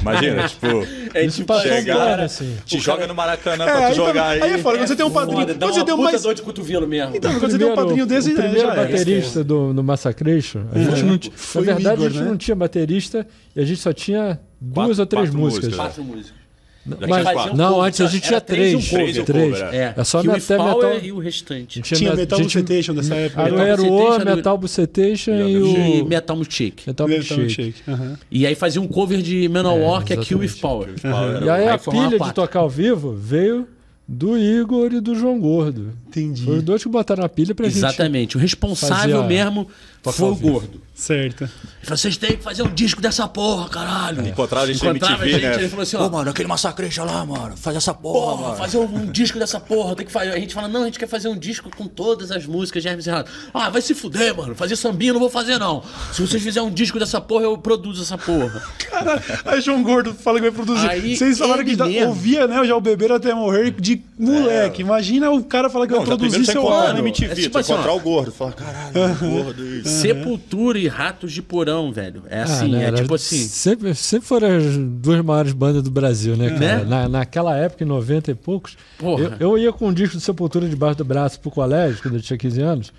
Imagina, 0.00 0.48
tipo, 0.48 0.66
É, 1.12 1.26
um 1.26 1.60
chegar, 1.60 2.20
assim. 2.20 2.56
te 2.64 2.78
O 2.78 2.80
joga 2.80 2.98
cara- 3.00 3.08
no 3.08 3.14
Maracanã 3.14 3.64
É, 3.64 3.66
pra 3.66 3.86
aí 3.88 3.92
tu 3.92 3.96
jogar 3.96 4.26
aí. 4.28 4.42
aí 4.42 4.52
é 4.54 4.58
foda, 4.58 4.78
quando 4.78 4.88
você 4.88 4.96
tem 4.96 5.04
um 5.04 5.10
padrinho. 5.10 5.40
Foda, 5.40 5.54
Quando 5.54 5.74
você 5.74 5.84
tem 5.84 5.94
um 5.94 6.02
mais. 6.02 6.22
dor 6.22 6.34
de 6.34 6.42
cotovelo 6.42 6.86
mesmo. 6.88 7.14
Então, 7.14 7.30
quando 7.38 7.50
você 7.50 7.58
tem 7.58 7.66
um 7.66 7.74
padrinho 7.74 8.06
desse, 8.06 8.30
o 8.32 8.34
primeiro 8.36 8.60
já 8.68 8.74
baterista 8.74 9.44
do, 9.44 9.74
no 9.74 9.82
Massacration, 9.82 10.62
a 10.72 10.78
gente 10.78 11.02
não 11.02 11.18
tinha. 11.18 11.32
Foi 11.36 11.64
Na 11.66 11.74
verdade, 11.74 12.06
a 12.06 12.08
gente 12.08 12.22
né? 12.22 12.28
não 12.30 12.36
tinha 12.38 12.54
baterista 12.54 13.26
e 13.54 13.60
a 13.60 13.64
gente 13.66 13.80
só 13.80 13.92
tinha 13.92 14.40
duas 14.58 14.98
ou 14.98 15.04
três 15.06 15.34
músicas. 15.34 15.74
Quatro 15.74 16.02
músicas. 16.02 16.39
Já 16.86 17.06
Mas- 17.06 17.52
não, 17.54 17.72
cover, 17.74 17.86
antes 17.88 18.00
a 18.00 18.06
gente 18.06 18.26
tinha 18.26 18.40
três 18.40 18.84
e 18.84 18.88
três. 18.90 19.16
e 19.16 19.20
um 19.20 19.24
cover, 19.26 19.68
É, 19.74 19.94
É 19.96 20.02
só 20.04 20.20
With 20.20 20.40
Power 20.40 20.76
metal- 20.76 20.98
e 21.04 21.12
o 21.12 21.18
restante. 21.18 21.82
Tinha, 21.82 21.98
Tinha 21.98 22.10
me- 22.12 22.16
Metal 22.16 22.40
Bucetation 22.40 22.94
dessa 22.94 23.14
época. 23.14 23.42
Era 23.42 23.52
o 23.52 23.58
Metal 23.58 23.76
Bucetation, 23.86 24.24
Metal 24.36 24.58
Bucetation 24.58 25.30
e 25.32 25.52
E 25.98 26.02
o 26.02 26.06
Metal 26.06 26.36
Milkshake. 26.36 26.82
Metal 26.86 27.06
Metal 27.06 27.36
Milkshake. 27.38 27.74
Aham. 27.86 28.18
E 28.30 28.46
aí 28.46 28.54
fazia 28.54 28.80
um 28.80 28.88
cover 28.88 29.20
de 29.20 29.46
Manowar, 29.48 30.04
que 30.04 30.14
é 30.14 30.16
Kill 30.16 30.38
With 30.38 30.46
exatamente. 30.46 31.00
Power. 31.00 31.00
Power, 31.00 31.42
E 31.42 31.50
aí, 31.50 31.68
a 31.68 31.78
formava 31.78 32.10
pilha 32.12 32.24
de 32.24 32.34
tocar 32.34 32.60
ao 32.60 32.70
vivo 32.70 33.12
veio 33.14 33.68
do 34.08 34.36
Igor 34.36 34.92
e 34.92 35.00
do 35.00 35.14
João 35.14 35.38
Gordo. 35.38 35.92
Entendi. 36.08 36.44
Foi 36.44 36.56
os 36.56 36.62
dois 36.64 36.82
que 36.82 36.88
botaram 36.88 37.22
a 37.24 37.28
pilha 37.28 37.54
pra 37.54 37.66
gente. 37.66 37.76
Exatamente. 37.76 38.36
O 38.36 38.40
responsável 38.40 39.20
Fazia- 39.22 39.28
mesmo 39.44 39.68
foi 40.02 40.34
gordo. 40.36 40.80
Certo. 40.94 41.44
Ele 41.44 41.50
falou, 41.82 41.96
vocês 41.96 42.16
têm 42.18 42.36
que 42.36 42.42
fazer 42.42 42.62
um 42.62 42.74
disco 42.74 43.00
dessa 43.00 43.26
porra, 43.26 43.70
caralho. 43.70 44.26
Encontraram 44.26 44.64
a 44.64 44.72
gente 44.72 44.84
na 44.84 44.90
Encontrava 44.90 45.22
MTV, 45.24 45.30
a 45.34 45.38
gente, 45.38 45.56
né? 45.56 45.62
Ele 45.62 45.68
falou 45.70 45.82
assim, 45.82 45.96
Pô, 45.96 46.02
ó, 46.04 46.10
mano, 46.10 46.30
aquele 46.30 46.48
massacreja 46.48 47.04
lá, 47.04 47.24
mano. 47.24 47.56
Faz 47.56 47.74
essa 47.74 47.94
porra, 47.94 48.36
porra, 48.36 48.42
mano. 48.48 48.56
fazer 48.58 48.76
um, 48.76 48.84
um 48.84 49.06
disco 49.06 49.38
dessa 49.38 49.58
porra, 49.58 49.96
tem 49.96 50.04
que 50.04 50.12
fazer. 50.12 50.30
A 50.32 50.38
gente 50.38 50.52
fala, 50.52 50.68
não, 50.68 50.82
a 50.82 50.84
gente 50.84 50.98
quer 50.98 51.08
fazer 51.08 51.28
um 51.28 51.38
disco 51.38 51.70
com 51.74 51.86
todas 51.86 52.30
as 52.30 52.44
músicas 52.44 52.82
de 52.82 52.88
Hermes 52.88 53.06
e 53.06 53.10
Renato. 53.10 53.30
Ah, 53.54 53.70
vai 53.70 53.80
se 53.80 53.94
fuder, 53.94 54.36
mano. 54.36 54.54
Fazer 54.54 54.76
sambinha 54.76 55.10
eu 55.10 55.14
não 55.14 55.20
vou 55.20 55.30
fazer, 55.30 55.56
não. 55.58 55.82
Se 56.12 56.20
vocês 56.20 56.42
fizerem 56.42 56.68
um 56.68 56.72
disco 56.72 56.98
dessa 56.98 57.18
porra, 57.18 57.44
eu 57.44 57.56
produzo 57.56 58.02
essa 58.02 58.18
porra. 58.18 58.62
Caralho, 58.90 59.22
aí 59.46 59.60
João 59.62 59.82
Gordo 59.82 60.12
fala 60.12 60.36
que 60.38 60.42
vai 60.42 60.52
produzir. 60.52 60.86
Aí 60.86 61.16
Vocês 61.16 61.38
falaram 61.38 61.64
que 61.64 61.74
já 61.76 61.86
mesmo. 61.86 62.08
ouvia, 62.08 62.46
né? 62.46 62.62
Já 62.66 62.76
o 62.76 62.80
beber 62.80 63.10
até 63.10 63.32
morrer 63.32 63.70
de 63.70 64.02
moleque. 64.18 64.82
Imagina 64.82 65.30
o 65.30 65.42
cara 65.42 65.70
falar 65.70 65.86
que 65.86 65.92
Não, 65.92 66.00
vai 66.00 66.08
produzir 66.08 66.44
você 66.44 66.52
seu 66.52 66.62
MTV, 66.98 67.32
É 67.32 67.34
tipo 67.36 67.52
tu 67.52 67.58
assim, 67.58 67.72
ó. 67.72 67.76
encontrar 67.76 67.94
o 67.94 68.00
gordo. 68.00 68.32
Falar, 68.32 68.52
caralho, 68.52 68.92
gordo 69.18 69.66
isso. 69.66 69.89
Sepultura 69.90 70.78
e 70.78 70.88
Ratos 70.88 71.32
de 71.32 71.42
Porão, 71.42 71.92
velho. 71.92 72.22
É 72.28 72.40
Ah, 72.40 72.44
assim, 72.44 72.68
né, 72.70 72.82
é 72.82 72.86
era- 72.86 72.96
tipo 72.96 73.14
assim. 73.14 73.38
Sempre, 73.38 73.94
sempre 73.94 74.26
foram 74.28 74.48
as 74.56 74.76
duas 74.76 75.22
maiores 75.24 75.52
bandas 75.52 75.82
do 75.82 75.90
Brasil, 75.90 76.36
né, 76.36 76.50
cara? 76.50 76.58
Né? 76.78 76.84
Na, 76.84 77.08
naquela 77.08 77.56
época, 77.56 77.84
em 77.84 77.86
90 77.86 78.30
e 78.30 78.34
poucos, 78.34 78.76
eu, 79.00 79.32
eu 79.40 79.58
ia 79.58 79.72
com 79.72 79.88
um 79.88 79.92
disco 79.92 80.16
de 80.16 80.22
Sepultura 80.22 80.68
debaixo 80.68 80.98
do 80.98 81.04
braço 81.04 81.40
pro 81.40 81.50
colégio, 81.50 82.00
quando 82.02 82.14
eu 82.16 82.20
tinha 82.22 82.38
15 82.38 82.60
anos, 82.62 82.92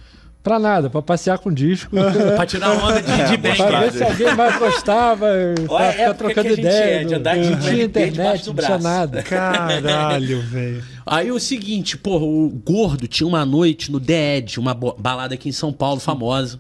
pra 0.44 0.58
nada, 0.58 0.90
pra 0.90 1.04
passear 1.04 1.38
com 1.38 1.50
o 1.50 1.54
disco, 1.54 1.92
Pra 2.36 2.46
tirar 2.48 2.72
onda 2.72 3.00
de, 3.02 3.30
de 3.30 3.38
bem, 3.38 3.56
pra 3.56 3.66
cara. 3.72 3.80
ver 3.82 3.94
se 3.94 4.04
alguém 4.04 4.36
mais 4.36 4.58
gostava, 4.58 5.28
Olha 5.28 5.68
pra 5.68 5.92
ficar 5.94 6.14
trocando 6.16 6.50
ideia. 6.54 7.02
é, 7.02 7.04
de 7.04 7.14
andar 7.14 7.38
de 7.38 7.50
não 7.52 7.60
tinha 7.60 7.84
internet, 7.84 8.44
do 8.46 8.48
não 8.48 8.56
tinha 8.56 8.68
braço. 8.70 8.84
nada. 8.84 9.22
Caralho, 9.24 10.42
velho. 10.50 10.84
Aí 11.06 11.32
o 11.32 11.40
seguinte, 11.40 11.96
porra, 11.98 12.24
o 12.26 12.50
Gordo 12.50 13.08
tinha 13.08 13.28
uma 13.28 13.46
noite 13.46 13.92
no 13.92 14.00
The 14.00 14.38
Edge, 14.38 14.60
uma 14.60 14.74
balada 14.74 15.34
aqui 15.36 15.50
em 15.50 15.52
São 15.52 15.72
Paulo, 15.72 16.00
famosa. 16.00 16.60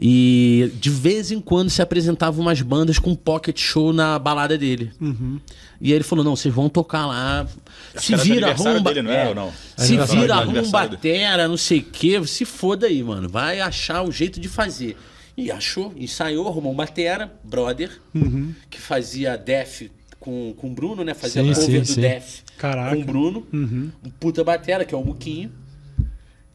E 0.00 0.70
de 0.80 0.90
vez 0.90 1.32
em 1.32 1.40
quando 1.40 1.70
se 1.70 1.82
apresentavam 1.82 2.40
umas 2.40 2.62
bandas 2.62 2.98
com 3.00 3.16
pocket 3.16 3.58
show 3.58 3.92
na 3.92 4.16
balada 4.18 4.56
dele. 4.56 4.92
E 5.80 5.88
aí 5.88 5.92
ele 5.92 6.04
falou: 6.04 6.24
não, 6.24 6.36
vocês 6.36 6.54
vão 6.54 6.68
tocar 6.68 7.04
lá. 7.06 7.46
Acho 7.94 8.06
se 8.06 8.14
vira, 8.16 8.50
arruma. 8.50 8.80
dele, 8.80 9.02
não 9.02 9.10
era 9.10 9.28
ou 9.30 9.34
não? 9.34 9.52
Se 9.76 9.96
vira, 9.96 10.46
um 10.46 10.52
dele. 10.52 10.68
batera, 10.68 11.48
não 11.48 11.56
sei 11.56 11.80
o 11.80 11.84
quê. 11.84 12.24
Se 12.26 12.44
foda 12.44 12.86
aí, 12.86 13.02
mano. 13.02 13.28
Vai 13.28 13.60
achar 13.60 14.02
o 14.02 14.12
jeito 14.12 14.38
de 14.38 14.48
fazer. 14.48 14.96
E 15.36 15.50
achou, 15.50 15.92
ensaiou, 15.96 16.48
arrumou 16.48 16.72
um 16.72 16.76
batera, 16.76 17.32
brother, 17.44 17.90
que 18.70 18.80
fazia 18.80 19.36
Def 19.36 19.82
com, 20.18 20.52
com 20.56 20.68
o 20.68 20.70
Bruno, 20.74 21.04
né? 21.04 21.14
Fazia 21.14 21.42
Sim, 21.42 21.54
cover 21.54 21.64
sim, 21.64 21.80
do 21.80 21.86
sim. 21.86 22.00
Def 22.00 22.40
Caraca. 22.56 22.94
com 22.96 23.02
o 23.02 23.04
Bruno. 23.04 23.46
Um 23.52 23.90
puta 24.18 24.42
batera, 24.44 24.84
que 24.84 24.94
é 24.94 24.98
o 24.98 25.04
Muquinho. 25.04 25.50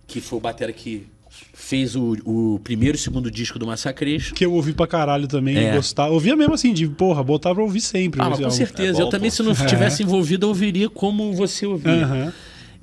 que 0.06 0.20
foi 0.22 0.38
o 0.38 0.42
batera 0.42 0.72
que 0.74 1.08
fez 1.54 1.96
o, 1.96 2.14
o 2.26 2.60
primeiro 2.64 2.96
e 2.96 3.00
segundo 3.00 3.30
disco 3.32 3.58
do 3.60 3.66
Massacration. 3.68 4.34
Que 4.36 4.46
eu 4.46 4.54
ouvi 4.54 4.74
pra 4.74 4.86
caralho 4.88 5.28
também, 5.28 5.58
É. 5.58 5.76
gostar. 5.76 6.08
Ouvia 6.10 6.36
mesmo 6.36 6.54
assim, 6.54 6.74
de 6.74 6.88
porra, 6.88 7.24
botar 7.24 7.54
pra 7.54 7.64
ouvir 7.64 7.82
sempre. 7.82 8.22
Ah, 8.22 8.30
mas 8.30 8.40
com 8.40 8.50
certeza. 8.52 8.90
É 8.98 9.02
bom, 9.02 9.08
eu 9.08 9.10
também, 9.10 9.30
pô. 9.30 9.36
se 9.36 9.44
não 9.44 9.54
tivesse 9.68 10.04
envolvido, 10.04 10.46
eu 10.46 10.50
ouviria 10.50 10.90
como 10.90 11.34
você 11.34 11.66
ouvia. 11.66 12.06
Aham. 12.06 12.34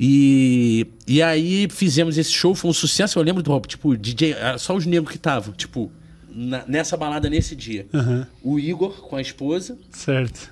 E, 0.02 0.86
e 1.06 1.20
aí 1.22 1.68
fizemos 1.70 2.16
esse 2.16 2.32
show, 2.32 2.54
foi 2.54 2.70
um 2.70 2.74
sucesso. 2.74 3.18
Eu 3.18 3.22
lembro 3.22 3.42
do 3.42 3.60
tipo, 3.60 3.96
DJ, 3.96 4.32
era 4.32 4.56
só 4.58 4.74
os 4.74 4.86
negros 4.86 5.10
que 5.10 5.16
estavam, 5.18 5.52
tipo, 5.52 5.92
na- 6.32 6.64
nessa 6.66 6.96
balada 6.96 7.28
nesse 7.28 7.54
dia. 7.54 7.86
Aham. 7.92 8.26
O 8.42 8.58
Igor 8.58 8.92
com 9.02 9.16
a 9.16 9.20
esposa, 9.20 9.76
Certo. 9.92 10.50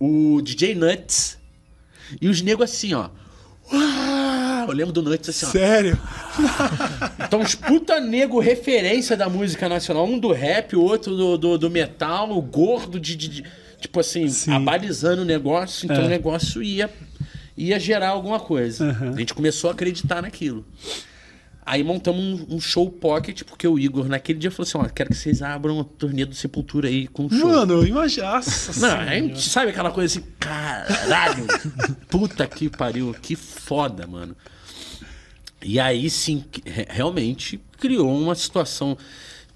o 0.00 0.40
DJ 0.42 0.74
Nuts 0.74 1.36
e 2.20 2.28
os 2.28 2.40
negros 2.40 2.70
assim, 2.70 2.94
ó. 2.94 3.10
Uau! 3.70 4.27
Eu 4.66 4.72
lembro 4.74 4.92
do 4.92 5.02
Nuts 5.02 5.28
assim, 5.28 5.46
ó. 5.46 5.50
Sério? 5.50 5.98
Então, 7.26 7.40
os 7.40 7.54
puta 7.54 8.00
nego 8.00 8.40
referência 8.40 9.14
da 9.16 9.28
música 9.28 9.68
nacional. 9.68 10.06
Um 10.06 10.18
do 10.18 10.32
rap, 10.32 10.74
o 10.74 10.80
outro 10.80 11.14
do, 11.14 11.36
do, 11.36 11.58
do 11.58 11.70
metal, 11.70 12.30
o 12.30 12.40
gordo 12.40 12.98
de. 12.98 13.14
de- 13.16 13.28
de- 13.28 13.44
tipo 13.80 14.00
assim, 14.00 14.28
Sim. 14.28 14.52
abalizando 14.52 15.22
o 15.22 15.24
negócio. 15.24 15.84
Então 15.84 16.02
É. 16.02 16.06
o 16.06 16.08
negócio 16.08 16.62
ia, 16.62 16.90
ia 17.56 17.78
gerar 17.78 18.08
alguma 18.08 18.40
coisa. 18.40 18.84
Uhum. 19.00 19.14
A 19.14 19.18
gente 19.18 19.34
começou 19.34 19.68
a 19.70 19.72
acreditar 19.72 20.20
naquilo. 20.22 20.64
Aí 21.68 21.84
montamos 21.84 22.22
um, 22.22 22.56
um 22.56 22.60
show 22.60 22.90
pocket, 22.90 23.42
porque 23.42 23.68
o 23.68 23.78
Igor, 23.78 24.08
naquele 24.08 24.38
dia, 24.38 24.50
falou 24.50 24.66
assim: 24.66 24.78
ó, 24.78 24.84
quero 24.88 25.10
que 25.10 25.16
vocês 25.16 25.42
abram 25.42 25.78
a 25.78 25.84
turnê 25.84 26.24
do 26.24 26.34
Sepultura 26.34 26.88
aí 26.88 27.06
com 27.06 27.26
um 27.26 27.30
show. 27.30 27.46
Mano, 27.46 27.86
imagina. 27.86 28.36
Não, 28.36 28.42
Senhora. 28.42 29.02
a 29.02 29.14
gente 29.14 29.50
sabe 29.50 29.70
aquela 29.70 29.90
coisa 29.90 30.18
assim, 30.18 30.26
caralho, 30.40 31.46
puta 32.08 32.46
que 32.46 32.70
pariu, 32.70 33.14
que 33.20 33.36
foda, 33.36 34.06
mano. 34.06 34.34
E 35.62 35.78
aí 35.78 36.08
sim, 36.08 36.42
realmente 36.88 37.60
criou 37.78 38.18
uma 38.18 38.34
situação. 38.34 38.96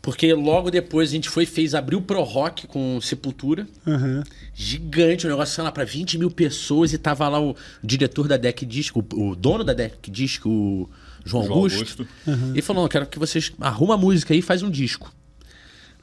Porque 0.03 0.35
logo 0.35 0.71
depois 0.71 1.09
a 1.09 1.13
gente 1.13 1.31
foi 1.31 1.47
fez 1.47 1.75
abriu 1.75 2.03
pro 2.03 2.23
rock 2.23 2.67
com 2.67 3.01
Sepultura. 3.01 3.67
Aham. 3.87 4.23
Gigante, 4.53 5.27
o 5.27 5.31
negócio, 5.31 5.55
sei 5.55 5.65
lá, 5.65 5.73
pra 5.73 5.85
20 5.85 6.19
mil 6.19 6.31
pessoas 6.31 6.93
e 6.93 6.99
tava 6.99 7.27
lá 7.27 7.41
o 7.41 7.57
diretor 7.83 8.29
da 8.29 8.37
Deck 8.37 8.67
Disco, 8.67 9.03
o, 9.15 9.31
o 9.31 9.35
dono 9.35 9.65
da 9.65 9.73
Deck 9.73 10.11
Disco, 10.11 10.51
o 10.51 10.91
João, 11.25 11.45
João 11.45 11.59
Augusto. 11.59 12.07
Augusto. 12.27 12.55
E 12.55 12.63
falou: 12.63 12.83
"Não, 12.83 12.89
quero 12.89 13.07
que 13.07 13.19
vocês 13.19 13.53
arrumam 13.61 13.95
a 13.95 13.99
música 13.99 14.33
aí 14.35 14.41
e 14.41 14.43
faz 14.43 14.63
um 14.63 14.71
disco. 14.71 15.13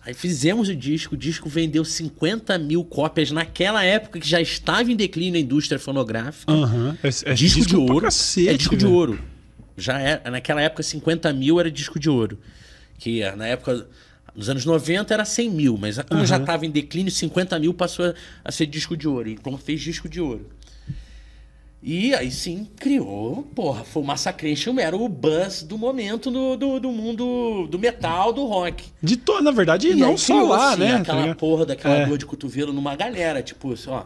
Aí 0.06 0.14
fizemos 0.14 0.70
o 0.70 0.76
disco, 0.76 1.16
o 1.16 1.18
disco 1.18 1.50
vendeu 1.50 1.84
50 1.84 2.58
mil 2.58 2.84
cópias 2.86 3.32
naquela 3.32 3.84
época 3.84 4.20
que 4.20 4.28
já 4.28 4.40
estava 4.42 4.92
em 4.92 4.96
declínio 4.96 5.38
a 5.38 5.44
indústria 5.44 5.78
fonográfica. 5.78 6.52
Aham. 6.52 6.98
É, 7.04 7.32
é 7.32 7.34
disco, 7.34 7.62
de 7.62 7.68
pra 7.74 7.80
ouro. 7.80 8.02
cacete, 8.06 8.50
é 8.50 8.54
disco 8.54 8.78
de 8.78 8.86
velho. 8.86 8.96
ouro. 8.96 9.20
Já 9.78 10.00
era, 10.00 10.32
naquela 10.32 10.62
época, 10.62 10.84
50 10.84 11.32
mil 11.34 11.60
era 11.60 11.70
disco 11.70 12.00
de 12.00 12.10
ouro. 12.10 12.40
Que 12.98 13.22
eh, 13.22 13.36
na 13.36 13.46
época, 13.48 13.88
nos 14.34 14.50
anos 14.50 14.66
90 14.66 15.14
era 15.14 15.26
100 15.26 15.50
mil, 15.50 15.78
mas 15.78 15.98
como 16.00 16.26
já 16.26 16.38
estava 16.38 16.66
em 16.66 16.72
declínio, 16.72 17.12
50 17.12 17.60
mil 17.60 17.74
passou 17.74 18.06
a, 18.06 18.14
a 18.44 18.52
ser 18.52 18.66
disco 18.68 18.96
de 18.96 19.08
ouro. 19.08 19.30
Então 19.30 19.58
fez 19.58 19.82
disco 19.82 20.08
de 20.08 20.20
ouro. 20.22 20.50
E 21.82 22.14
aí 22.14 22.30
sim 22.30 22.68
criou, 22.76 23.44
porra, 23.56 23.86
foi 23.86 24.04
o 24.04 24.06
Massacration, 24.06 24.78
era 24.80 24.98
o 24.98 25.08
buzz 25.08 25.64
do 25.64 25.78
momento 25.78 26.30
do, 26.30 26.58
do, 26.58 26.80
do 26.80 26.92
mundo 26.92 27.68
do 27.68 27.80
metal, 27.80 28.34
do 28.34 28.46
rock. 28.46 28.84
De 29.02 29.16
to... 29.16 29.42
Na 29.42 29.50
verdade, 29.52 29.88
E 29.88 29.96
não 29.96 30.18
só 30.18 30.34
criou, 30.34 30.50
lá, 30.50 30.70
assim, 30.74 30.80
né? 30.82 30.92
tá 30.96 31.00
Aquela 31.02 31.22
ligado? 31.22 31.38
porra 31.38 31.66
daquela 31.66 31.96
É. 31.96 32.06
dor 32.06 32.18
de 32.18 32.26
cotovelo 32.26 32.74
numa 32.74 32.96
galera. 32.98 33.42
Tipo, 33.42 33.72
assim, 33.74 33.90
ó. 33.90 34.04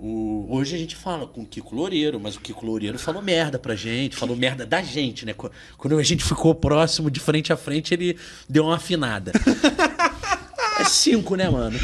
O... 0.00 0.46
Hoje 0.50 0.74
a 0.74 0.78
gente 0.78 0.96
fala 0.96 1.28
com 1.28 1.42
o 1.42 1.46
Kiko 1.46 1.76
Loureiro, 1.76 2.18
mas 2.18 2.34
o 2.34 2.40
Kiko 2.40 2.66
Loureiro 2.66 2.98
falou 2.98 3.22
merda 3.22 3.56
pra 3.58 3.76
gente, 3.76 4.16
falou 4.16 4.34
merda 4.34 4.66
da 4.66 4.82
gente, 4.82 5.24
né? 5.24 5.32
Qu- 5.32 5.50
Quando 5.78 5.96
a 5.96 6.02
gente 6.02 6.24
ficou 6.24 6.54
próximo, 6.56 7.08
de 7.08 7.20
frente 7.20 7.52
a 7.52 7.56
frente, 7.56 7.94
ele 7.94 8.18
deu 8.48 8.64
uma 8.64 8.76
afinada. 8.76 9.30
é 10.80 10.84
cinco, 10.84 11.36
né, 11.36 11.48
mano? 11.48 11.78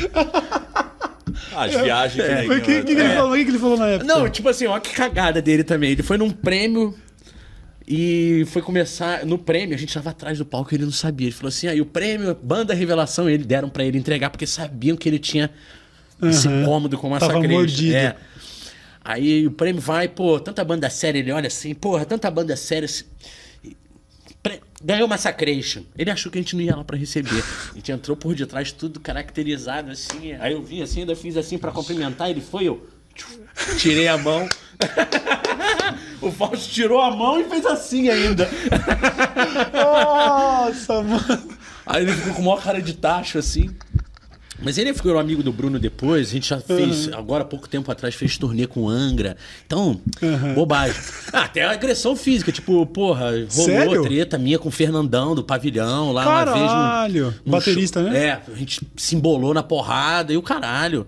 Ah, 1.53 1.65
As 1.65 1.75
viagens 1.75 2.29
neguinho- 2.29 2.53
o 2.59 2.61
que, 2.63 2.75
que, 2.83 2.83
que 2.85 2.93
ele 2.93 3.03
é. 3.03 3.15
falou? 3.17 3.33
O 3.33 3.35
que, 3.35 3.41
ele 3.43 3.59
falou 3.59 3.77
na 3.79 3.87
época? 3.89 4.05
Não, 4.15 4.29
tipo 4.29 4.49
assim, 4.49 4.67
ó, 4.67 4.79
que 4.81 4.93
cagada 4.95 5.41
dele 5.43 5.63
também. 5.65 5.93
Ele 5.93 6.03
foi 6.03 6.17
num 6.19 6.31
prêmio 6.31 6.95
e 7.87 8.45
foi 8.49 8.63
começar. 8.63 9.25
No 9.25 9.39
prêmio, 9.39 9.75
a 9.75 9.79
gente 9.79 9.95
tava 9.95 10.11
atrás 10.11 10.39
do 10.39 10.45
palco 10.45 10.73
e 10.73 10.77
ele 10.77 10.85
não 10.85 10.93
sabia. 10.93 11.29
Ele 11.29 11.35
falou 11.35 11.49
assim: 11.49 11.69
aí 11.69 11.81
o 11.81 11.87
prêmio, 11.87 12.37
banda 12.43 12.75
revelação, 12.75 13.29
ele 13.31 13.45
deram 13.45 13.69
pra 13.69 13.85
ele 13.85 13.99
entregar, 13.99 14.31
porque 14.31 14.47
sabiam 14.47 14.97
que 14.97 15.09
ele 15.09 15.19
tinha 15.19 15.51
esse 16.23 16.49
Aham. 16.49 16.63
incômodo 16.63 16.99
com 16.99 17.13
o 17.13 17.19
Tava 17.19 17.41
mordido. 17.41 17.95
É. 17.97 18.17
Aí 19.05 19.47
o 19.47 19.53
prêmio 19.53 19.81
vai, 19.81 20.09
pô, 20.09 20.41
tanta 20.41 20.65
banda 20.65 20.91
séria, 20.91 21.19
ele 21.21 21.31
olha 21.31 21.47
assim, 21.47 21.73
porra, 21.75 22.05
tanta 22.05 22.29
banda 22.31 22.57
séria. 22.57 22.87
assim, 22.87 23.05
Ganhou 24.83 25.09
Massacration. 25.09 25.83
Ele 25.97 26.11
achou 26.11 26.31
que 26.31 26.39
a 26.39 26.41
gente 26.41 26.55
não 26.55 26.63
ia 26.63 26.77
lá 26.77 26.85
pra 26.85 26.97
receber. 26.97 27.43
A 27.73 27.75
gente 27.75 27.93
entrou 27.93 28.17
por 28.17 28.35
detrás, 28.35 28.73
tudo 28.73 29.01
caracterizado 29.01 29.91
assim. 29.91 30.33
Aí 30.35 30.53
eu 30.53 30.63
vim 30.63 30.83
assim, 30.83 31.01
ainda 31.01 31.17
fiz 31.17 31.37
assim 31.37 31.59
pra 31.59 31.73
cumprimentar. 31.73 32.31
Ele 32.31 32.41
foi, 32.41 32.65
eu 32.65 32.87
tirei 33.79 34.09
a 34.09 34.19
mão. 34.19 34.47
o 36.21 36.31
Fausto 36.31 36.71
tirou 36.71 37.01
a 37.01 37.11
mão 37.11 37.41
e 37.41 37.45
fez 37.45 37.65
assim 37.65 38.09
ainda. 38.09 38.49
Nossa, 39.73 41.03
mano. 41.03 41.57
Aí 41.87 42.03
ele 42.03 42.13
ficou 42.13 42.35
com 42.35 42.43
a 42.43 42.45
maior 42.45 42.63
cara 42.63 42.83
de 42.83 42.93
tacho 42.95 43.39
assim. 43.39 43.75
Mas 44.63 44.79
ele 44.79 44.95
ficou 44.95 45.19
amigo 45.19 45.43
do 45.43 45.53
Bruno 45.53 45.79
depois. 45.79 46.29
A 46.29 46.33
gente 46.33 46.49
já 46.49 46.61
fez, 46.61 47.13
agora 47.13 47.43
há 47.43 47.47
pouco 47.47 47.69
tempo 47.69 47.91
atrás, 47.91 48.15
fez 48.15 48.39
turnê 48.39 48.67
com 48.67 48.89
Angra. 48.89 49.37
Então, 49.67 50.01
bobagem. 50.55 50.97
Ah, 51.33 51.43
até 51.43 51.65
agressão 51.65 52.17
física. 52.17 52.51
Tipo, 52.51 52.87
porra, 52.87 53.31
rolou 53.31 53.47
Sério? 53.49 54.03
treta 54.03 54.39
minha 54.39 54.59
com 54.59 54.69
o 54.69 54.73
Fernandão 54.73 55.35
do 55.35 55.45
Pavilhão 55.45 56.13
lá 56.13 56.27
uma 56.27 56.45
vez. 56.45 56.67
Caralho. 56.67 57.35
num 57.45 57.53
Baterista, 57.53 58.03
show. 58.03 58.11
né? 58.11 58.19
É, 58.27 58.43
a 58.53 58.57
gente 58.57 58.81
se 58.97 59.15
embolou 59.15 59.53
na 59.53 59.63
porrada 59.63 60.33
e 60.33 60.37
o 60.37 60.43
caralho. 60.43 61.07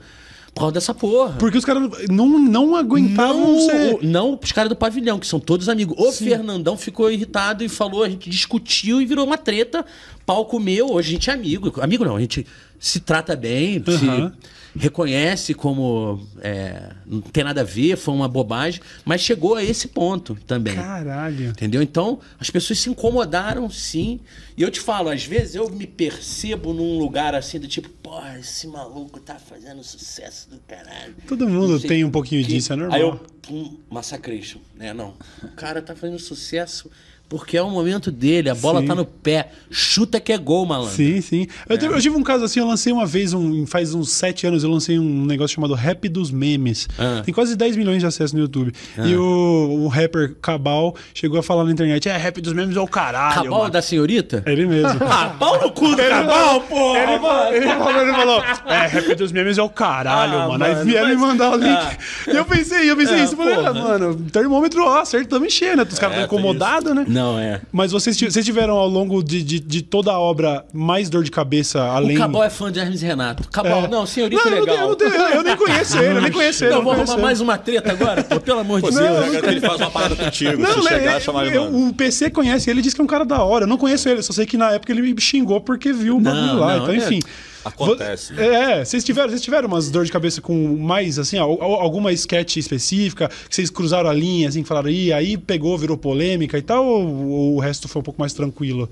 Por 0.54 0.60
causa 0.62 0.74
dessa 0.74 0.92
porra. 0.92 1.36
Porque 1.38 1.56
os 1.56 1.64
caras 1.64 1.88
não, 2.10 2.38
não 2.38 2.74
aguentavam 2.74 3.54
Não, 3.54 3.60
ser... 3.60 3.98
não 4.02 4.38
os 4.42 4.50
caras 4.50 4.68
do 4.68 4.74
pavilhão, 4.74 5.18
que 5.18 5.26
são 5.26 5.38
todos 5.38 5.68
amigos. 5.68 5.96
O 5.96 6.10
Fernandão 6.10 6.76
ficou 6.76 7.10
irritado 7.10 7.62
e 7.62 7.68
falou, 7.68 8.02
a 8.02 8.08
gente 8.08 8.28
discutiu 8.28 9.00
e 9.00 9.06
virou 9.06 9.24
uma 9.24 9.38
treta. 9.38 9.86
Palco 10.26 10.58
meu, 10.58 10.92
hoje 10.92 11.10
a 11.10 11.12
gente 11.12 11.30
é 11.30 11.32
amigo. 11.32 11.80
Amigo 11.80 12.04
não, 12.04 12.16
a 12.16 12.20
gente 12.20 12.44
se 12.78 13.00
trata 13.00 13.34
bem, 13.34 13.82
Aham. 13.86 14.32
se 14.32 14.78
reconhece 14.78 15.54
como 15.54 16.24
é, 16.40 16.92
não 17.04 17.20
tem 17.20 17.42
nada 17.42 17.62
a 17.62 17.64
ver, 17.64 17.96
foi 17.96 18.14
uma 18.14 18.28
bobagem, 18.28 18.80
mas 19.04 19.20
chegou 19.20 19.56
a 19.56 19.64
esse 19.64 19.88
ponto 19.88 20.36
também. 20.46 20.74
Caralho. 20.74 21.48
Entendeu? 21.48 21.82
Então, 21.82 22.20
as 22.38 22.48
pessoas 22.50 22.78
se 22.78 22.88
incomodaram, 22.88 23.68
sim. 23.68 24.20
E 24.56 24.62
eu 24.62 24.70
te 24.70 24.80
falo, 24.80 25.08
às 25.08 25.24
vezes 25.24 25.54
eu 25.54 25.68
me 25.70 25.86
percebo 25.86 26.72
num 26.72 26.98
lugar 26.98 27.34
assim, 27.34 27.58
do 27.58 27.66
tipo, 27.66 27.88
pô, 27.88 28.20
esse 28.38 28.66
maluco 28.66 29.18
tá 29.20 29.36
fazendo 29.36 29.82
sucesso 29.82 30.48
do 30.50 30.58
caralho. 30.60 31.14
Todo 31.26 31.48
mundo 31.48 31.80
tem 31.80 32.04
um 32.04 32.10
pouquinho 32.10 32.44
quê. 32.44 32.54
disso, 32.54 32.72
é 32.72 32.76
normal. 32.76 32.96
Aí 32.96 33.02
eu, 33.02 33.16
pum, 33.42 33.78
Massacration, 33.90 34.60
né? 34.76 34.92
Não. 34.92 35.14
O 35.42 35.48
cara 35.48 35.82
tá 35.82 35.96
fazendo 35.96 36.18
sucesso 36.18 36.90
porque 37.28 37.56
é 37.56 37.62
o 37.62 37.68
momento 37.70 38.10
dele, 38.10 38.48
a 38.48 38.54
bola 38.54 38.80
Sim. 38.80 38.86
tá 38.86 38.94
no 38.94 39.04
pé. 39.04 39.50
Chuta 39.70 40.18
que 40.18 40.32
é 40.32 40.38
gol, 40.38 40.64
malandro. 40.64 40.94
Sim, 40.94 41.20
sim. 41.20 41.46
Eu, 41.68 41.76
tive, 41.76 41.94
eu 41.94 42.00
tive 42.00 42.16
um 42.16 42.22
caso 42.22 42.44
assim, 42.44 42.58
eu 42.60 42.66
lancei 42.66 42.92
uma 42.92 43.04
vez, 43.04 43.34
um, 43.34 43.66
faz 43.66 43.92
uns 43.94 44.10
sete 44.10 44.46
anos, 44.46 44.64
eu 44.64 44.70
lancei 44.70 44.98
um 44.98 45.24
negócio 45.26 45.54
chamado 45.54 45.74
Rap 45.74 46.08
dos 46.08 46.30
Memes. 46.30 46.88
Ah. 46.98 47.20
Tem 47.24 47.34
quase 47.34 47.54
10 47.54 47.76
milhões 47.76 48.00
de 48.00 48.06
acessos 48.06 48.32
no 48.32 48.40
YouTube. 48.40 48.72
E 49.04 49.14
o, 49.14 49.82
o 49.84 49.88
rapper 49.88 50.36
Cabal 50.40 50.94
chegou 51.12 51.38
a 51.38 51.42
falar 51.42 51.64
na 51.64 51.72
internet: 51.72 52.08
é, 52.08 52.16
Rap 52.16 52.40
dos 52.40 52.52
Memes 52.54 52.76
é 52.76 52.80
o 52.80 52.86
caralho. 52.88 53.34
Cabal 53.44 53.58
mano." 53.60 53.70
da 53.70 53.82
senhorita? 53.82 54.42
É 54.46 54.52
Ele 54.52 54.66
mesmo. 54.66 54.98
Ah, 55.10 55.34
pau 55.38 55.60
no 55.60 55.70
cu 55.72 55.88
do 55.88 55.96
Cabal, 55.96 56.60
porra! 56.62 56.98
Ele 56.98 57.18
falou, 57.18 57.52
ele 57.54 57.66
falou, 57.66 58.02
ele 58.02 58.12
falou, 58.12 58.42
é, 58.66 58.86
Rap 58.86 59.14
dos 59.14 59.32
Memes 59.32 59.58
é 59.58 59.62
o 59.62 59.68
caralho, 59.68 60.38
Ah, 60.38 60.48
mano. 60.48 60.64
Aí 60.64 60.84
vieram 60.84 61.08
me 61.08 61.16
mandar 61.16 61.52
o 61.52 61.56
link. 61.56 61.68
Ah. 61.78 61.96
E 62.28 62.36
eu 62.36 62.44
pensei, 62.44 62.90
eu 62.90 62.96
pensei 62.96 63.16
Ah, 63.20 63.24
isso. 63.24 63.32
Eu 63.34 63.36
falei, 63.38 63.54
ah, 63.54 63.72
porra. 63.72 63.72
mano, 63.74 64.14
termômetro, 64.32 64.84
ó, 64.84 65.04
certo, 65.04 65.28
tamo 65.28 65.46
enchendo, 65.46 65.78
né? 65.78 65.86
Os 65.90 65.98
caras 65.98 66.16
É, 66.16 66.22
estão 66.22 66.28
tem 66.38 66.38
incomodados, 66.38 66.94
né? 66.94 67.04
Não, 67.08 67.17
é. 67.38 67.60
Mas 67.72 67.90
vocês, 67.92 68.16
vocês 68.20 68.44
tiveram 68.44 68.74
ao 68.76 68.88
longo 68.88 69.22
de, 69.22 69.42
de, 69.42 69.58
de 69.58 69.82
toda 69.82 70.12
a 70.12 70.18
obra 70.18 70.64
mais 70.72 71.08
dor 71.08 71.24
de 71.24 71.30
cabeça, 71.30 71.82
além... 71.82 72.16
O 72.16 72.20
Cabal 72.20 72.44
é 72.44 72.50
fã 72.50 72.70
de 72.70 72.78
Hermes 72.78 73.02
e 73.02 73.06
Renato. 73.06 73.48
Cabal, 73.50 73.84
É. 73.84 73.88
não, 73.88 74.06
senhorita 74.06 74.42
Não, 74.44 74.50
eu 74.56 74.66
não 74.66 74.72
legal. 74.72 74.94
tenho- 74.96 75.10
eu, 75.10 75.16
não 75.16 75.24
tenho- 75.24 75.34
eu 75.38 75.42
nem 75.42 75.56
conheço 75.56 75.98
ele, 75.98 76.16
eu 76.18 76.22
nem 76.22 76.30
conheço 76.32 76.64
ele. 76.64 76.70
Não, 76.72 76.78
eu 76.78 76.84
vou 76.84 76.92
arrumar 76.92 77.16
mais 77.18 77.40
uma 77.40 77.56
treta 77.58 77.90
agora, 77.92 78.22
pô, 78.22 78.38
pelo 78.38 78.60
amor 78.60 78.82
de 78.82 78.90
Não, 78.90 79.02
Deus. 79.02 79.26
eu 79.26 79.32
Pega, 79.40 79.50
Ele 79.50 79.60
faz 79.60 79.80
uma 79.80 79.90
parada 79.90 80.14
contigo. 80.16 80.56
Não, 80.62 80.82
se 80.82 80.88
chegar, 80.88 81.16
é- 81.16 81.20
chamar 81.20 81.46
ele, 81.46 81.56
eu- 81.56 81.64
mano. 81.64 81.88
o 81.88 81.94
PC 81.94 82.30
conhece 82.30 82.70
ele, 82.70 82.82
diz 82.82 82.92
que 82.94 83.00
é 83.00 83.04
um 83.04 83.08
cara 83.08 83.24
da 83.24 83.42
hora. 83.42 83.64
Eu 83.64 83.68
não 83.68 83.76
conheço 83.78 84.08
ele, 84.08 84.22
só 84.22 84.32
sei 84.32 84.46
que 84.46 84.56
na 84.56 84.72
época 84.72 84.92
ele 84.92 85.02
me 85.02 85.20
xingou 85.20 85.60
porque 85.60 85.92
viu 85.92 86.16
o 86.16 86.20
Não, 86.20 86.30
bagulho 86.32 86.58
lá. 86.60 86.76
não, 86.76 86.82
então, 86.84 86.94
é- 86.94 86.96
enfim. 86.98 87.20
Acontece. 87.68 88.32
Vo- 88.34 88.40
É, 88.40 88.84
vocês 88.84 89.02
tiveram, 89.04 89.28
vocês 89.30 89.40
tiveram 89.42 89.68
umas 89.68 89.90
dor 89.90 90.04
de 90.04 90.12
cabeça 90.12 90.40
com 90.40 90.76
mais, 90.76 91.18
assim, 91.18 91.38
al- 91.38 91.62
al- 91.62 91.74
alguma 91.80 92.12
sketch 92.12 92.56
específica, 92.56 93.28
que 93.48 93.54
vocês 93.54 93.70
cruzaram 93.70 94.08
a 94.10 94.12
linha, 94.12 94.48
assim, 94.48 94.62
que 94.62 94.68
falaram, 94.68 94.90
e 94.90 95.12
aí 95.12 95.36
pegou, 95.36 95.76
virou 95.78 95.96
polêmica 95.96 96.56
e 96.58 96.62
tal, 96.62 96.84
ou, 96.86 97.26
ou 97.28 97.54
o 97.56 97.60
resto 97.60 97.86
foi 97.88 98.00
um 98.00 98.02
pouco 98.02 98.20
mais 98.20 98.32
tranquilo? 98.32 98.90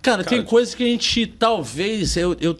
Cara, 0.00 0.24
tem 0.24 0.42
coisas 0.42 0.74
que 0.74 0.82
a 0.82 0.86
gente 0.86 1.26
talvez 1.26 2.16
eu, 2.16 2.36
eu 2.40 2.58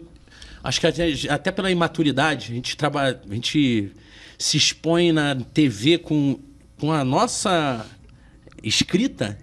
acho 0.63 0.79
que 0.79 0.87
até, 0.87 1.11
até 1.29 1.51
pela 1.51 1.69
imaturidade 1.69 2.51
a 2.51 2.55
gente 2.55 2.77
trabalha, 2.77 3.19
a 3.29 3.33
gente 3.33 3.91
se 4.37 4.55
expõe 4.57 5.11
na 5.11 5.35
TV 5.35 5.97
com, 5.97 6.39
com 6.79 6.91
a 6.93 7.03
nossa 7.03 7.85
escrita 8.63 9.37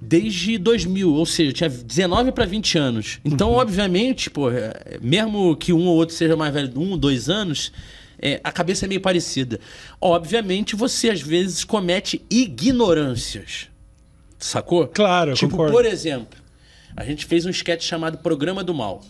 desde 0.00 0.58
2000, 0.58 1.12
ou 1.12 1.24
seja, 1.26 1.50
eu 1.50 1.54
tinha 1.54 1.70
19 1.70 2.32
para 2.32 2.44
20 2.44 2.76
anos. 2.78 3.18
Então, 3.24 3.50
Uhum. 3.50 3.56
obviamente, 3.56 4.28
pô, 4.30 4.50
é, 4.50 4.98
mesmo 5.00 5.56
que 5.56 5.72
um 5.72 5.86
ou 5.86 5.96
outro 5.96 6.14
seja 6.14 6.36
mais 6.36 6.52
velho, 6.52 6.72
um 6.78 6.90
ou 6.92 6.96
dois 6.96 7.28
anos, 7.28 7.72
é, 8.18 8.40
a 8.44 8.52
cabeça 8.52 8.84
é 8.86 8.88
meio 8.88 9.00
parecida. 9.00 9.58
Obviamente, 10.00 10.76
você 10.76 11.10
às 11.10 11.20
vezes 11.20 11.64
comete 11.64 12.22
ignorâncias. 12.30 13.68
Sacou? 14.38 14.86
Claro, 14.86 15.34
Tipo, 15.34 15.52
concordo. 15.52 15.72
por 15.72 15.84
exemplo, 15.86 16.38
a 16.96 17.04
gente 17.04 17.24
fez 17.26 17.46
um 17.46 17.50
sketch 17.50 17.82
chamado 17.84 18.18
Programa 18.18 18.62
do 18.62 18.74
Mal. 18.74 19.02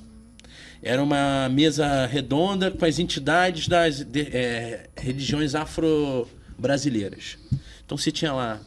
Era 0.82 1.02
uma 1.02 1.48
mesa 1.48 2.06
redonda 2.06 2.70
com 2.70 2.84
as 2.84 2.98
entidades 3.00 3.66
das 3.66 4.04
de- 4.04 4.28
é, 4.32 4.86
religiões 4.96 5.54
afro-brasileiras. 5.54 7.38
Então 7.84 7.96
você 7.98 8.10
tinha 8.12 8.32
lá. 8.32 8.60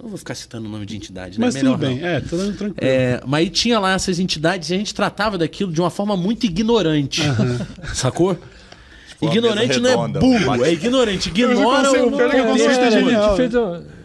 Não 0.00 0.08
vou 0.08 0.16
ficar 0.16 0.34
citando 0.36 0.68
o 0.68 0.70
nome 0.70 0.86
de 0.86 0.96
entidade, 0.96 1.40
né? 1.40 1.46
Mas 1.46 1.54
Melhor 1.56 1.72
tudo 1.72 1.86
bem, 1.88 1.98
não. 1.98 2.06
é, 2.06 2.20
tô 2.20 2.36
dando 2.36 2.56
tranquilo. 2.56 2.76
É, 2.80 3.20
mas 3.26 3.40
aí 3.40 3.50
tinha 3.50 3.80
lá 3.80 3.94
essas 3.94 4.20
entidades 4.20 4.70
e 4.70 4.74
a 4.74 4.78
gente 4.78 4.94
tratava 4.94 5.36
daquilo 5.36 5.72
de 5.72 5.80
uma 5.80 5.90
forma 5.90 6.16
muito 6.16 6.44
ignorante. 6.46 7.22
Sacou? 7.94 8.38
uma 9.20 9.32
ignorante 9.32 9.80
não 9.80 10.04
é 10.04 10.08
burro, 10.08 10.64
é 10.64 10.72
ignorante. 10.72 11.28
Ignora 11.28 11.90
o 11.90 12.10
contexto 12.12 12.80
é 12.80 13.48
da 13.48 13.97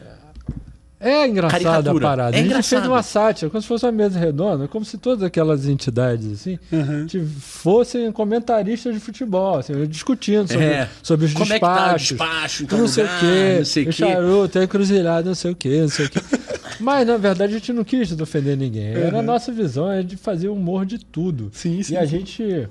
É 1.03 1.27
engraçada 1.27 1.91
a 1.91 1.99
parada. 1.99 2.37
É 2.37 2.39
a 2.39 2.43
gente 2.43 2.63
fez 2.63 2.85
uma 2.87 3.03
sátira, 3.03 3.49
como 3.51 3.61
se 3.61 3.67
fosse 3.67 3.85
uma 3.85 3.91
mesa 3.91 4.17
redonda, 4.17 4.67
como 4.67 4.85
se 4.85 4.97
todas 4.97 5.21
aquelas 5.23 5.67
entidades 5.67 6.31
assim 6.31 6.57
que 7.09 7.19
fossem 7.19 8.11
comentaristas 8.11 8.93
de 8.93 8.99
futebol, 8.99 9.57
assim, 9.57 9.73
discutindo 9.87 10.47
sobre, 10.47 10.65
É. 10.65 10.89
sobre 11.01 11.25
os 11.25 11.33
Como 11.33 11.51
é 11.51 11.55
que 11.55 11.65
tá 11.65 11.93
o 11.93 11.97
despachos. 11.97 12.07
despacho 12.09 12.67
tal 12.67 12.79
não 12.79 12.87
sei 12.87 13.03
lugar, 13.03 13.17
o 13.17 13.19
quê, 13.19 13.55
não 13.59 13.65
sei 13.65 13.83
o 13.83 13.85
quê. 13.87 13.91
charuto, 13.91 14.59
encruzilhada, 14.59 15.27
não 15.27 15.35
sei 15.35 15.51
o 15.51 15.55
quê, 15.55 15.81
não 15.81 15.89
sei 15.89 16.05
o 16.05 16.09
quê. 16.09 16.19
Mas, 16.79 17.05
na 17.07 17.17
verdade, 17.17 17.53
a 17.53 17.57
gente 17.57 17.71
não 17.71 17.83
quis 17.83 18.11
ofender 18.19 18.57
ninguém. 18.57 18.87
Era 18.93 19.19
a 19.19 19.21
nossa 19.21 19.51
visão, 19.51 19.91
é 19.91 20.01
de 20.01 20.17
fazer 20.17 20.47
humor 20.49 20.85
de 20.85 20.97
tudo. 20.97 21.49
Sim, 21.53 21.81
sim, 21.83 21.93
E 21.93 21.97
a 21.97 22.05
gente. 22.05 22.67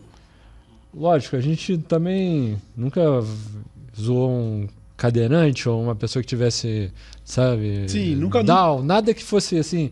Lógico, 0.94 1.36
a 1.36 1.40
gente 1.40 1.78
também 1.78 2.56
nunca 2.76 3.00
zoou 3.98 4.30
um 4.30 4.68
cadeirante 5.02 5.68
ou 5.68 5.82
uma 5.82 5.96
pessoa 5.96 6.22
que 6.22 6.28
tivesse, 6.28 6.92
sabe? 7.24 7.86
Sim, 7.88 8.14
nunca- 8.14 8.40
Down, 8.44 8.84
nada 8.84 9.12
que 9.12 9.24
fosse 9.24 9.58
assim. 9.58 9.90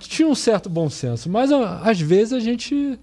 Tinha 0.00 0.26
um 0.26 0.34
certo 0.34 0.68
bom 0.68 0.90
senso, 0.90 1.30
mas 1.30 1.52
às 1.52 2.00
vezes 2.00 2.32
a 2.32 2.40
gente 2.40 2.98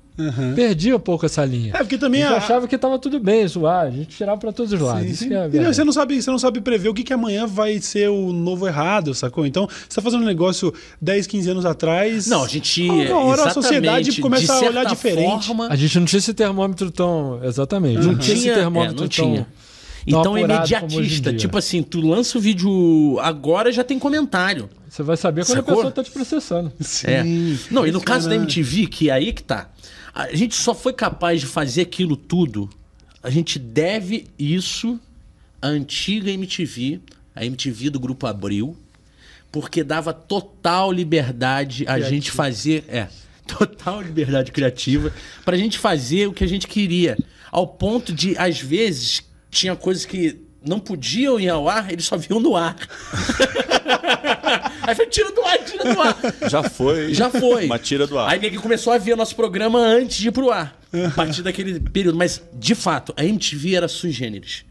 perdia 0.53 0.97
um 0.97 0.99
pouco 0.99 1.25
essa 1.25 1.45
linha. 1.45 1.71
É, 1.73 1.77
porque 1.77 1.95
A 1.95 1.97
também 1.97 2.19
gente 2.21 2.33
a, 2.33 2.35
achava 2.35 2.67
que 2.67 2.75
estava 2.75 2.99
tudo 2.99 3.21
bem 3.21 3.47
zoar, 3.47 3.85
a 3.85 3.89
gente 3.89 4.17
tirava 4.17 4.37
para 4.37 4.51
todos 4.51 4.73
os 4.73 4.79
lados. 4.81 5.07
Sim, 5.17 5.29
sim. 5.29 5.33
é 5.33 5.45
a 5.45 5.47
E 5.47 5.73
você 5.73 5.81
não 5.85 5.93
sabe, 5.93 6.21
você 6.21 6.29
não 6.29 6.37
sabe 6.37 6.59
prever 6.59 6.89
o 6.89 6.93
que, 6.93 7.03
que 7.05 7.13
amanhã 7.13 7.47
vai 7.47 7.79
ser 7.79 8.09
o 8.09 8.33
novo 8.33 8.67
errado, 8.67 9.13
sacou? 9.13 9.45
Então, 9.47 9.65
você 9.65 9.95
tá 9.95 10.01
fazendo 10.01 10.23
um 10.23 10.25
negócio 10.25 10.73
10, 11.01 11.25
15 11.25 11.49
anos 11.51 11.65
atrás. 11.65 12.27
Não, 12.27 12.43
a 12.43 12.47
gente. 12.49 12.83
Uma 12.83 13.19
hora 13.19 13.43
a 13.43 13.45
exatamente, 13.45 13.53
sociedade 13.53 14.21
começa 14.21 14.53
a 14.53 14.59
olhar 14.59 14.85
diferente. 14.85 15.47
forma, 15.47 15.69
A 15.69 15.75
gente 15.77 15.97
não 15.97 16.05
tinha 16.05 16.19
esse 16.19 16.33
termômetro 16.33 16.91
tão. 16.91 17.39
Exatamente. 17.41 17.99
Não, 18.01 18.11
não 18.11 18.17
tinha 18.17 18.33
esse 18.33 18.41
tinha, 18.43 18.55
é, 18.55 18.57
termômetro 18.57 18.95
não 19.03 19.07
tão. 19.07 19.07
tinha. 19.07 19.47
Então 20.05 20.37
é 20.37 20.41
imediatista. 20.41 21.31
dia. 21.31 21.39
Tipo 21.39 21.57
assim, 21.57 21.81
tu 21.81 22.01
lança 22.01 22.37
o 22.37 22.41
vídeo 22.41 23.17
agora 23.21 23.71
já 23.71 23.83
tem 23.83 23.97
comentário. 23.97 24.69
Você 24.89 25.01
vai 25.01 25.17
saber 25.17 25.45
quando 25.45 25.57
Sacou? 25.57 25.73
a 25.73 25.77
pessoa 25.77 25.91
tá 25.91 26.03
te 26.03 26.11
processando. 26.11 26.71
Sim. 26.79 27.07
É. 27.07 27.23
Não, 27.71 27.87
e 27.87 27.91
no 27.91 28.01
caso 28.01 28.29
da. 28.29 28.35
MTV, 28.35 28.87
que 28.87 29.09
é 29.09 29.13
aí 29.13 29.33
que 29.33 29.43
tá. 29.43 29.69
A 30.13 30.35
gente 30.35 30.55
só 30.55 30.75
foi 30.75 30.93
capaz 30.93 31.41
de 31.41 31.47
fazer 31.47 31.81
aquilo 31.81 32.15
tudo. 32.15 32.69
A 33.23 33.29
gente 33.29 33.57
deve 33.57 34.27
isso 34.37 34.99
à 35.61 35.67
antiga 35.67 36.29
MTV, 36.29 36.99
a 37.33 37.45
MTV 37.45 37.89
do 37.89 37.99
Grupo 37.99 38.27
Abril, 38.27 38.77
porque 39.51 39.83
dava 39.83 40.13
total 40.13 40.91
liberdade 40.91 41.85
a 41.87 41.99
gente 41.99 42.29
fazer. 42.29 42.83
É. 42.87 43.07
Total 43.45 44.01
liberdade 44.01 44.53
criativa 44.53 45.11
pra 45.43 45.57
gente 45.57 45.77
fazer 45.77 46.27
o 46.27 46.33
que 46.33 46.45
a 46.45 46.47
gente 46.47 46.65
queria. 46.65 47.17
Ao 47.51 47.67
ponto 47.67 48.13
de, 48.13 48.37
às 48.37 48.57
vezes, 48.61 49.21
tinha 49.53 49.75
coisas 49.75 50.05
que 50.05 50.37
não 50.65 50.79
podiam 50.79 51.39
ir 51.39 51.49
ao 51.49 51.69
ar, 51.69 51.91
eles 51.91 52.05
só 52.05 52.17
viam 52.17 52.39
no 52.39 52.55
ar. 52.55 52.75
Aí 54.81 54.95
foi, 54.95 55.07
tira 55.07 55.31
do 55.31 55.41
ar, 55.43 55.57
tira 55.59 55.93
do 55.93 56.01
ar. 56.01 56.17
Já 56.49 56.63
foi. 56.63 57.13
Já 57.13 57.29
foi. 57.29 57.65
Uma 57.65 57.79
tira 57.79 58.07
do 58.07 58.17
ar. 58.17 58.29
Aí 58.29 58.39
ninguém 58.39 58.59
começou 58.59 58.91
a 58.91 58.97
ver 58.97 59.13
o 59.13 59.17
nosso 59.17 59.35
programa 59.35 59.79
antes 59.79 60.17
de 60.17 60.27
ir 60.27 60.31
pro 60.31 60.51
ar. 60.51 60.77
A 60.93 61.09
partir 61.11 61.41
daquele 61.41 61.79
período. 61.79 62.17
Mas, 62.17 62.41
de 62.53 62.75
fato, 62.75 63.13
a 63.15 63.23
MTV 63.23 63.75
era 63.75 63.87
sui 63.87 64.11
generis. 64.11 64.65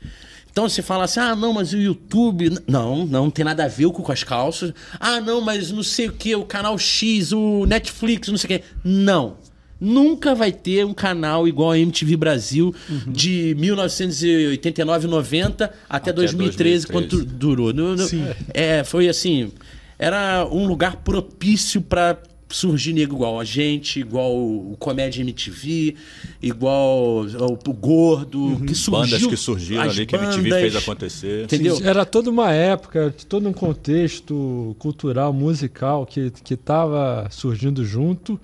Então 0.51 0.69
você 0.69 0.83
fala 0.83 1.05
assim, 1.05 1.19
ah, 1.19 1.35
não, 1.35 1.55
mas 1.55 1.73
o 1.73 1.79
YouTube. 1.79 2.59
Não, 2.67 3.07
não 3.07 3.31
tem 3.31 3.45
nada 3.45 3.65
a 3.65 3.69
ver 3.69 3.91
com 3.91 4.13
as 4.13 4.23
calças. 4.23 4.73
Ah, 5.01 5.21
não, 5.21 5.41
mas 5.41 5.71
não 5.71 5.83
sei 5.83 6.09
o 6.09 6.13
que, 6.13 6.37
o 6.37 6.45
canal 6.45 6.79
X, 6.79 7.33
o 7.33 7.65
Netflix, 7.67 8.29
não 8.29 8.37
sei 8.37 8.57
o 8.57 8.61
que. 8.61 8.67
Não. 8.85 9.37
Nunca 9.85 10.33
vai 10.33 10.53
ter 10.53 10.87
um 10.87 10.95
canal 10.95 11.49
igual 11.49 11.73
a 11.73 11.79
MTV 11.79 12.17
Brasil 12.17 12.73
de 13.05 13.53
1989, 13.59 15.09
90 15.09 15.73
até, 15.91 16.13
2013, 16.13 16.87
2013. 16.87 16.87
quanto 16.87 17.25
durou. 17.25 17.73
Sim. 17.99 18.25
É, 18.55 18.85
foi 18.85 19.09
assim. 19.09 19.51
Era 19.99 20.47
um 20.49 20.69
lugar 20.69 20.99
propício 20.99 21.83
pra 21.83 22.17
surgir 22.49 22.93
nego 22.93 23.17
igual 23.17 23.41
a 23.41 23.45
gente, 23.45 23.99
igual 23.99 24.33
o 24.37 24.77
Comédia 24.79 25.21
MTV, 25.23 25.97
igual 26.41 27.25
o, 27.25 27.73
Gordo, 27.73 28.63
que 28.65 28.77
surgiu. 28.77 29.19
Bandas 29.19 29.27
que 29.27 29.37
surgiram 29.37 29.83
ali, 29.83 30.07
que 30.07 30.15
a 30.15 30.19
MTV 30.23 30.43
bandas, 30.43 30.61
fez 30.61 30.77
acontecer. 30.77 31.45
Entendeu? 31.45 31.81
Era 31.83 32.05
toda 32.05 32.31
uma 32.31 32.53
época, 32.53 33.13
todo 33.29 33.49
um 33.49 33.53
contexto 33.53 34.77
cultural, 34.79 35.33
musical 35.33 36.07
que 36.07 36.31
que 36.45 36.55
estava 36.55 37.27
surgindo 37.31 37.85
junto 37.85 38.39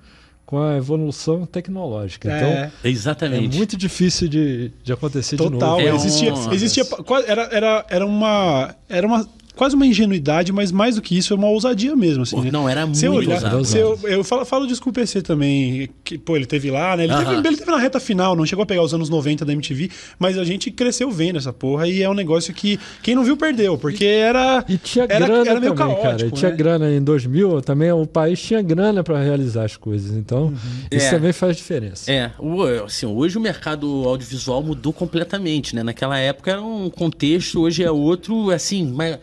com 0.49 0.59
a 0.63 0.77
evolução 0.77 1.45
tecnológica. 1.45 2.27
Então, 2.27 2.47
É. 2.49 2.71
é 2.83 2.89
Exatamente. 2.89 3.55
muito 3.55 3.77
difícil 3.77 4.27
de, 4.27 4.71
de 4.83 4.91
acontecer 4.91 5.35
de 5.35 5.43
Total, 5.43 5.77
novo. 5.77 5.87
É 5.87 5.93
existia, 5.93 6.33
um- 6.33 6.51
existia 6.51 6.83
era, 7.27 7.43
era, 7.51 7.85
era 7.87 8.03
uma 8.03 8.73
era 8.89 9.05
uma 9.05 9.29
quase 9.59 9.75
uma 9.75 9.85
ingenuidade, 9.85 10.53
mas 10.53 10.71
mais 10.71 10.95
do 10.95 11.01
que 11.01 11.17
isso 11.17 11.33
é 11.33 11.35
uma 11.35 11.49
ousadia 11.49 11.93
mesmo, 11.97 12.23
assim. 12.23 12.33
Pô, 12.37 12.41
né? 12.43 12.49
não, 12.49 12.69
era 12.69 12.85
muito 12.85 13.03
eu 13.03 13.11
olhar, 13.13 13.33
ousado. 13.35 13.65
se 13.65 13.77
eu, 13.77 13.99
eu 14.03 14.23
falo, 14.23 14.45
falo 14.45 14.63
de 14.63 14.69
Desculpa 14.69 15.01
PC 15.01 15.21
também, 15.21 15.89
que 16.01 16.17
pô, 16.17 16.37
ele 16.37 16.45
teve 16.45 16.71
lá, 16.71 16.95
né? 16.95 17.03
Ele 17.03 17.13
teve, 17.13 17.25
Aham. 17.31 17.43
ele 17.45 17.57
teve 17.57 17.69
na 17.69 17.77
reta 17.77 17.99
final, 17.99 18.37
não 18.37 18.45
chegou 18.45 18.63
a 18.63 18.65
pegar 18.65 18.81
os 18.81 18.93
anos 18.93 19.09
90 19.09 19.43
da 19.43 19.51
MTV, 19.51 19.91
mas 20.17 20.37
a 20.37 20.45
gente 20.45 20.71
cresceu 20.71 21.11
vendo 21.11 21.37
essa 21.37 21.51
porra 21.51 21.89
e 21.89 22.01
é 22.01 22.09
um 22.09 22.13
negócio 22.13 22.53
que 22.53 22.79
quem 23.03 23.15
não 23.15 23.23
viu 23.25 23.35
perdeu, 23.35 23.77
porque 23.77 24.05
era 24.05 24.63
E 24.69 24.77
tinha 24.77 25.05
era, 25.09 25.25
grana 25.25 25.49
era 25.51 25.59
meio 25.59 25.73
também, 25.75 25.95
caótico, 25.95 26.01
cara. 26.17 26.25
E 26.27 26.31
tinha 26.31 26.51
né? 26.51 26.57
grana 26.57 26.89
em 26.91 27.01
2000 27.03 27.61
também, 27.61 27.91
o 27.91 28.05
país 28.05 28.41
tinha 28.41 28.61
grana 28.61 29.03
para 29.03 29.21
realizar 29.21 29.65
as 29.65 29.75
coisas. 29.75 30.15
Então, 30.15 30.53
isso 30.89 31.07
É. 31.07 31.09
também 31.11 31.33
faz 31.33 31.57
diferença. 31.57 32.09
É, 32.09 32.31
o- 32.39 32.63
assim, 32.85 33.05
hoje 33.05 33.37
o 33.37 33.41
mercado 33.41 33.85
audiovisual 34.07 34.63
mudou 34.63 34.93
completamente, 34.93 35.75
né? 35.75 35.83
Naquela 35.83 36.17
época 36.17 36.51
era 36.51 36.61
um 36.61 36.89
contexto, 36.89 37.59
hoje 37.59 37.83
é 37.83 37.91
outro, 37.91 38.49
assim, 38.51 38.89
mas 38.95 39.17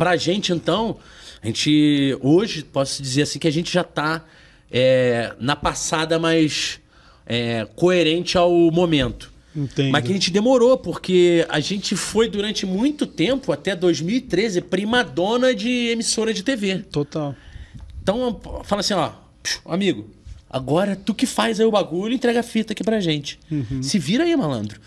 pra 0.00 0.16
gente 0.16 0.50
então, 0.50 0.96
a 1.42 1.46
gente 1.46 2.16
hoje 2.22 2.64
posso 2.64 3.02
dizer 3.02 3.20
assim 3.20 3.38
que 3.38 3.46
a 3.46 3.52
gente 3.52 3.70
já 3.70 3.84
tá 3.84 4.24
é, 4.72 5.34
na 5.38 5.54
passada 5.54 6.18
mais 6.18 6.80
é, 7.26 7.66
coerente 7.76 8.38
ao 8.38 8.50
momento. 8.70 9.30
Entendo. 9.54 9.92
Mas 9.92 10.02
que 10.02 10.10
a 10.10 10.14
gente 10.14 10.30
demorou, 10.30 10.78
porque 10.78 11.44
a 11.50 11.60
gente 11.60 11.94
foi 11.96 12.30
durante 12.30 12.64
muito 12.64 13.04
tempo, 13.06 13.52
até 13.52 13.76
2013, 13.76 14.62
primadona 14.62 15.54
de 15.54 15.68
emissora 15.88 16.32
de 16.32 16.42
TV. 16.42 16.78
Total. 16.90 17.34
Então, 18.02 18.40
fala 18.64 18.80
assim, 18.80 18.94
ó, 18.94 19.10
"Psh, 19.42 19.60
amigo, 19.66 20.08
agora 20.48 20.96
tu 20.96 21.12
que 21.12 21.26
faz 21.26 21.60
aí 21.60 21.66
o 21.66 21.70
bagulho, 21.70 22.14
entrega 22.14 22.40
a 22.40 22.42
fita 22.42 22.72
aqui 22.72 22.82
pra 22.82 23.00
gente. 23.00 23.38
Uhum. 23.50 23.82
Se 23.82 23.98
vira 23.98 24.24
aí, 24.24 24.34
malandro. 24.34 24.80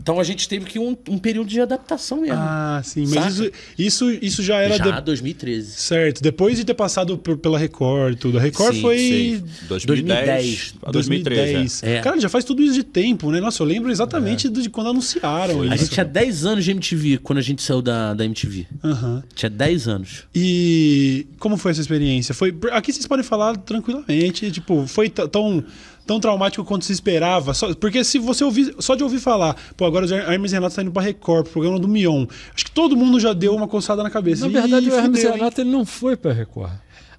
Então 0.00 0.20
a 0.20 0.24
gente 0.24 0.48
teve 0.48 0.66
que 0.66 0.78
um, 0.78 0.96
um 1.08 1.18
período 1.18 1.48
de 1.48 1.60
adaptação 1.60 2.20
mesmo. 2.20 2.36
Ah, 2.38 2.80
sim, 2.84 3.06
Saca? 3.06 3.20
mas 3.22 3.34
isso, 3.38 3.50
isso, 3.76 4.10
isso 4.22 4.42
já 4.42 4.58
era 4.60 4.76
Já 4.76 4.90
de- 5.00 5.04
2013. 5.04 5.72
certo, 5.72 6.22
depois 6.22 6.56
de 6.56 6.64
ter 6.64 6.74
passado 6.74 7.18
por- 7.18 7.36
pela 7.38 7.58
Record 7.58 8.12
e 8.12 8.16
tudo. 8.16 8.38
A 8.38 8.40
Record 8.40 8.74
Sim, 8.76 8.80
foi 8.82 8.98
Sim, 8.98 9.44
2010 9.68 10.74
a 10.82 10.90
2013. 10.92 11.84
é. 11.84 11.94
É. 11.96 12.00
Cara, 12.02 12.20
já 12.20 12.28
faz 12.28 12.44
tudo 12.44 12.62
isso 12.62 12.74
de 12.74 12.84
tempo, 12.84 13.30
né? 13.32 13.40
Nossa, 13.40 13.62
eu 13.62 13.66
lembro 13.66 13.90
exatamente 13.90 14.48
de 14.48 14.68
quando 14.70 14.90
anunciaram 14.90 15.62
A 15.62 15.66
isso. 15.66 15.76
gente 15.78 15.90
tinha 15.94 16.04
10 16.04 16.44
anos 16.46 16.64
de 16.64 16.70
MTV 16.70 17.18
quando 17.18 17.38
a 17.38 17.42
gente 17.42 17.62
saiu 17.62 17.82
da, 17.82 18.14
da 18.14 18.24
MTV. 18.24 18.66
Aham. 18.84 19.24
Tinha 19.34 19.50
10 19.50 19.88
anos. 19.88 20.24
E 20.34 21.26
como 21.38 21.56
foi 21.56 21.72
essa 21.72 21.80
experiência? 21.80 22.34
Foi 22.34 22.54
aqui 22.72 22.92
vocês 22.92 23.06
podem 23.06 23.24
falar 23.24 23.56
tranquilamente, 23.56 24.50
tipo, 24.52 24.86
foi 24.86 25.08
tão 25.08 25.64
tão 26.06 26.20
traumático 26.20 26.64
quanto 26.64 26.84
se 26.84 26.92
esperava, 26.92 27.52
Só- 27.54 27.74
porque 27.74 28.04
se 28.04 28.18
você 28.18 28.44
ouvir 28.44 28.74
só 28.78 28.94
de 28.94 29.02
ouvir 29.02 29.18
falar, 29.18 29.56
pô, 29.76 29.84
agora 29.84 30.06
o 30.06 30.14
Hermes 30.14 30.52
Renato 30.52 30.74
tá 30.76 30.82
indo 30.82 30.92
pra 30.92 31.02
Record, 31.02 31.44
pro 31.44 31.52
programa 31.54 31.78
do 31.78 31.88
Mion. 31.88 32.26
Acho 32.54 32.64
que 32.64 32.70
todo 32.70 32.96
mundo 32.96 33.18
já 33.18 33.32
deu 33.32 33.54
uma 33.54 33.66
coçada 33.68 34.02
na 34.02 34.10
cabeça. 34.10 34.46
Na 34.48 34.60
verdade, 34.60 34.86
Ih, 34.86 34.90
o 34.90 34.94
Hermes 34.94 35.20
fudeu, 35.20 35.34
Renato 35.34 35.60
ele 35.60 35.70
não 35.70 35.84
foi 35.84 36.16
para 36.16 36.32
Record. 36.32 36.72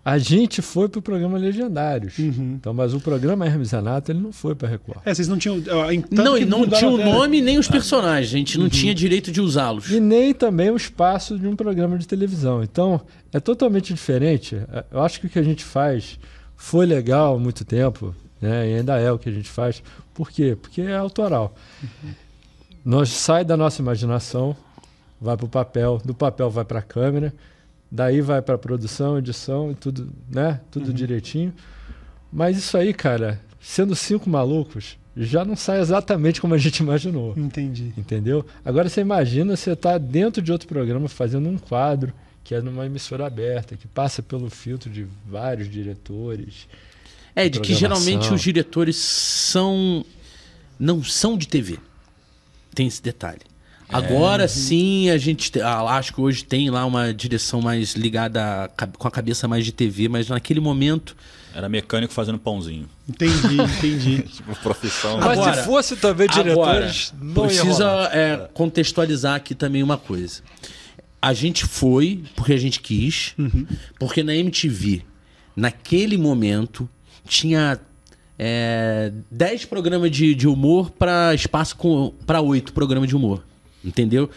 A 0.05 0.17
gente 0.17 0.61
foi 0.61 0.88
pro 0.88 1.01
programa 1.01 1.38
Legendários. 1.38 2.17
Então, 2.17 2.73
mas 2.73 2.93
o 2.93 2.99
programa 3.01 3.45
Hermes 3.45 3.71
Renato, 3.71 4.09
ele 4.09 4.21
não 4.21 4.31
foi 4.31 4.55
pra 4.55 4.69
Record. 4.69 4.99
É, 5.03 5.13
vocês 5.13 5.27
não 5.27 5.38
tinham. 5.38 5.57
ah, 5.69 5.88
Não, 6.09 6.35
que 6.35 6.43
e 6.43 6.45
não 6.45 6.65
tinha 6.65 6.89
o 6.89 6.95
nome 6.97 7.41
nem 7.41 7.57
os 7.57 7.67
personagens. 7.67 8.33
A 8.33 8.38
gente 8.38 8.57
não 8.57 8.69
tinha 8.69 8.95
direito 8.95 9.33
de 9.33 9.41
usá-los. 9.41 9.91
E 9.91 9.99
nem 9.99 10.33
também 10.33 10.69
o 10.71 10.77
espaço 10.77 11.38
de 11.38 11.45
um 11.45 11.57
programa 11.57 11.97
de 11.97 12.07
televisão. 12.07 12.63
Então, 12.63 13.01
é 13.33 13.39
totalmente 13.41 13.93
diferente. 13.93 14.55
Eu 14.89 15.01
acho 15.01 15.19
que 15.19 15.25
o 15.27 15.29
que 15.29 15.39
a 15.39 15.43
gente 15.43 15.65
faz 15.65 16.17
foi 16.55 16.85
legal 16.85 17.35
há 17.35 17.39
muito 17.39 17.65
tempo, 17.65 18.15
né? 18.41 18.69
e 18.69 18.75
ainda 18.75 18.97
é 18.99 19.11
o 19.11 19.19
que 19.19 19.29
a 19.29 19.31
gente 19.31 19.49
faz. 19.49 19.81
Por 20.13 20.31
quê? 20.31 20.57
Porque 20.59 20.81
é 20.81 20.95
autoral. 20.95 21.55
Nós 22.83 23.09
sai 23.09 23.43
da 23.43 23.57
nossa 23.57 23.81
imaginação, 23.81 24.55
vai 25.19 25.35
para 25.35 25.45
o 25.45 25.49
papel, 25.49 26.01
do 26.03 26.13
papel 26.13 26.49
vai 26.49 26.63
para 26.63 26.79
a 26.79 26.81
câmera, 26.81 27.33
daí 27.91 28.21
vai 28.21 28.41
para 28.41 28.55
a 28.55 28.57
produção, 28.57 29.17
edição 29.17 29.71
e 29.71 29.75
tudo, 29.75 30.09
né? 30.29 30.61
Tudo 30.71 30.93
direitinho. 30.93 31.53
Mas 32.31 32.57
isso 32.57 32.77
aí, 32.77 32.93
cara, 32.93 33.41
sendo 33.59 33.95
cinco 33.95 34.29
malucos, 34.29 34.97
já 35.15 35.43
não 35.43 35.55
sai 35.55 35.79
exatamente 35.79 36.39
como 36.39 36.53
a 36.53 36.57
gente 36.57 36.77
imaginou. 36.77 37.33
Entendi. 37.35 37.91
Entendeu? 37.97 38.45
Agora 38.63 38.88
você 38.88 39.01
imagina 39.01 39.55
você 39.55 39.71
estar 39.71 39.97
dentro 39.97 40.41
de 40.41 40.51
outro 40.51 40.67
programa 40.67 41.07
fazendo 41.07 41.49
um 41.49 41.57
quadro 41.57 42.13
que 42.43 42.55
é 42.55 42.61
numa 42.61 42.85
emissora 42.85 43.25
aberta, 43.25 43.75
que 43.75 43.89
passa 43.89 44.23
pelo 44.23 44.49
filtro 44.49 44.89
de 44.89 45.05
vários 45.25 45.69
diretores. 45.69 46.65
É, 47.39 47.47
de 47.49 47.59
que 47.59 47.73
geralmente 47.75 48.33
os 48.33 48.41
diretores 48.41 48.95
são. 48.95 50.03
não 50.79 51.03
são 51.03 51.38
de 51.38 51.47
TV. 51.47 51.77
Tem 52.73 52.88
esse 52.88 53.01
detalhe. 53.01 53.41
Agora 53.89 54.47
sim 54.47 55.09
a 55.09 55.17
gente. 55.17 55.51
te- 55.51 55.61
acho 55.61 56.13
que 56.13 56.19
hoje 56.19 56.43
tem 56.43 56.69
lá 56.69 56.85
uma 56.85 57.13
direção 57.13 57.61
mais 57.61 57.93
ligada 57.93 58.65
a 58.77 58.88
com 58.88 59.07
a 59.07 59.11
cabeça 59.11 59.47
mais 59.47 59.63
de 59.63 59.71
TV, 59.71 60.09
mas 60.09 60.27
naquele 60.27 60.59
momento. 60.59 61.15
Era 61.55 61.69
mecânico 61.69 62.13
fazendo 62.13 62.38
pãozinho. 62.38 62.88
Entendi, 63.07 63.55
entendi. 63.77 64.21
Tipo, 64.23 64.55
profissão. 64.61 65.17
Mas 65.19 65.39
Agora- 65.39 65.57
se 65.61 65.65
fosse 65.65 65.95
também 65.95 66.27
diretores, 66.27 67.13
Agora, 67.13 67.33
não 67.33 67.43
precisa 67.47 68.09
é, 68.11 68.49
contextualizar 68.53 69.35
aqui 69.35 69.55
também 69.55 69.81
uma 69.81 69.97
coisa. 69.97 70.41
A 71.21 71.33
gente 71.33 71.65
foi 71.65 72.23
porque 72.35 72.53
a 72.53 72.57
gente 72.57 72.79
quis, 72.79 73.33
porque 73.99 74.21
na 74.21 74.35
MTV, 74.35 75.01
naquele 75.55 76.17
momento, 76.17 76.88
tinha 77.28 77.80
é, 78.39 79.11
10 79.30 79.65
programas 79.65 80.11
de, 80.11 80.34
de 80.34 80.47
humor 80.47 80.91
para 80.91 81.34
espaço 81.34 81.75
para 82.25 82.41
8 82.41 82.73
programas 82.73 83.09
de 83.09 83.15
humor. 83.15 83.43
Entendeu? 83.84 84.30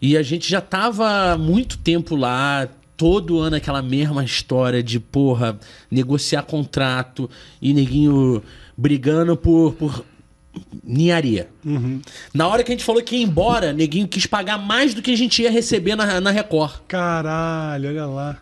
E 0.00 0.16
a 0.16 0.22
gente 0.22 0.48
já 0.48 0.60
tava 0.60 1.32
há 1.32 1.38
muito 1.38 1.78
tempo 1.78 2.14
lá, 2.16 2.68
todo 2.96 3.40
ano 3.40 3.56
aquela 3.56 3.82
mesma 3.82 4.24
história 4.24 4.82
de, 4.82 5.00
porra, 5.00 5.58
negociar 5.90 6.42
contrato 6.42 7.28
e 7.60 7.72
neguinho 7.72 8.42
brigando 8.76 9.36
por, 9.36 9.74
por 9.74 10.04
ninharia. 10.82 11.48
Na 12.32 12.48
hora 12.48 12.62
que 12.62 12.72
a 12.72 12.74
gente 12.74 12.84
falou 12.84 13.02
que 13.02 13.16
ia 13.16 13.22
embora, 13.22 13.72
neguinho 13.72 14.08
quis 14.08 14.26
pagar 14.26 14.58
mais 14.58 14.94
do 14.94 15.02
que 15.02 15.10
a 15.10 15.16
gente 15.16 15.42
ia 15.42 15.50
receber 15.50 15.96
na, 15.96 16.20
na 16.20 16.30
Record. 16.30 16.80
Caralho, 16.88 17.88
olha 17.88 18.06
lá. 18.06 18.38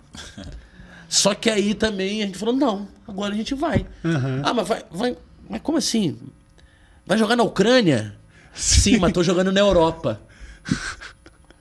Só 1.09 1.34
que 1.34 1.50
aí 1.50 1.74
também 1.74 2.22
a 2.22 2.26
gente 2.26 2.38
falou, 2.38 2.55
não, 2.55 2.88
agora 3.12 3.34
a 3.34 3.36
gente 3.36 3.54
vai. 3.54 3.86
Ah, 4.42 4.52
mas 4.54 4.66
vai, 4.66 4.82
vai. 4.90 5.16
Mas 5.48 5.60
como 5.60 5.78
assim? 5.78 6.16
Vai 7.06 7.18
jogar 7.18 7.36
na 7.36 7.42
Ucrânia? 7.42 8.16
Sim, 8.54 8.98
mas 8.98 9.12
tô 9.12 9.22
jogando 9.22 9.52
na 9.52 9.60
Europa. 9.60 10.20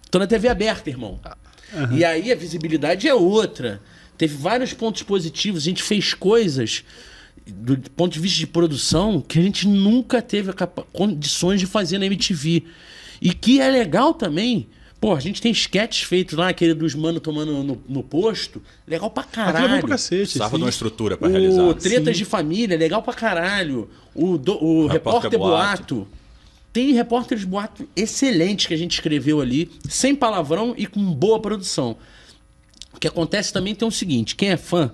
Tô 0.10 0.20
na 0.20 0.28
TV 0.28 0.48
aberta, 0.48 0.90
irmão. 0.90 1.20
E 1.92 2.04
aí 2.04 2.32
a 2.32 2.36
visibilidade 2.36 3.08
é 3.08 3.14
outra. 3.14 3.82
Teve 4.18 4.36
vários 4.36 4.74
pontos 4.74 5.04
positivos. 5.04 5.64
A 5.64 5.66
gente 5.66 5.84
fez 5.84 6.14
coisas 6.14 6.84
do 7.48 7.78
ponto 7.92 8.14
de 8.14 8.20
vista 8.20 8.38
de 8.40 8.48
produção 8.48 9.20
que 9.20 9.40
a 9.40 9.42
gente 9.42 9.68
nunca 9.68 10.22
teve 10.22 10.52
condições 10.94 11.60
de 11.60 11.66
fazer 11.66 11.98
na 11.98 12.06
MTV. 12.06 12.66
E 13.22 13.34
que 13.34 13.60
é 13.62 13.70
legal 13.70 14.14
também. 14.14 14.68
Pô, 15.02 15.16
a 15.16 15.20
gente 15.20 15.42
tem 15.42 15.52
sketches 15.52 16.04
feitos 16.08 16.38
lá, 16.38 16.50
aquele 16.50 16.76
dos 16.76 16.94
mano 16.96 17.20
tomando 17.20 17.64
no, 17.64 17.84
no 17.90 18.04
posto. 18.04 18.62
Legal 18.88 19.10
pra 19.10 19.24
Aquilo 19.24 19.42
é 19.44 19.46
bom 19.48 19.54
caralho. 19.54 19.80
pra 19.82 19.90
cacete. 19.90 20.22
Precisava 20.22 20.56
de 20.58 20.64
uma 20.64 20.70
estrutura 20.70 21.18
para 21.18 21.28
realizar. 21.28 21.64
O 21.64 21.74
Tretas 21.74 22.16
Sim. 22.16 22.24
de 22.24 22.26
Família, 22.30 22.78
legal 22.78 23.02
pra 23.02 23.14
caralho. 23.14 23.90
O, 24.14 24.38
do- 24.38 24.64
o 24.64 24.86
Repórter 24.88 25.32
Repórter 25.32 25.40
Boato. 25.40 25.96
Boato. 25.96 26.08
Tem 26.72 26.94
repórteres 26.94 27.44
boato 27.44 27.86
excelentes 27.98 28.66
que 28.68 28.74
a 28.74 28.78
gente 28.78 28.94
escreveu 28.94 29.42
ali, 29.42 29.70
sem 29.90 30.16
palavrão 30.16 30.74
e 30.78 30.86
com 30.88 31.02
boa 31.14 31.38
produção. 31.42 31.98
O 32.94 33.00
que 33.00 33.08
acontece 33.08 33.52
também 33.52 33.74
tem 33.76 33.86
o 33.88 33.92
seguinte: 33.92 34.36
quem 34.38 34.52
é 34.52 34.56
fã, 34.58 34.90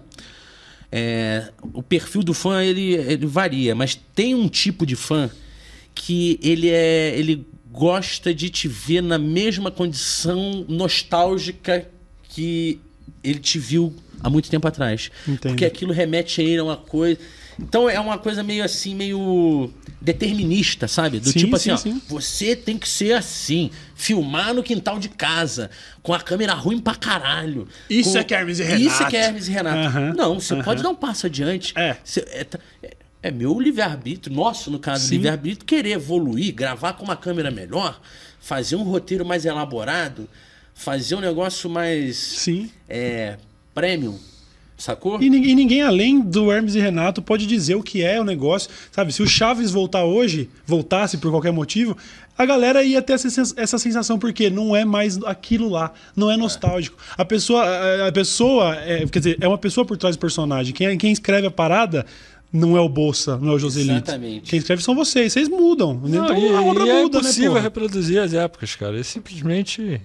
é, 0.92 1.52
o 1.74 1.84
perfil 1.84 2.24
do 2.24 2.34
fã 2.34 2.64
ele, 2.64 2.94
ele 2.94 3.26
varia, 3.28 3.76
mas 3.76 3.94
tem 4.16 4.34
um 4.34 4.48
tipo 4.48 4.86
de 4.86 4.96
fã 4.96 5.30
que 5.94 6.40
ele 6.42 6.70
é 6.70 7.14
ele 7.18 7.46
gosta 7.78 8.34
de 8.34 8.50
te 8.50 8.68
ver 8.68 9.02
na 9.02 9.20
mesma 9.20 9.70
condição 9.70 10.66
nostálgica 10.68 11.88
que 12.30 12.80
ele 13.24 13.38
te 13.40 13.60
viu 13.60 13.94
há 14.24 14.30
muito 14.32 14.50
tempo 14.50 14.68
atrás. 14.68 15.12
Entendo. 15.28 15.52
Porque 15.52 15.64
aquilo 15.66 15.94
remete 15.94 16.42
a 16.42 16.44
ele 16.44 16.58
a 16.58 16.64
uma 16.64 16.78
coisa. 16.78 17.20
Então 17.60 17.88
é 17.90 18.00
uma 18.00 18.18
coisa 18.18 18.44
meio 18.44 18.64
assim, 18.64 18.96
meio 18.96 19.72
determinista, 20.02 20.88
sabe? 20.88 21.20
Do 21.20 21.32
Sim, 21.32 21.40
tipo 21.40 21.56
assim, 21.56 21.70
sim, 21.70 21.72
ó, 21.72 21.78
sim. 21.78 22.02
você 22.08 22.56
tem 22.56 22.78
que 22.78 22.88
ser 22.88 23.14
assim, 23.14 23.70
filmar 23.96 24.54
no 24.54 24.62
quintal 24.64 24.98
de 25.00 25.10
casa, 25.10 25.70
com 26.04 26.14
a 26.14 26.20
câmera 26.20 26.54
ruim 26.54 26.80
pra 26.80 26.94
caralho. 26.96 27.68
Isso 27.90 28.14
com- 28.14 28.18
é 28.20 28.24
que 28.24 28.34
é 28.34 28.38
Hermes 28.40 28.60
e 28.60 28.64
Isso 28.64 28.72
é 28.72 28.76
Renato. 28.78 29.10
que 29.10 29.18
é 29.18 29.22
Hermes 29.24 29.48
e 29.48 29.52
Renato. 29.52 30.16
Não, 30.16 30.40
você 30.40 30.56
pode 30.64 30.82
dar 30.84 30.90
um 30.90 30.96
passo 30.96 31.26
adiante. 31.28 31.74
É. 31.76 31.98
Você- 32.04 32.26
é, 32.32 32.44
tá- 32.44 32.60
é- 32.84 32.96
é 33.28 33.32
meu 33.32 33.60
livre-arbítrio, 33.60 34.36
nosso, 34.36 34.72
no 34.72 34.80
caso, 34.80 35.12
livre-arbítrio, 35.12 35.66
querer 35.66 35.92
evoluir, 35.92 36.54
gravar 36.54 36.94
com 36.94 37.04
uma 37.04 37.16
câmera 37.16 37.52
melhor, 37.52 38.00
fazer 38.40 38.76
um 38.76 38.84
roteiro 38.84 39.26
mais 39.26 39.46
elaborado, 39.46 40.28
fazer 40.74 41.16
um 41.16 41.20
negócio 41.22 41.70
mais 41.70 42.16
Sim. 42.18 42.70
é, 42.88 43.38
premium, 43.74 44.18
sacou? 44.78 45.22
E 45.22 45.30
ninguém, 45.30 45.52
e 45.52 45.56
ninguém 45.56 45.82
além 45.82 46.22
do 46.22 46.52
Hermes 46.52 46.76
e 46.76 46.80
Renato 46.80 47.22
pode 47.22 47.46
dizer 47.46 47.76
o 47.76 47.84
que 47.84 48.04
é 48.04 48.20
o 48.22 48.24
negócio. 48.24 48.70
Sabe, 48.92 49.12
se 49.12 49.22
o 49.24 49.28
Chaves 49.28 49.72
voltar 49.72 50.04
hoje, 50.06 50.50
voltasse 50.66 51.18
por 51.18 51.32
qualquer 51.32 51.52
motivo, 51.52 51.98
a 52.38 52.46
galera 52.46 52.84
ia 52.84 53.02
ter 53.02 53.14
essa, 53.14 53.30
sens- 53.32 53.56
essa 53.58 53.80
sensação, 53.80 54.20
porque 54.20 54.50
não 54.52 54.76
é 54.76 54.86
mais 54.86 55.18
aquilo 55.24 55.68
lá, 55.68 55.92
não 56.16 56.30
é 56.30 56.38
nostálgico. 56.38 56.96
A 57.18 57.26
pessoa, 57.26 57.64
a, 57.66 58.08
a 58.10 58.12
pessoa 58.12 58.76
é, 58.76 59.06
quer 59.08 59.18
dizer, 59.20 59.38
é 59.42 59.48
uma 59.48 59.58
pessoa 59.58 59.84
por 59.84 59.98
trás 59.98 60.16
do 60.16 60.20
personagem. 60.20 60.72
Quem, 60.72 60.96
quem 61.00 61.12
escreve 61.12 61.48
a 61.48 61.52
parada 61.52 62.06
não 62.52 62.78
é 62.78 62.82
o 62.82 62.88
Bolsa, 62.90 63.38
não 63.38 63.52
é 63.52 63.56
o 63.56 63.60
Joselito. 63.60 63.94
Exatamente. 63.94 64.50
Quem 64.50 64.60
escreve 64.60 64.82
são 64.84 64.96
vocês, 64.96 65.34
vocês 65.34 65.50
mudam. 65.50 65.94
Não, 65.94 66.26
então 66.26 66.38
e, 66.38 66.56
a 66.56 66.62
obra 66.62 66.86
e 66.86 66.90
é 66.90 67.02
muda, 67.02 67.18
né, 67.18 67.24
impossível 67.24 67.52
porra? 67.52 67.62
reproduzir 67.62 68.20
as 68.20 68.34
épocas, 68.34 68.76
cara. 68.76 69.00
É 69.00 69.04
simplesmente. 69.04 70.02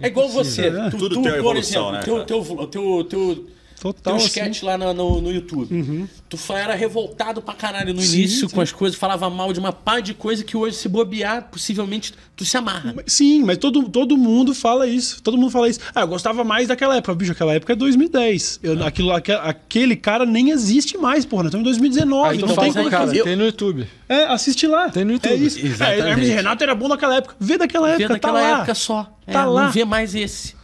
É 0.00 0.06
igual 0.08 0.28
você. 0.28 0.70
né? 0.70 0.88
Tu, 0.90 0.98
Tudo 0.98 1.16
tu, 1.16 1.22
tem 1.22 1.30
uma 1.30 1.30
por 1.30 1.38
evolução, 1.38 1.90
exemplo, 1.94 2.18
né, 2.18 2.24
teu, 2.24 2.44
teu, 2.44 2.66
teu, 2.66 3.04
teu, 3.04 3.46
Total, 3.80 4.02
Tem 4.02 4.12
um 4.12 4.16
assim. 4.16 4.26
sketch 4.26 4.62
lá 4.62 4.78
no, 4.78 4.92
no, 4.94 5.20
no 5.20 5.32
YouTube. 5.32 6.08
Tu 6.28 6.36
fa- 6.36 6.58
era 6.58 6.74
revoltado 6.74 7.42
pra 7.42 7.54
caralho 7.54 7.92
no 7.92 8.00
Sim, 8.00 8.18
início 8.18 8.48
sim. 8.48 8.54
com 8.54 8.60
as 8.60 8.70
coisas, 8.72 8.98
falava 8.98 9.28
mal 9.28 9.52
de 9.52 9.58
uma 9.58 9.72
pá 9.72 10.00
de 10.00 10.14
coisa 10.14 10.44
que 10.44 10.56
hoje, 10.56 10.76
se 10.76 10.88
bobear, 10.88 11.48
possivelmente 11.50 12.14
tu 12.36 12.44
se 12.44 12.56
amarra. 12.56 12.94
Sim, 13.06 13.42
mas 13.44 13.58
todo, 13.58 13.88
todo 13.88 14.16
mundo 14.16 14.54
fala 14.54 14.86
isso. 14.86 15.22
Todo 15.22 15.36
mundo 15.36 15.50
fala 15.50 15.68
isso. 15.68 15.80
Ah, 15.94 16.02
eu 16.02 16.06
gostava 16.08 16.44
mais 16.44 16.68
daquela 16.68 16.96
época. 16.96 17.14
Bicho, 17.14 17.32
aquela 17.32 17.54
época 17.54 17.72
é 17.72 17.76
2010. 17.76 18.60
Eu, 18.62 18.84
aquilo, 18.84 19.12
aque- 19.12 19.32
aquele 19.32 19.96
cara 19.96 20.24
nem 20.24 20.50
existe 20.50 20.96
mais, 20.96 21.24
porra. 21.24 21.44
Nós 21.44 21.50
estamos 21.50 21.62
em 21.66 21.70
2019. 21.70 22.28
Ah, 22.28 22.34
então 22.34 22.48
não 22.48 22.56
tem 22.56 22.72
como 22.72 22.84
aí, 22.86 22.90
fazer. 22.90 22.96
cara, 23.06 23.16
eu- 23.18 23.24
tem 23.24 23.36
no 23.36 23.44
YouTube. 23.44 23.86
É, 24.08 24.24
assiste 24.24 24.66
lá. 24.66 24.88
Tem 24.90 25.04
no 25.04 25.12
YouTube. 25.12 25.32
É 25.32 25.36
isso. 25.36 25.58
Exatamente. 25.58 26.02
É, 26.02 26.08
Hermes 26.10 26.28
e 26.28 26.32
Renato 26.32 26.62
era 26.62 26.74
bom 26.74 26.88
naquela 26.88 27.16
época. 27.16 27.34
Vê 27.40 27.58
daquela 27.58 27.88
Vê 27.88 28.04
época, 28.04 28.14
daquela 28.14 28.40
tá 28.40 28.48
lá. 28.50 28.56
época 28.58 28.74
só. 28.74 29.12
É, 29.26 29.32
Tá 29.32 29.44
lá. 29.44 29.64
Não 29.64 29.72
vê 29.72 29.84
mais 29.84 30.14
esse. 30.14 30.54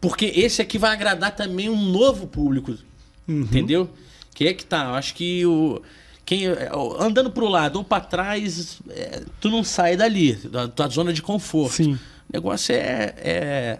Porque 0.00 0.26
esse 0.26 0.60
aqui 0.62 0.78
vai 0.78 0.92
agradar 0.92 1.34
também 1.34 1.68
um 1.68 1.90
novo 1.90 2.26
público. 2.26 2.76
Uhum. 3.26 3.40
Entendeu? 3.40 3.90
Que 4.34 4.48
é 4.48 4.54
que 4.54 4.64
tá. 4.64 4.84
Eu 4.84 4.94
acho 4.94 5.14
que 5.14 5.44
o. 5.46 5.82
Quem, 6.24 6.48
é, 6.48 6.70
andando 6.98 7.30
pro 7.30 7.48
lado 7.48 7.76
ou 7.76 7.84
pra 7.84 8.00
trás, 8.00 8.80
é, 8.90 9.22
tu 9.40 9.48
não 9.48 9.62
sai 9.62 9.96
dali, 9.96 10.34
da 10.34 10.66
tua 10.66 10.88
zona 10.88 11.12
de 11.12 11.22
conforto. 11.22 11.74
Sim. 11.74 11.94
O 11.94 12.32
negócio 12.32 12.74
é, 12.74 13.14
é, 13.18 13.78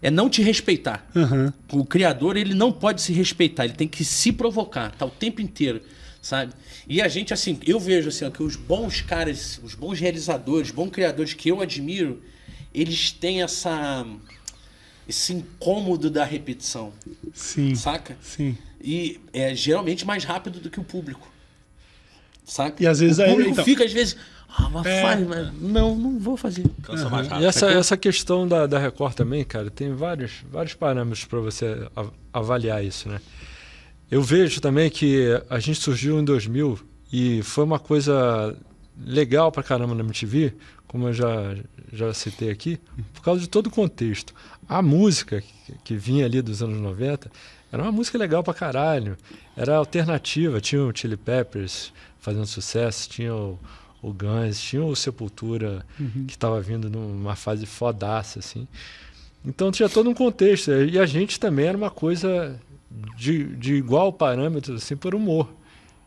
é 0.00 0.10
não 0.10 0.30
te 0.30 0.42
respeitar. 0.42 1.04
Aham. 1.14 1.52
O 1.72 1.84
criador, 1.84 2.36
ele 2.36 2.54
não 2.54 2.70
pode 2.70 3.02
se 3.02 3.12
respeitar, 3.12 3.64
ele 3.64 3.74
tem 3.74 3.88
que 3.88 4.04
se 4.04 4.30
provocar, 4.30 4.92
tá 4.92 5.04
o 5.04 5.10
tempo 5.10 5.40
inteiro, 5.40 5.82
sabe? 6.20 6.52
E 6.88 7.02
a 7.02 7.08
gente, 7.08 7.34
assim, 7.34 7.58
eu 7.66 7.80
vejo 7.80 8.10
assim, 8.10 8.24
ó, 8.24 8.30
que 8.30 8.44
os 8.44 8.54
bons 8.54 9.00
caras, 9.00 9.60
os 9.64 9.74
bons 9.74 9.98
realizadores, 9.98 10.70
bons 10.70 10.90
criadores 10.90 11.34
que 11.34 11.48
eu 11.48 11.60
admiro, 11.60 12.22
eles 12.72 13.10
têm 13.10 13.42
essa 13.42 14.06
esse 15.08 15.32
incômodo 15.32 16.08
da 16.10 16.24
repetição, 16.24 16.92
Sim. 17.34 17.74
saca? 17.74 18.16
Sim. 18.22 18.56
E 18.80 19.20
é 19.32 19.54
geralmente 19.54 20.04
mais 20.06 20.24
rápido 20.24 20.60
do 20.60 20.70
que 20.70 20.80
o 20.80 20.84
público. 20.84 21.28
Saca? 22.44 22.82
E 22.82 22.86
às 22.86 22.98
vezes 23.00 23.18
o 23.18 23.22
aí- 23.22 23.30
público 23.30 23.50
então- 23.52 23.64
fica 23.64 23.84
às 23.84 23.92
vezes, 23.92 24.16
ah, 24.48 24.68
mas 24.68 24.86
É. 24.86 25.02
faz, 25.02 25.26
mas 25.26 25.52
não, 25.60 25.94
não 25.96 26.18
vou 26.18 26.36
fazer. 26.36 26.64
Cansa 26.82 27.08
mais 27.08 27.26
E 27.26 27.30
rápido. 27.30 27.46
essa, 27.46 27.66
essa 27.70 27.96
questão 27.96 28.46
da, 28.46 28.66
da 28.66 28.78
Record 28.78 29.14
também, 29.14 29.44
cara, 29.44 29.70
tem 29.70 29.94
vários, 29.94 30.42
vários 30.50 30.74
parâmetros 30.74 31.24
para 31.24 31.40
você 31.40 31.88
avaliar 32.32 32.84
isso, 32.84 33.08
né? 33.08 33.20
Eu 34.10 34.22
vejo 34.22 34.60
também 34.60 34.90
que 34.90 35.26
a 35.48 35.58
gente 35.58 35.80
surgiu 35.80 36.20
em 36.20 36.24
2000 36.24 36.78
e 37.12 37.42
foi 37.42 37.64
uma 37.64 37.78
coisa 37.78 38.54
legal 39.04 39.50
pra 39.50 39.62
caramba 39.62 39.94
na 39.94 40.02
MTV, 40.02 40.52
como 40.86 41.08
eu 41.08 41.14
já, 41.14 41.54
já 41.90 42.12
citei 42.12 42.50
aqui, 42.50 42.78
por 43.14 43.22
causa 43.22 43.40
de 43.40 43.48
todo 43.48 43.68
o 43.68 43.70
contexto. 43.70 44.34
A 44.72 44.80
música 44.80 45.42
que, 45.84 45.94
vinha 45.94 46.24
ali 46.24 46.40
dos 46.40 46.62
anos 46.62 46.80
90 46.80 47.30
era 47.70 47.82
uma 47.82 47.92
música 47.92 48.16
legal 48.16 48.42
pra 48.42 48.54
caralho. 48.54 49.18
Era 49.54 49.76
alternativa, 49.76 50.62
tinha 50.62 50.82
o 50.82 50.96
Chili 50.96 51.16
Peppers 51.16 51.92
fazendo 52.18 52.46
sucesso, 52.46 53.06
tinha 53.06 53.34
o, 53.34 53.58
o 54.00 54.14
Guns, 54.14 54.58
tinha 54.58 54.82
o 54.82 54.96
Sepultura 54.96 55.84
que 56.26 56.32
estava 56.32 56.58
vindo 56.60 56.88
numa 56.88 57.36
fase 57.36 57.66
fodaça, 57.66 58.38
assim. 58.38 58.66
Então 59.44 59.70
tinha 59.70 59.90
todo 59.90 60.08
um 60.08 60.14
contexto. 60.14 60.70
E 60.70 60.98
a 60.98 61.04
gente 61.04 61.38
também 61.38 61.66
era 61.66 61.76
uma 61.76 61.90
coisa 61.90 62.58
de, 63.14 63.44
de 63.56 63.74
igual 63.74 64.10
parâmetro, 64.10 64.74
assim, 64.76 64.96
por 64.96 65.14
humor. 65.14 65.52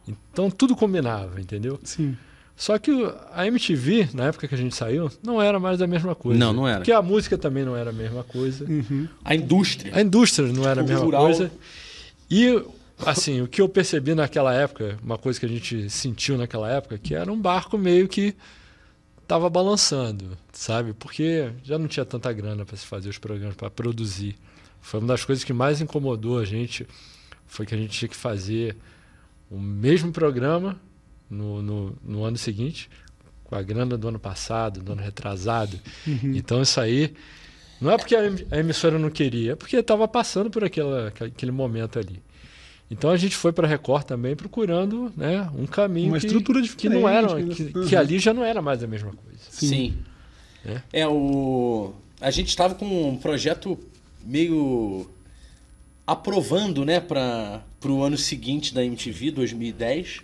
Então 0.08 0.50
tudo 0.50 0.76
combinava, 0.76 1.40
entendeu? 1.40 1.80
Sim. 1.84 2.18
Só 2.56 2.78
que 2.78 2.90
o- 2.92 3.14
a 3.34 3.46
MTV, 3.48 4.10
na 4.14 4.26
época 4.28 4.48
que 4.48 4.56
a 4.56 4.58
gente 4.58 4.74
saiu, 4.76 5.12
não 5.22 5.42
era 5.42 5.60
mais 5.60 5.82
a 5.82 5.88
mesma 5.88 6.16
coisa. 6.16 6.40
Não, 6.40 6.54
não 6.54 6.68
era. 6.68 6.78
Porque 6.80 6.92
a 6.92 7.02
música 7.02 7.38
também 7.38 7.66
não 7.66 7.76
era 7.76 7.90
a 7.90 7.94
mesma 7.94 8.24
coisa. 8.24 8.66
A 9.24 9.36
indústria. 9.36 9.94
A 9.96 10.02
indústria 10.02 10.48
não 10.52 10.66
era 10.68 10.80
a 10.82 10.84
mesma 10.84 11.00
Cultural. 11.02 11.24
coisa. 11.26 11.52
E, 12.32 12.64
assim, 13.06 13.42
o 13.42 13.48
que 13.48 13.62
eu 13.62 13.68
percebi 13.68 14.16
naquela 14.16 14.54
época, 14.54 14.98
uma 15.04 15.18
coisa 15.18 15.38
que 15.40 15.46
a 15.46 15.50
gente 15.50 15.90
sentiu 15.90 16.38
naquela 16.38 16.70
época, 16.72 16.98
que 16.98 17.14
era 17.14 17.32
um 17.32 17.40
barco 17.40 17.78
meio 17.78 18.08
que 18.08 18.34
estava 19.22 19.50
balançando, 19.50 20.38
sabe? 20.54 20.94
Porque 20.94 21.50
já 21.64 21.78
não 21.78 21.88
tinha 21.88 22.06
tanta 22.06 22.32
grana 22.32 22.64
para 22.66 22.78
se 22.78 22.86
fazer 22.86 23.10
os 23.10 23.18
programas, 23.18 23.56
para 23.56 23.70
produzir. 23.70 24.36
Foi 24.80 25.00
uma 25.02 25.08
das 25.08 25.26
coisas 25.26 25.44
que 25.44 25.52
mais 25.52 25.82
incomodou 25.82 26.40
a 26.40 26.46
gente, 26.46 26.88
foi 27.48 27.66
que 27.66 27.74
a 27.76 27.78
gente 27.78 27.90
tinha 27.98 28.08
que 28.08 28.16
fazer 28.16 28.78
o 29.52 29.60
mesmo 29.60 30.12
programa 30.12 30.80
no, 31.30 31.62
no, 31.62 31.98
no 32.04 32.24
ano 32.24 32.38
seguinte, 32.38 32.90
com 33.44 33.56
a 33.56 33.62
grana 33.62 33.98
do 33.98 34.08
ano 34.08 34.20
passado, 34.20 34.82
do 34.82 34.92
ano 34.94 35.02
retrasado. 35.02 35.80
Então 36.24 36.62
isso 36.62 36.80
aí 36.80 37.14
não 37.82 37.92
é 37.92 37.98
porque 37.98 38.16
a 38.16 38.28
em- 38.28 38.46
a 38.52 38.58
emissora 38.60 38.98
não 38.98 39.10
queria, 39.10 39.54
é 39.54 39.56
porque 39.56 39.76
estava 39.76 40.08
passando 40.08 40.50
por 40.50 40.64
aquela, 40.64 41.08
aquele 41.08 41.52
momento 41.52 42.00
ali. 42.00 42.22
Então 42.90 43.10
a 43.10 43.18
gente 43.18 43.36
foi 43.36 43.52
para 43.52 43.66
a 43.68 43.70
Record 43.70 44.04
também 44.06 44.36
procurando 44.36 45.12
né, 45.18 45.50
um 45.58 45.66
caminho 45.66 46.10
Uma 46.10 46.20
que, 46.20 46.28
estrutura 46.28 46.62
que 46.62 46.88
não 46.88 47.10
era, 47.10 47.28
que, 47.36 47.64
né? 47.64 47.72
que 47.88 47.96
Uhum. 47.96 48.00
ali 48.00 48.20
já 48.20 48.34
não 48.34 48.44
era 48.44 48.62
mais 48.62 48.84
a 48.84 48.88
mesma 48.88 49.12
coisa. 49.12 49.40
Sim. 49.50 49.96
É. 50.64 50.82
É, 51.02 51.08
o. 51.08 51.94
A 52.22 52.30
gente 52.32 52.50
estava 52.50 52.76
com 52.76 53.10
um 53.10 53.18
projeto 53.18 53.78
meio 54.24 55.08
aprovando, 56.08 56.86
né, 56.86 57.00
para 57.00 57.62
o 57.86 58.04
ano 58.04 58.18
seguinte 58.18 58.74
da 58.74 58.84
MTV, 58.84 59.32
2010. 59.32 60.22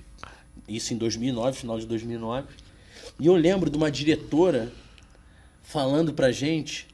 Isso 0.68 0.94
em 0.94 0.98
2009, 0.98 1.58
final 1.58 1.80
de 1.80 1.86
2009. 1.86 2.48
E 3.20 3.28
eu 3.28 3.36
lembro 3.36 3.70
de 3.70 3.78
uma 3.78 3.92
diretora 3.92 4.72
falando 5.64 6.14
pra 6.14 6.32
gente 6.32 6.88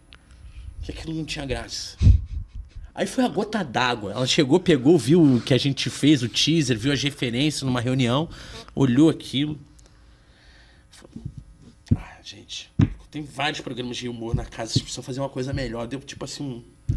que 0.81 0.91
aquilo 0.91 1.13
não 1.13 1.25
tinha 1.25 1.45
graça. 1.45 1.97
Aí 2.93 3.05
foi 3.05 3.23
a 3.23 3.27
gota 3.27 3.63
d'água. 3.63 4.11
Ela 4.11 4.25
chegou, 4.25 4.59
pegou, 4.59 4.97
viu 4.97 5.21
o 5.21 5.41
que 5.41 5.53
a 5.53 5.57
gente 5.57 5.89
fez, 5.89 6.23
o 6.23 6.29
teaser, 6.29 6.77
viu 6.77 6.91
as 6.91 7.01
referências 7.01 7.61
numa 7.61 7.79
reunião, 7.79 8.27
olhou 8.73 9.09
aquilo. 9.09 9.57
Ah, 11.95 12.17
gente, 12.23 12.71
tem 13.11 13.21
vários 13.21 13.61
programas 13.61 13.97
de 13.97 14.09
humor 14.09 14.33
na 14.33 14.45
casa, 14.45 14.71
vocês 14.71 14.81
precisam 14.81 15.03
fazer 15.03 15.19
uma 15.19 15.29
coisa 15.29 15.53
melhor. 15.53 15.87
Deu 15.87 15.99
tipo 15.99 16.25
assim 16.25 16.43
um. 16.43 16.95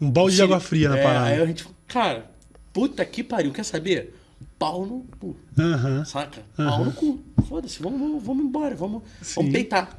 Um 0.00 0.10
balde 0.10 0.36
de 0.36 0.42
água 0.42 0.58
fria 0.58 0.88
na 0.88 0.98
é, 0.98 1.02
parada. 1.02 1.26
Aí 1.26 1.40
a 1.40 1.46
gente 1.46 1.62
falou, 1.62 1.78
cara, 1.86 2.30
puta 2.72 3.04
que 3.04 3.22
pariu, 3.22 3.52
quer 3.52 3.64
saber? 3.64 4.14
Pau 4.58 4.86
no 4.86 5.06
cu. 5.18 5.36
Aham. 5.58 6.04
Saca? 6.04 6.42
Pau 6.56 6.84
no 6.84 6.92
cu. 6.92 7.20
Foda-se, 7.48 7.82
vamos, 7.82 8.00
vamos, 8.00 8.22
vamos 8.22 8.44
embora, 8.44 8.74
vamos, 8.74 9.02
vamos 9.34 9.52
peitar. 9.52 9.98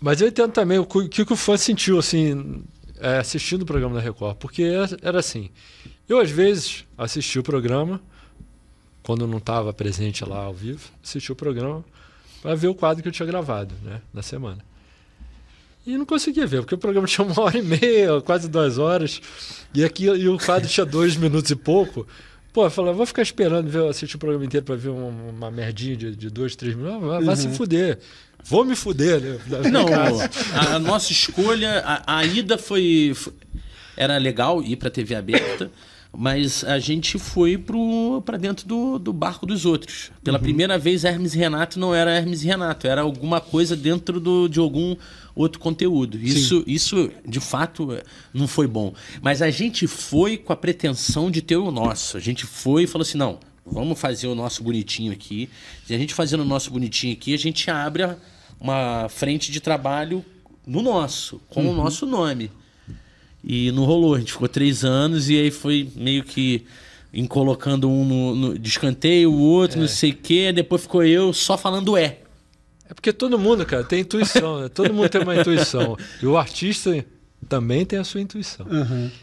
Mas 0.00 0.20
eu 0.20 0.28
entendo 0.28 0.52
também 0.52 0.78
o 0.78 0.86
que, 0.86 0.98
o 1.22 1.26
que 1.26 1.32
o 1.32 1.36
fã 1.36 1.56
sentiu 1.56 1.98
assim, 1.98 2.62
é, 3.00 3.18
assistindo 3.18 3.62
o 3.62 3.66
programa 3.66 3.96
da 3.96 4.00
Record. 4.00 4.36
Porque 4.36 4.62
era, 4.62 4.96
era 5.02 5.18
assim: 5.18 5.50
eu 6.08 6.18
às 6.18 6.30
vezes 6.30 6.84
assistia 6.96 7.40
o 7.40 7.44
programa, 7.44 8.00
quando 9.02 9.26
não 9.26 9.38
estava 9.38 9.72
presente 9.72 10.24
lá 10.24 10.44
ao 10.44 10.54
vivo, 10.54 10.88
assistia 11.02 11.32
o 11.32 11.36
programa 11.36 11.84
para 12.40 12.54
ver 12.54 12.68
o 12.68 12.74
quadro 12.74 13.02
que 13.02 13.08
eu 13.08 13.12
tinha 13.12 13.26
gravado 13.26 13.74
né, 13.82 14.00
na 14.12 14.22
semana. 14.22 14.64
E 15.86 15.96
não 15.96 16.04
conseguia 16.04 16.46
ver, 16.46 16.60
porque 16.60 16.74
o 16.74 16.78
programa 16.78 17.06
tinha 17.08 17.26
uma 17.26 17.40
hora 17.40 17.58
e 17.58 17.62
meia, 17.62 18.20
quase 18.20 18.48
duas 18.48 18.78
horas, 18.78 19.20
e, 19.74 19.84
aqui, 19.84 20.04
e 20.04 20.28
o 20.28 20.38
quadro 20.38 20.68
tinha 20.68 20.86
dois 20.86 21.16
minutos 21.16 21.50
e 21.50 21.56
pouco. 21.56 22.06
Pô, 22.52 22.64
eu 22.64 22.70
falei, 22.70 22.92
vou 22.92 23.06
ficar 23.06 23.22
esperando 23.22 23.68
ver, 23.70 23.84
assistir 23.88 24.16
o 24.16 24.18
programa 24.18 24.44
inteiro 24.44 24.64
para 24.66 24.74
ver 24.74 24.88
uma, 24.88 25.06
uma 25.30 25.50
merdinha 25.50 25.96
de, 25.96 26.16
de 26.16 26.30
dois, 26.30 26.56
três 26.56 26.74
minutos. 26.74 27.00
Vai, 27.06 27.22
vai 27.22 27.36
se 27.36 27.48
fuder. 27.50 27.98
Vou 28.44 28.64
me 28.64 28.74
fuder, 28.74 29.20
né? 29.20 29.38
Não, 29.70 29.86
a, 29.88 30.74
a 30.76 30.78
nossa 30.78 31.12
escolha, 31.12 31.80
a, 31.84 32.18
a 32.18 32.24
ida 32.24 32.56
foi, 32.56 33.12
foi- 33.14 33.32
Era 33.96 34.16
legal 34.16 34.62
ir 34.62 34.76
pra 34.76 34.88
TV 34.90 35.14
aberta, 35.14 35.70
mas 36.16 36.64
a 36.64 36.78
gente 36.78 37.18
foi 37.18 37.56
pro, 37.56 38.22
pra 38.24 38.36
dentro 38.36 38.66
do, 38.66 38.98
do 38.98 39.12
barco 39.12 39.46
dos 39.46 39.64
outros. 39.64 40.10
Pela 40.24 40.38
primeira 40.38 40.78
vez, 40.78 41.04
Hermes 41.04 41.34
e 41.34 41.38
Renato 41.38 41.78
não 41.78 41.94
era 41.94 42.10
Hermes 42.10 42.42
e 42.42 42.46
Renato, 42.46 42.86
era 42.86 43.02
alguma 43.02 43.40
coisa 43.40 43.76
dentro 43.76 44.18
do, 44.18 44.48
de 44.48 44.58
algum 44.58 44.96
outro 45.34 45.60
conteúdo. 45.60 46.18
Isso, 46.18 46.64
isso, 46.66 47.10
de 47.24 47.40
fato, 47.40 47.96
não 48.32 48.48
foi 48.48 48.66
bom. 48.66 48.92
Mas 49.22 49.42
a 49.42 49.50
gente 49.50 49.86
foi 49.86 50.36
com 50.36 50.52
a 50.52 50.56
pretensão 50.56 51.30
de 51.30 51.40
ter 51.40 51.56
o 51.56 51.70
nosso. 51.70 52.16
A 52.16 52.20
gente 52.20 52.44
foi 52.44 52.84
e 52.84 52.86
falou 52.86 53.02
assim: 53.02 53.18
não, 53.18 53.38
vamos 53.64 54.00
fazer 54.00 54.26
o 54.26 54.34
nosso 54.34 54.62
bonitinho 54.62 55.12
aqui. 55.12 55.48
E 55.88 55.94
a 55.94 55.98
gente 55.98 56.14
fazendo 56.14 56.40
o 56.40 56.46
nosso 56.46 56.70
bonitinho 56.70 57.12
aqui, 57.12 57.34
a 57.34 57.38
gente 57.38 57.70
abre 57.70 58.08
uma 58.60 59.08
frente 59.08 59.52
de 59.52 59.60
trabalho 59.60 60.24
no 60.66 60.82
nosso, 60.82 61.40
com 61.48 61.70
o 61.70 61.74
nosso 61.74 62.04
nome. 62.06 62.50
E 63.44 63.70
não 63.72 63.84
rolou, 63.84 64.14
a 64.14 64.18
gente 64.18 64.32
ficou 64.32 64.48
três 64.48 64.84
anos 64.84 65.28
e 65.30 65.36
aí 65.38 65.50
foi 65.50 65.88
meio 65.94 66.24
que 66.24 66.64
em 67.12 67.26
colocando 67.26 67.88
um 67.88 68.04
no, 68.04 68.34
no 68.34 68.58
de 68.58 68.68
escanteio, 68.68 69.32
o 69.32 69.40
outro, 69.40 69.80
não 69.80 69.88
sei 69.88 70.10
o 70.10 70.14
quê, 70.16 70.52
depois 70.52 70.82
ficou 70.82 71.02
eu 71.04 71.32
só 71.32 71.56
falando 71.56 71.96
é. 71.96 72.18
É 72.90 72.94
porque 72.94 73.12
todo 73.12 73.38
mundo, 73.38 73.64
cara, 73.66 73.84
tem 73.84 74.00
intuição, 74.00 74.60
né? 74.60 74.68
Todo 74.68 74.92
mundo 74.94 75.08
tem 75.08 75.20
uma 75.22 75.36
intuição. 75.36 75.96
E 76.22 76.26
o 76.26 76.36
artista 76.38 77.04
também 77.48 77.84
tem 77.84 77.98
a 77.98 78.04
sua 78.04 78.20
intuição. 78.20 78.66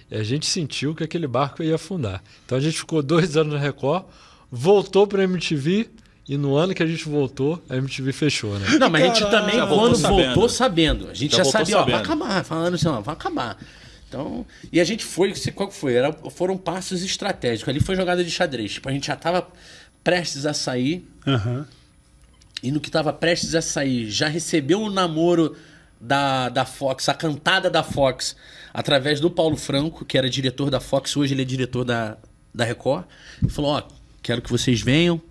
E 0.10 0.16
a 0.16 0.24
gente 0.24 0.46
sentiu 0.46 0.94
que 0.96 1.04
aquele 1.04 1.28
barco 1.28 1.64
ia 1.64 1.76
afundar. 1.76 2.24
Então 2.46 2.58
a 2.58 2.62
gente 2.62 2.78
ficou 2.78 3.02
dois 3.02 3.36
anos 3.36 3.54
na 3.54 3.60
Record, 3.60 4.06
voltou 4.52 5.08
pra 5.08 5.24
MTV, 5.24 5.90
e 6.28 6.38
no 6.38 6.56
ano 6.56 6.74
que 6.74 6.82
a 6.82 6.88
gente 6.88 7.08
voltou, 7.08 7.62
a 7.70 7.76
MTV 7.78 8.12
fechou, 8.12 8.58
né? 8.58 8.78
Não, 8.80 8.90
mas 8.90 9.04
a 9.04 9.08
gente 9.08 9.30
também, 9.30 9.56
Já 9.56 9.66
voltou 9.66 9.86
quando 9.90 9.96
sabendo. 9.98 10.26
voltou 10.26 10.50
sabendo, 10.50 11.10
a 11.10 11.14
gente 11.14 11.32
já, 11.38 11.44
Já 11.44 11.52
sabia, 11.52 11.78
ó, 11.78 11.84
vai 11.86 11.94
sabendo. 11.94 12.06
acabar, 12.06 12.44
falando 12.44 12.74
assim, 12.74 12.88
ó, 12.88 13.00
vai 13.02 13.14
acabar. 13.14 13.58
Então, 14.16 14.46
e 14.72 14.80
a 14.80 14.84
gente 14.86 15.04
foi, 15.04 15.34
qual 15.54 15.68
que 15.68 15.76
foi? 15.76 15.94
Era, 15.94 16.14
foram 16.14 16.58
passos 16.58 17.04
estratégicos. 17.04 17.68
Ali 17.68 17.82
foi 17.82 17.98
jogada 17.98 18.24
de 18.24 18.32
xadrez. 18.32 18.76
Tipo, 18.76 18.88
a 18.88 18.92
gente 18.94 19.08
já 19.08 19.16
tava 19.18 19.46
prestes 20.02 20.46
a 20.46 20.54
sair, 20.54 21.06
Aham. 21.28 21.68
e 22.64 22.72
no 22.72 22.80
que 22.80 22.88
estava 22.88 23.12
prestes 23.12 23.54
a 23.56 23.62
sair, 23.62 24.10
já 24.10 24.30
recebeu 24.30 24.80
o 24.80 24.90
namoro 24.90 25.58
da, 26.00 26.48
da 26.48 26.64
Fox, 26.64 27.10
a 27.10 27.14
cantada 27.14 27.70
da 27.70 27.84
Fox, 27.84 28.38
através 28.74 29.20
do 29.20 29.30
Paulo 29.30 29.58
Franco, 29.58 30.06
que 30.06 30.18
era 30.18 30.30
diretor 30.30 30.70
da 30.70 30.80
Fox, 30.80 31.18
hoje 31.18 31.34
ele 31.34 31.42
é 31.42 31.46
diretor 31.46 31.84
da, 31.84 32.18
da 32.54 32.64
Record. 32.64 33.04
Ele 33.42 33.52
falou: 33.52 33.72
Ó, 33.72 33.84
quero 34.24 34.42
que 34.42 34.50
vocês 34.50 34.80
venham. 34.80 35.22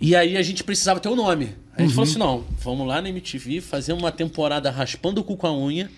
E 0.00 0.14
aí 0.14 0.36
a 0.36 0.42
gente 0.42 0.62
precisava 0.62 1.00
ter 1.00 1.08
o 1.08 1.16
nome. 1.16 1.56
A 1.76 1.82
gente 1.82 1.94
falou 1.94 2.08
assim: 2.08 2.18
não, 2.18 2.44
vamos 2.60 2.86
lá 2.86 3.02
na 3.02 3.08
MTV 3.08 3.60
fazer 3.60 3.92
uma 3.92 4.12
temporada 4.12 4.70
raspando 4.70 5.20
o 5.20 5.24
cu 5.24 5.36
com 5.36 5.46
a 5.46 5.56
unha, 5.56 5.90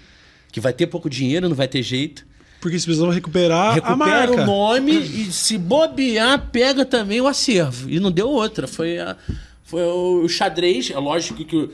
que 0.53 0.61
vai 0.61 0.73
ter 0.73 0.87
pouco 0.87 1.11
dinheiro, 1.11 1.49
não 1.49 1.57
vai 1.57 1.67
ter 1.67 1.83
jeito. 1.83 2.25
Porque 2.61 2.75
eles 2.77 2.85
precisavam 2.85 3.13
recuperar 3.13 3.71
a 3.71 3.75
Recupera 3.75 3.97
marca. 3.97 4.43
o 4.43 4.47
nome 4.47 4.93
e 4.97 5.33
se 5.33 5.59
bobear, 5.59 6.49
pega 6.53 6.85
também 6.85 7.21
o 7.21 7.27
acervo. 7.27 7.91
E 7.91 7.99
não 7.99 8.13
deu 8.13 8.29
outra. 8.29 8.69
Foi, 8.69 8.99
a- 9.01 9.17
foi 9.65 9.83
o 9.83 10.29
xadrez. 10.29 10.89
É 10.93 10.97
lógico 10.99 11.45
que 11.45 11.69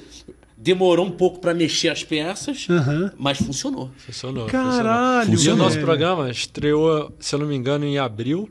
demorou 0.57 1.05
um 1.05 1.11
pouco 1.11 1.41
para 1.41 1.53
mexer 1.53 1.91
as 1.91 2.03
peças, 2.03 2.67
Aham. 2.71 3.13
mas 3.19 3.37
funcionou. 3.37 3.91
Funcionou. 3.99 4.47
Caralho, 4.47 5.29
funcionou. 5.31 5.57
E 5.59 5.61
o 5.61 5.63
nosso 5.63 5.75
velho. 5.75 5.87
programa 5.87 6.31
estreou, 6.31 7.13
se 7.21 7.35
eu 7.35 7.39
não 7.39 7.47
me 7.47 7.55
engano, 7.55 7.85
em 7.85 7.99
abril, 7.99 8.49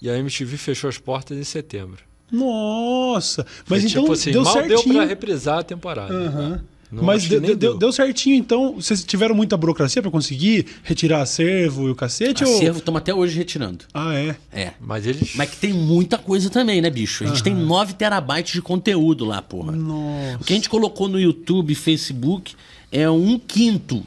e 0.00 0.08
a 0.08 0.16
MTV 0.16 0.56
fechou 0.56 0.88
as 0.88 0.96
portas 0.96 1.36
em 1.36 1.42
setembro. 1.44 2.04
Nossa. 2.30 3.44
Foi 3.64 3.78
Mas 3.78 3.84
então 3.90 4.02
tipo 4.02 4.12
assim, 4.12 4.30
deu 4.32 4.42
mal 4.44 4.52
certinho. 4.52 4.78
deu 4.84 4.94
pra 4.94 5.04
reprisar 5.04 5.58
a 5.58 5.62
temporada. 5.64 6.14
Aham. 6.14 6.60
Não, 6.94 7.02
Mas 7.02 7.26
deu, 7.28 7.56
deu, 7.56 7.76
deu 7.76 7.92
certinho, 7.92 8.36
então. 8.36 8.74
Vocês 8.74 9.02
tiveram 9.04 9.34
muita 9.34 9.56
burocracia 9.56 10.00
pra 10.00 10.10
conseguir 10.10 10.66
retirar 10.82 11.22
acervo 11.22 11.88
e 11.88 11.90
o 11.90 11.94
cacete? 11.94 12.44
ou- 12.44 12.54
Acervo 12.56 12.78
estamos 12.78 12.98
até 13.00 13.12
hoje 13.12 13.36
retirando. 13.36 13.84
Ah, 13.92 14.14
é. 14.14 14.36
É. 14.52 14.72
Mas 14.80 15.06
eles. 15.06 15.34
Mas 15.34 15.50
que 15.50 15.56
tem 15.56 15.72
muita 15.72 16.16
coisa 16.18 16.48
também, 16.50 16.80
né, 16.80 16.88
bicho? 16.90 17.24
A 17.24 17.26
gente 17.26 17.42
tem 17.42 17.54
9 17.54 17.94
terabytes 17.94 18.52
de 18.52 18.62
conteúdo 18.62 19.24
lá, 19.24 19.42
porra. 19.42 19.72
Nossa. 19.72 20.36
O 20.40 20.44
que 20.44 20.52
a 20.52 20.56
gente 20.56 20.68
colocou 20.70 21.08
no 21.08 21.18
YouTube 21.18 21.72
e 21.72 21.74
Facebook 21.74 22.54
é 22.92 23.10
um 23.10 23.38
quinto 23.38 24.04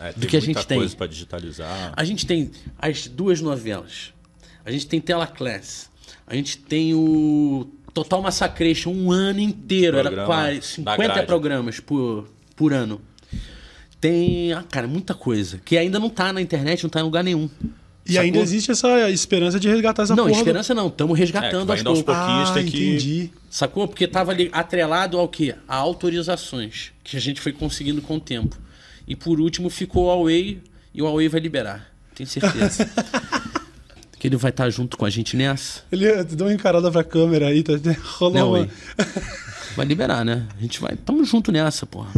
É, 0.00 0.12
do 0.12 0.26
que 0.26 0.36
a 0.36 0.40
gente 0.40 0.66
tem. 0.66 0.78
coisa 0.78 0.96
para 0.96 1.06
digitalizar. 1.06 1.92
A 1.96 2.04
gente 2.04 2.26
tem 2.26 2.50
as 2.78 3.06
duas 3.06 3.40
novelas. 3.40 4.12
a 4.66 4.70
gente 4.72 4.86
tem 4.86 4.98
Tela 5.00 5.26
Class, 5.26 5.90
a 6.26 6.34
gente 6.34 6.56
tem 6.58 6.94
o 6.94 7.66
Total 7.94 8.20
Massacration 8.20 8.90
um 8.92 9.10
ano 9.12 9.38
inteiro, 9.40 9.96
era 9.96 10.08
Programa 10.10 10.26
quase 10.26 10.56
da 10.82 10.92
50 10.92 10.96
grade. 11.14 11.26
programas 11.26 11.80
por, 11.80 12.28
por 12.56 12.72
ano. 12.72 13.00
Tem, 14.00 14.52
ah, 14.52 14.62
cara, 14.70 14.86
muita 14.86 15.14
coisa. 15.14 15.60
Que 15.64 15.78
ainda 15.78 15.98
não 15.98 16.10
tá 16.10 16.32
na 16.32 16.40
internet, 16.42 16.82
não 16.82 16.90
tá 16.90 17.00
em 17.00 17.04
lugar 17.04 17.24
nenhum. 17.24 17.48
E 18.06 18.18
ainda 18.18 18.34
Sacou? 18.38 18.42
existe 18.42 18.70
essa 18.70 19.08
esperança 19.10 19.58
de 19.58 19.66
resgatar 19.66 20.02
essa 20.02 20.14
Não, 20.14 20.24
porra. 20.24 20.34
do- 20.34 20.38
esperança 20.38 20.74
não, 20.74 20.88
estamos 20.88 21.16
É, 21.16 21.20
resgatando 21.20 21.62
indo 21.62 21.88
aos 21.88 22.02
poucos. 22.02 22.04
pouquinhos, 22.14 22.50
Ah, 22.50 22.52
tem 22.52 22.66
que- 22.66 22.86
entendi. 22.88 23.30
Sacou? 23.48 23.88
Porque 23.88 24.06
tava 24.06 24.30
ali 24.32 24.50
atrelado 24.52 25.18
ao 25.18 25.26
quê? 25.26 25.54
A 25.66 25.76
autorizações, 25.76 26.92
que 27.02 27.16
a 27.16 27.20
gente 27.20 27.40
foi 27.40 27.52
conseguindo 27.52 28.02
com 28.02 28.16
o 28.16 28.20
tempo. 28.20 28.58
E 29.08 29.16
por 29.16 29.40
último 29.40 29.70
ficou 29.70 30.04
o 30.04 30.06
Huawei, 30.08 30.60
e 30.92 31.00
o 31.00 31.06
Huawei 31.06 31.28
vai 31.30 31.40
liberar. 31.40 31.90
Tenho 32.14 32.28
certeza. 32.28 32.86
que 34.24 34.28
ele 34.28 34.38
vai 34.38 34.50
estar 34.50 34.70
junto 34.70 34.96
com 34.96 35.04
a 35.04 35.10
gente 35.10 35.36
nessa. 35.36 35.82
Ele 35.92 36.24
deu 36.24 36.46
uma 36.46 36.52
encarada 36.54 36.90
pra 36.90 37.04
câmera 37.04 37.48
aí, 37.48 37.62
tá 37.62 37.74
rolou 38.16 38.32
uma... 38.32 38.44
Huawei? 38.46 38.70
Vai 39.76 39.84
liberar, 39.84 40.24
né? 40.24 40.46
A 40.56 40.62
gente 40.62 40.80
vai. 40.80 40.94
Tamo 40.94 41.24
junto 41.24 41.50
nessa, 41.50 41.84
porra. 41.84 42.08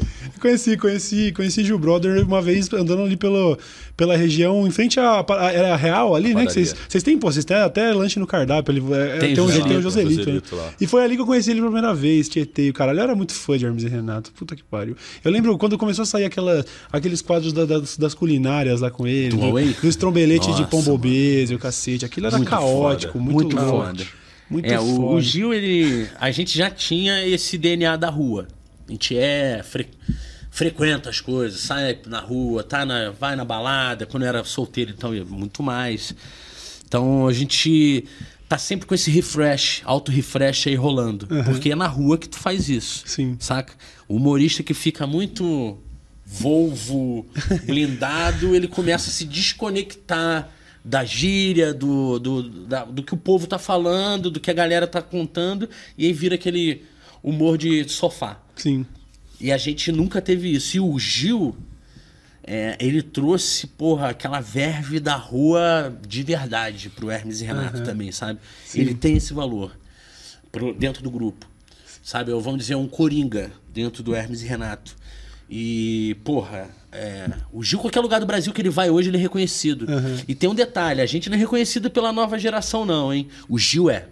Conheci, 0.41 0.76
conheci, 0.76 1.32
conheci 1.32 1.64
Gil 1.64 1.78
Brother 1.78 2.24
uma 2.24 2.43
vez 2.43 2.72
andando 2.72 3.03
ali 3.03 3.16
pelo, 3.16 3.59
pela 3.97 4.16
região, 4.16 4.66
em 4.66 4.70
frente 4.70 4.99
à. 5.01 5.20
à- 5.26 5.53
Era 5.53 5.74
a 5.74 5.76
Real 5.76 6.14
ali, 6.14 6.34
né? 6.34 6.47
que 6.47 6.53
Vocês 6.53 7.03
têm, 7.03 7.18
pô, 7.18 7.30
vocês 7.32 7.45
têm 7.45 7.57
até 7.57 7.93
lanche 7.93 8.18
no 8.18 8.26
cardápio. 8.26 8.72
Ele, 8.72 8.95
é, 8.95 9.18
Tem 9.18 9.34
tem, 9.34 9.45
um, 9.45 9.47
Joselito, 9.47 9.68
tem 9.68 9.76
um 9.78 9.82
Joselito. 9.82 10.14
Joselito 10.24 10.57
né? 10.57 10.62
lá. 10.62 10.70
E 10.80 10.87
foi 10.87 11.03
ali 11.05 11.16
que 11.16 11.22
eu 11.22 11.26
conheci 11.26 11.51
ele 11.51 11.61
pela 11.61 11.72
primeira 11.72 11.95
vez, 11.95 12.28
Tietê. 12.28 12.70
O 12.70 12.72
caralho 12.72 12.99
eu 12.99 13.03
era 13.05 13.14
muito 13.14 13.32
fã 13.32 13.57
de 13.57 13.64
Hermes 13.64 13.82
e 13.84 13.89
Renato. 13.89 14.32
Puta 14.32 14.55
que 14.55 14.62
pariu. 14.62 14.97
Eu 15.24 15.30
lembro 15.30 15.57
quando 15.59 15.78
começou 15.78 16.03
a 16.03 16.07
sair 16.07 16.24
aquela, 16.24 16.64
aqueles 16.93 17.22
quadros 17.22 17.53
da- 17.53 17.64
das, 17.64 17.97
das 17.97 18.14
culinárias 18.14 18.80
lá 18.80 18.91
com 18.91 19.07
ele. 19.07 19.37
Do 19.80 19.89
estrombelete 19.89 20.47
de 20.47 20.51
Nossa, 20.53 20.64
Pombobês 20.66 21.51
e 21.51 21.55
o 21.55 21.59
cacete. 21.59 22.05
Aquilo 22.05 22.26
era 22.26 22.37
Muito 22.37 22.49
caótico, 22.49 23.12
foda. 23.14 23.24
muito, 23.24 23.37
Muito 23.37 23.57
louco. 23.57 23.87
foda. 23.87 24.05
Muito 24.49 24.66
é, 24.70 24.78
o, 24.78 24.84
foda. 24.84 25.03
o 25.14 25.20
Gil, 25.20 25.53
ele. 25.53 26.07
A 26.20 26.30
gente 26.30 26.57
já 26.57 26.70
tinha 26.70 27.26
esse 27.26 27.59
DNA 27.59 27.97
da 27.97 28.09
rua. 28.09 28.47
A 28.89 28.93
gente 28.93 29.16
é. 29.16 29.62
Fre, 29.62 29.89
frequenta 30.51 31.11
as 31.11 31.20
coisas, 31.20 31.61
sai 31.61 31.99
na 32.07 32.20
rua, 32.20 32.62
tá 32.64 32.84
na, 32.87 33.11
vai 33.11 33.37
na 33.37 33.45
balada. 33.45 34.07
Quando 34.07 34.24
era 34.24 34.43
solteiro, 34.45 34.93
então, 34.97 35.14
ia 35.14 35.24
muito 35.24 35.62
mais. 35.62 36.14
Então 36.87 37.26
a 37.26 37.32
gente 37.32 38.05
tá 38.49 38.57
sempre 38.57 38.87
com 38.87 38.95
esse 38.95 39.11
refresh, 39.11 39.82
auto-refresh 39.84 40.68
aí 40.68 40.74
rolando. 40.76 41.26
Porque 41.45 41.72
é 41.72 41.74
na 41.74 41.89
rua 41.89 42.16
que 42.16 42.28
tu 42.28 42.39
faz 42.39 42.68
isso. 42.68 43.03
Sim. 43.07 43.37
Saca? 43.41 43.74
O 44.09 44.16
humorista 44.16 44.62
que 44.62 44.72
fica 44.72 45.07
muito 45.07 45.78
Volvo 46.28 47.24
blindado, 47.66 48.53
ele 48.55 48.66
começa 48.66 49.11
a 49.11 49.12
se 49.12 49.24
desconectar 49.24 50.49
da 50.84 51.05
gíria, 51.05 51.72
do, 51.72 52.18
do, 52.18 52.43
da- 52.66 52.84
do 52.84 53.03
que 53.03 53.14
o 53.14 53.16
povo 53.16 53.47
tá 53.47 53.59
falando, 53.59 54.28
do 54.30 54.41
que 54.41 54.51
a 54.51 54.55
galera 54.55 54.87
tá 54.89 55.01
contando, 55.01 55.68
e 55.97 56.05
aí 56.07 56.12
vira 56.12 56.34
aquele 56.34 56.84
humor 57.23 57.59
de 57.59 57.89
sofá. 57.89 58.41
Sim. 58.55 58.87
E 59.41 59.53
a 59.53 59.59
gente 59.59 59.93
nunca 59.93 60.21
teve 60.21 60.51
isso. 60.51 60.77
E 60.77 60.81
o 60.81 60.99
Gil, 60.99 61.57
é, 62.43 62.77
ele 62.81 63.03
trouxe, 63.03 63.67
porra, 63.67 64.09
aquela 64.09 64.41
verve 64.41 64.99
da 65.01 65.17
rua 65.17 65.97
de 66.07 66.23
verdade 66.23 66.89
pro 66.89 67.11
Hermes 67.11 67.41
e 67.41 67.45
Renato 67.45 67.83
também, 67.83 68.12
sabe? 68.12 68.39
Ele 68.75 68.95
tem 68.95 69.17
esse 69.17 69.35
valor 69.35 69.77
pro, 70.51 70.73
dentro 70.73 71.03
do 71.03 71.11
grupo. 71.11 71.47
Sabe? 72.03 72.31
Ou 72.31 72.41
vamos 72.41 72.61
dizer, 72.61 72.77
um 72.77 72.87
coringa 72.87 73.51
dentro 73.73 74.03
do 74.03 74.14
Hermes 74.14 74.43
e 74.43 74.47
Renato. 74.47 74.97
E, 75.51 76.17
porra, 76.25 76.69
é, 76.91 77.29
o 77.53 77.62
Gil, 77.62 77.79
qualquer 77.79 78.01
lugar 78.01 78.21
do 78.21 78.27
Brasil 78.27 78.53
que 78.53 78.61
ele 78.61 78.71
vai 78.71 78.91
hoje, 78.91 79.11
ele 79.11 79.17
é 79.17 79.21
reconhecido. 79.21 79.87
E 80.27 80.35
tem 80.35 80.49
um 80.49 80.55
detalhe: 80.55 81.01
a 81.01 81.07
gente 81.07 81.29
não 81.29 81.37
é 81.37 81.41
reconhecido 81.41 81.91
pela 81.91 82.12
nova 82.12 82.39
geração, 82.39 82.85
não, 82.85 83.12
hein? 83.12 83.29
O 83.49 83.59
Gil 83.59 83.91
é. 83.91 84.09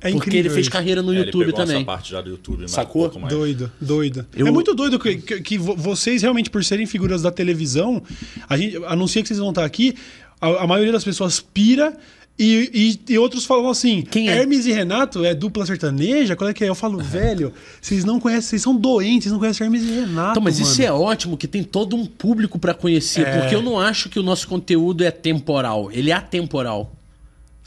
É 0.00 0.10
porque 0.12 0.36
ele 0.36 0.48
fez 0.48 0.62
isso. 0.62 0.70
carreira 0.70 1.02
no 1.02 1.12
É, 1.12 1.18
YouTube 1.18 1.42
ele 1.42 1.52
pegou 1.52 1.64
também. 1.64 1.76
essa 1.76 1.84
parte 1.84 2.10
já 2.12 2.20
do 2.20 2.30
YouTube, 2.30 2.62
mas 2.62 2.70
Sacou? 2.70 3.02
um 3.02 3.04
pouco 3.06 3.20
mais. 3.20 3.34
Doido, 3.34 3.70
doido. 3.80 4.26
Eu- 4.36 4.46
É 4.46 4.50
muito 4.50 4.74
doido 4.74 4.98
que, 4.98 5.16
que- 5.16 5.40
que 5.40 5.58
vo- 5.58 5.76
vocês 5.76 6.22
realmente, 6.22 6.48
por 6.50 6.64
serem 6.64 6.86
figuras 6.86 7.22
da 7.22 7.30
televisão, 7.30 8.02
a 8.48 8.56
gente 8.56 8.76
anuncia 8.86 9.20
que 9.22 9.28
vocês 9.28 9.38
vão 9.40 9.50
estar 9.50 9.64
aqui, 9.64 9.94
a, 10.40 10.64
a 10.64 10.66
maioria 10.66 10.92
das 10.92 11.04
pessoas 11.04 11.40
pira. 11.40 11.96
E, 12.42 12.98
e- 13.08 13.12
e 13.12 13.18
outros 13.18 13.44
falam 13.44 13.68
assim: 13.68 14.00
Quem 14.00 14.30
é? 14.30 14.38
Hermes 14.38 14.64
e 14.64 14.72
Renato 14.72 15.22
é 15.22 15.34
dupla 15.34 15.66
sertaneja? 15.66 16.34
Qual 16.34 16.48
é 16.48 16.54
que 16.54 16.64
é? 16.64 16.70
Eu 16.70 16.74
falo, 16.74 16.96
velho, 16.98 17.52
vocês 17.82 18.02
não 18.02 18.18
conhecem, 18.18 18.42
vocês 18.48 18.62
são 18.62 18.74
doentes, 18.74 19.24
vocês 19.24 19.32
não 19.32 19.38
conhecem 19.38 19.66
Hermes 19.66 19.82
e 19.82 19.90
Renato. 19.92 20.30
Então, 20.30 20.42
mas 20.42 20.58
isso 20.58 20.80
mano. 20.80 20.84
é 20.84 20.90
ótimo 20.92 21.36
que 21.36 21.46
tem 21.46 21.62
todo 21.62 21.94
um 21.94 22.06
público 22.06 22.58
pra 22.58 22.72
conhecer, 22.72 23.26
É. 23.26 23.38
porque 23.40 23.54
eu 23.54 23.60
não 23.60 23.78
acho 23.78 24.08
que 24.08 24.18
o 24.18 24.22
nosso 24.22 24.48
conteúdo 24.48 25.04
é 25.04 25.10
temporal, 25.10 25.90
ele 25.92 26.10
é 26.10 26.14
atemporal. 26.14 26.96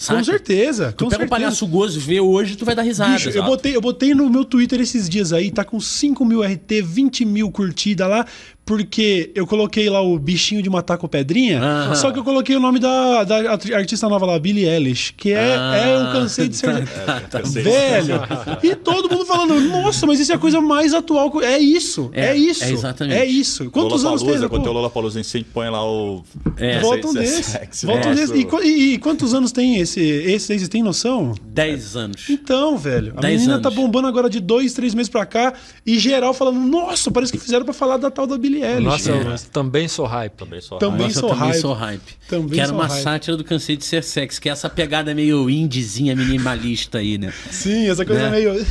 Com 0.08 0.14
Saca? 0.16 0.24
certeza. 0.24 0.92
Tu 0.92 1.06
com 1.06 1.10
pega 1.10 1.24
um 1.24 1.28
certeza. 1.28 1.30
palhaço 1.30 1.68
gozo, 1.68 2.00
vê 2.00 2.20
hoje, 2.20 2.56
tu 2.56 2.66
vai 2.66 2.76
dar 2.76 2.82
risada. 2.82 3.14
Bicho, 3.14 3.30
eu 3.30 3.44
botei, 3.44 3.76
eu 3.76 3.82
botei 3.82 4.14
no 4.14 4.30
meu 4.30 4.44
Twitter 4.44 4.82
esses 4.82 5.08
dias 5.10 5.32
aí, 5.32 5.50
tá 5.52 5.64
com 5.64 5.80
5 5.80 6.26
mil 6.26 6.44
RT, 6.44 6.82
20 6.84 7.26
mil 7.26 7.50
curtidas 7.52 8.10
lá, 8.10 8.26
porque 8.66 9.32
eu 9.36 9.46
coloquei 9.46 9.90
lá 9.90 10.02
o 10.02 10.18
bichinho 10.18 10.62
de 10.62 10.70
matar 10.70 10.98
com 10.98 11.08
pedrinha, 11.08 11.60
Aham. 11.62 11.96
só 11.96 12.12
que 12.12 12.20
eu 12.20 12.24
coloquei 12.24 12.56
o 12.56 12.60
nome 12.60 12.80
da, 12.80 13.24
da 13.24 13.52
artista 13.76 14.08
nova 14.08 14.26
lá, 14.26 14.40
Billie 14.40 14.66
Eilish, 14.66 15.14
que 15.18 15.32
é, 15.34 15.56
Ah, 15.58 15.78
é 15.78 15.96
eu 15.96 16.12
cansei 16.14 16.48
de 16.48 16.56
ser. 16.56 16.86
tá, 17.06 17.20
tá. 17.30 17.40
cansei. 17.42 17.64
Velho! 17.64 18.22
E 18.64 18.74
todo 18.76 19.10
mundo 19.10 19.26
falando, 19.26 19.60
nossa, 19.62 20.06
mas 20.08 20.20
isso 20.20 20.32
é 20.32 20.36
a 20.36 20.40
coisa 20.40 20.62
mais 20.62 20.94
atual. 20.94 21.30
que- 21.30 21.44
É 21.44 21.60
isso, 21.60 22.10
é, 22.14 22.28
É, 22.28 22.36
isso. 22.38 22.64
é 22.64 22.72
exatamente. 22.72 23.18
É 23.20 23.26
isso. 23.26 23.70
Quantos 23.70 24.06
anos 24.06 24.22
tem? 24.24 24.32
Quando 24.40 24.50
tem 24.50 24.60
o 24.60 24.64
pô? 24.64 24.72
Lollapalooza, 24.72 25.20
a 25.20 25.22
gente 25.22 25.32
sempre 25.32 25.50
põe 25.54 25.70
lá 25.70 25.86
o... 25.86 26.24
É. 26.58 26.80
Volta 26.80 27.08
um 27.08 27.10
Isso 27.12 27.18
é 27.18 27.22
desse. 27.22 27.44
sexy, 27.44 27.86
Volta 27.86 28.08
um 28.08 28.12
né? 28.12 28.16
desse. 28.16 28.34
E, 28.38 28.46
qu- 28.46 29.00
quantos 29.02 29.34
anos 29.34 29.52
tem 29.52 29.78
esse? 29.80 30.00
Esse 30.00 30.54
aí, 30.54 30.60
vocês 30.60 30.70
têm 30.70 30.82
noção? 30.82 31.34
10 31.46 31.96
anos. 31.98 32.30
Então, 32.30 32.78
velho, 32.78 33.14
a 33.18 33.22
Dez 33.22 33.42
menina 33.42 33.60
tá 33.60 33.68
anos. 33.70 33.78
bombando 33.80 34.08
agora 34.08 34.30
de 34.30 34.40
dois, 34.40 34.74
três 34.74 34.94
meses 34.94 35.10
pra 35.10 35.26
cá 35.26 35.54
e 35.86 36.00
geral 36.00 36.34
falando, 36.34 36.60
nossa, 36.60 37.12
parece 37.12 37.32
que 37.32 37.38
fizeram 37.38 37.66
pra 37.66 37.74
falar 37.74 37.98
da 37.98 38.10
tal 38.10 38.26
da 38.26 38.38
Billie 38.38 38.53
Eilish. 38.62 38.84
Nossa, 38.84 39.12
velho. 39.14 39.32
eu 39.32 39.38
também 39.52 39.88
sou 39.88 40.06
hype. 40.06 40.34
Também 40.34 40.62
só 40.62 40.78
Também 40.78 41.08
Nossa, 41.08 41.20
sou 41.20 41.30
eu 41.30 41.34
também 41.36 41.50
hype. 41.52 41.62
sou 41.62 41.74
hype. 41.74 42.02
Também 42.30 42.50
que 42.50 42.60
era 42.60 42.68
sou 42.70 42.78
uma 42.78 42.88
hype. 42.88 43.02
sátira 43.04 43.38
do 43.38 43.44
Cansei 43.44 43.78
de 43.78 43.86
Ser 43.86 44.04
Sexy, 44.04 44.40
que 44.42 44.50
é 44.50 44.52
essa 44.52 44.70
pegada 44.70 45.16
meio 45.16 45.50
indizinha, 45.50 46.16
minimalista 46.16 46.98
aí, 47.00 47.18
né? 47.18 47.34
Sim, 47.50 47.90
essa 47.90 48.06
coisa 48.06 48.30
Né? 48.30 48.32
meio. 48.32 48.54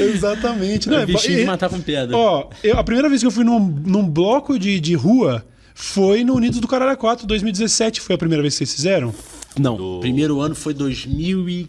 Exatamente. 0.00 0.88
Não, 0.88 0.98
É 0.98 1.06
bichinho 1.06 1.38
e- 1.38 1.40
de 1.40 1.46
matar 1.46 1.68
com 1.68 1.80
pedra. 1.80 2.16
Ó, 2.16 2.48
eu- 2.62 2.78
a 2.78 2.84
primeira 2.84 3.08
vez 3.08 3.20
que 3.20 3.26
eu 3.26 3.30
fui 3.30 3.44
num, 3.44 3.58
num 3.60 4.08
bloco 4.08 4.58
de, 4.58 4.80
de 4.80 4.94
rua 4.94 5.44
foi 5.74 6.24
no 6.24 6.34
Unidos 6.34 6.60
do 6.60 6.68
Caralho 6.68 6.96
4, 6.96 7.26
2017. 7.26 8.00
Foi 8.00 8.14
a 8.14 8.18
primeira 8.18 8.42
vez 8.42 8.54
que 8.54 8.58
vocês 8.58 8.74
fizeram? 8.74 9.14
Não, 9.58 9.76
do- 9.76 10.00
primeiro 10.00 10.40
ano 10.40 10.54
foi 10.54 10.74
2000 10.74 11.48
e... 11.48 11.68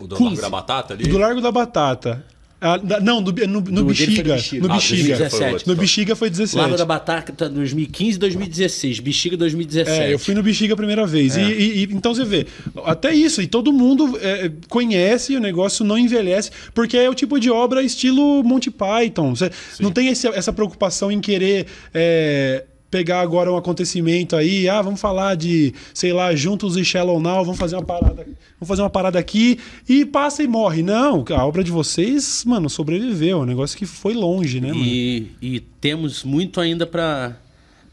O 0.00 0.06
do 0.06 0.16
15. 0.16 0.30
Largo 0.30 0.40
da 0.42 0.48
Batata 0.50 0.94
ali? 0.94 1.04
Do 1.06 1.18
Largo 1.18 1.40
da 1.40 1.52
Batata. 1.52 2.24
Ah, 2.60 2.78
não, 3.00 3.22
no, 3.22 3.32
no, 3.32 3.60
no 3.62 3.84
Bexiga. 3.84 4.34
Bexiga. 4.34 4.66
No 4.66 4.72
Ah, 4.72 4.76
Bexiga. 4.76 5.16
2017. 5.16 5.66
No 5.68 5.74
Bexiga 5.76 6.14
foi 6.14 6.28
17. 6.28 6.58
Largo 6.60 6.76
da 6.76 6.84
Batata 6.84 7.48
2015 7.48 8.18
2016, 8.18 9.00
Bexiga 9.00 9.36
2017. 9.36 10.02
É, 10.02 10.12
eu 10.12 10.18
fui 10.18 10.34
no 10.34 10.42
Bexiga 10.42 10.74
a 10.74 10.76
primeira 10.76 11.06
vez. 11.06 11.36
E, 11.36 11.40
e- 11.40 11.78
e- 11.84 11.88
então 11.92 12.14
você 12.14 12.24
vê, 12.24 12.46
até 12.84 13.14
isso, 13.14 13.40
e 13.40 13.46
todo 13.46 13.72
mundo 13.72 14.18
é, 14.20 14.50
conhece, 14.68 15.34
o 15.36 15.40
negócio 15.40 15.84
não 15.84 15.96
envelhece, 15.96 16.50
porque 16.74 16.96
é 16.98 17.08
o 17.08 17.14
tipo 17.14 17.40
de 17.40 17.50
obra 17.50 17.82
estilo 17.82 18.42
Monty 18.44 18.70
Python. 18.70 19.34
Você 19.34 19.50
não 19.80 19.90
tem 19.90 20.08
esse- 20.08 20.28
essa 20.28 20.52
preocupação 20.52 21.10
em 21.10 21.20
querer. 21.20 21.66
é, 21.94 22.64
Pegar 22.90 23.20
agora 23.20 23.52
um 23.52 23.56
acontecimento 23.56 24.34
aí, 24.34 24.68
ah, 24.68 24.82
vamos 24.82 25.00
falar 25.00 25.36
de, 25.36 25.72
sei 25.94 26.12
lá, 26.12 26.34
juntos 26.34 26.76
e 26.76 26.84
Shallow 26.84 27.20
Now, 27.20 27.44
vamos 27.44 27.58
fazer 27.58 27.76
uma 27.76 27.84
parada, 27.84 28.24
vamos 28.24 28.66
fazer 28.68 28.82
uma 28.82 28.90
parada 28.90 29.18
aqui 29.18 29.58
e 29.88 30.04
passa 30.04 30.42
e 30.42 30.48
morre. 30.48 30.82
Não, 30.82 31.24
a 31.30 31.46
obra 31.46 31.62
de 31.62 31.70
vocês, 31.70 32.44
mano, 32.44 32.68
sobreviveu, 32.68 33.38
é 33.38 33.42
um 33.42 33.46
negócio 33.46 33.78
que 33.78 33.86
foi 33.86 34.14
longe, 34.14 34.60
né, 34.60 34.72
mano? 34.72 34.84
E, 34.84 35.30
e 35.40 35.60
temos 35.60 36.24
muito 36.24 36.60
ainda 36.60 36.84
para 36.86 37.36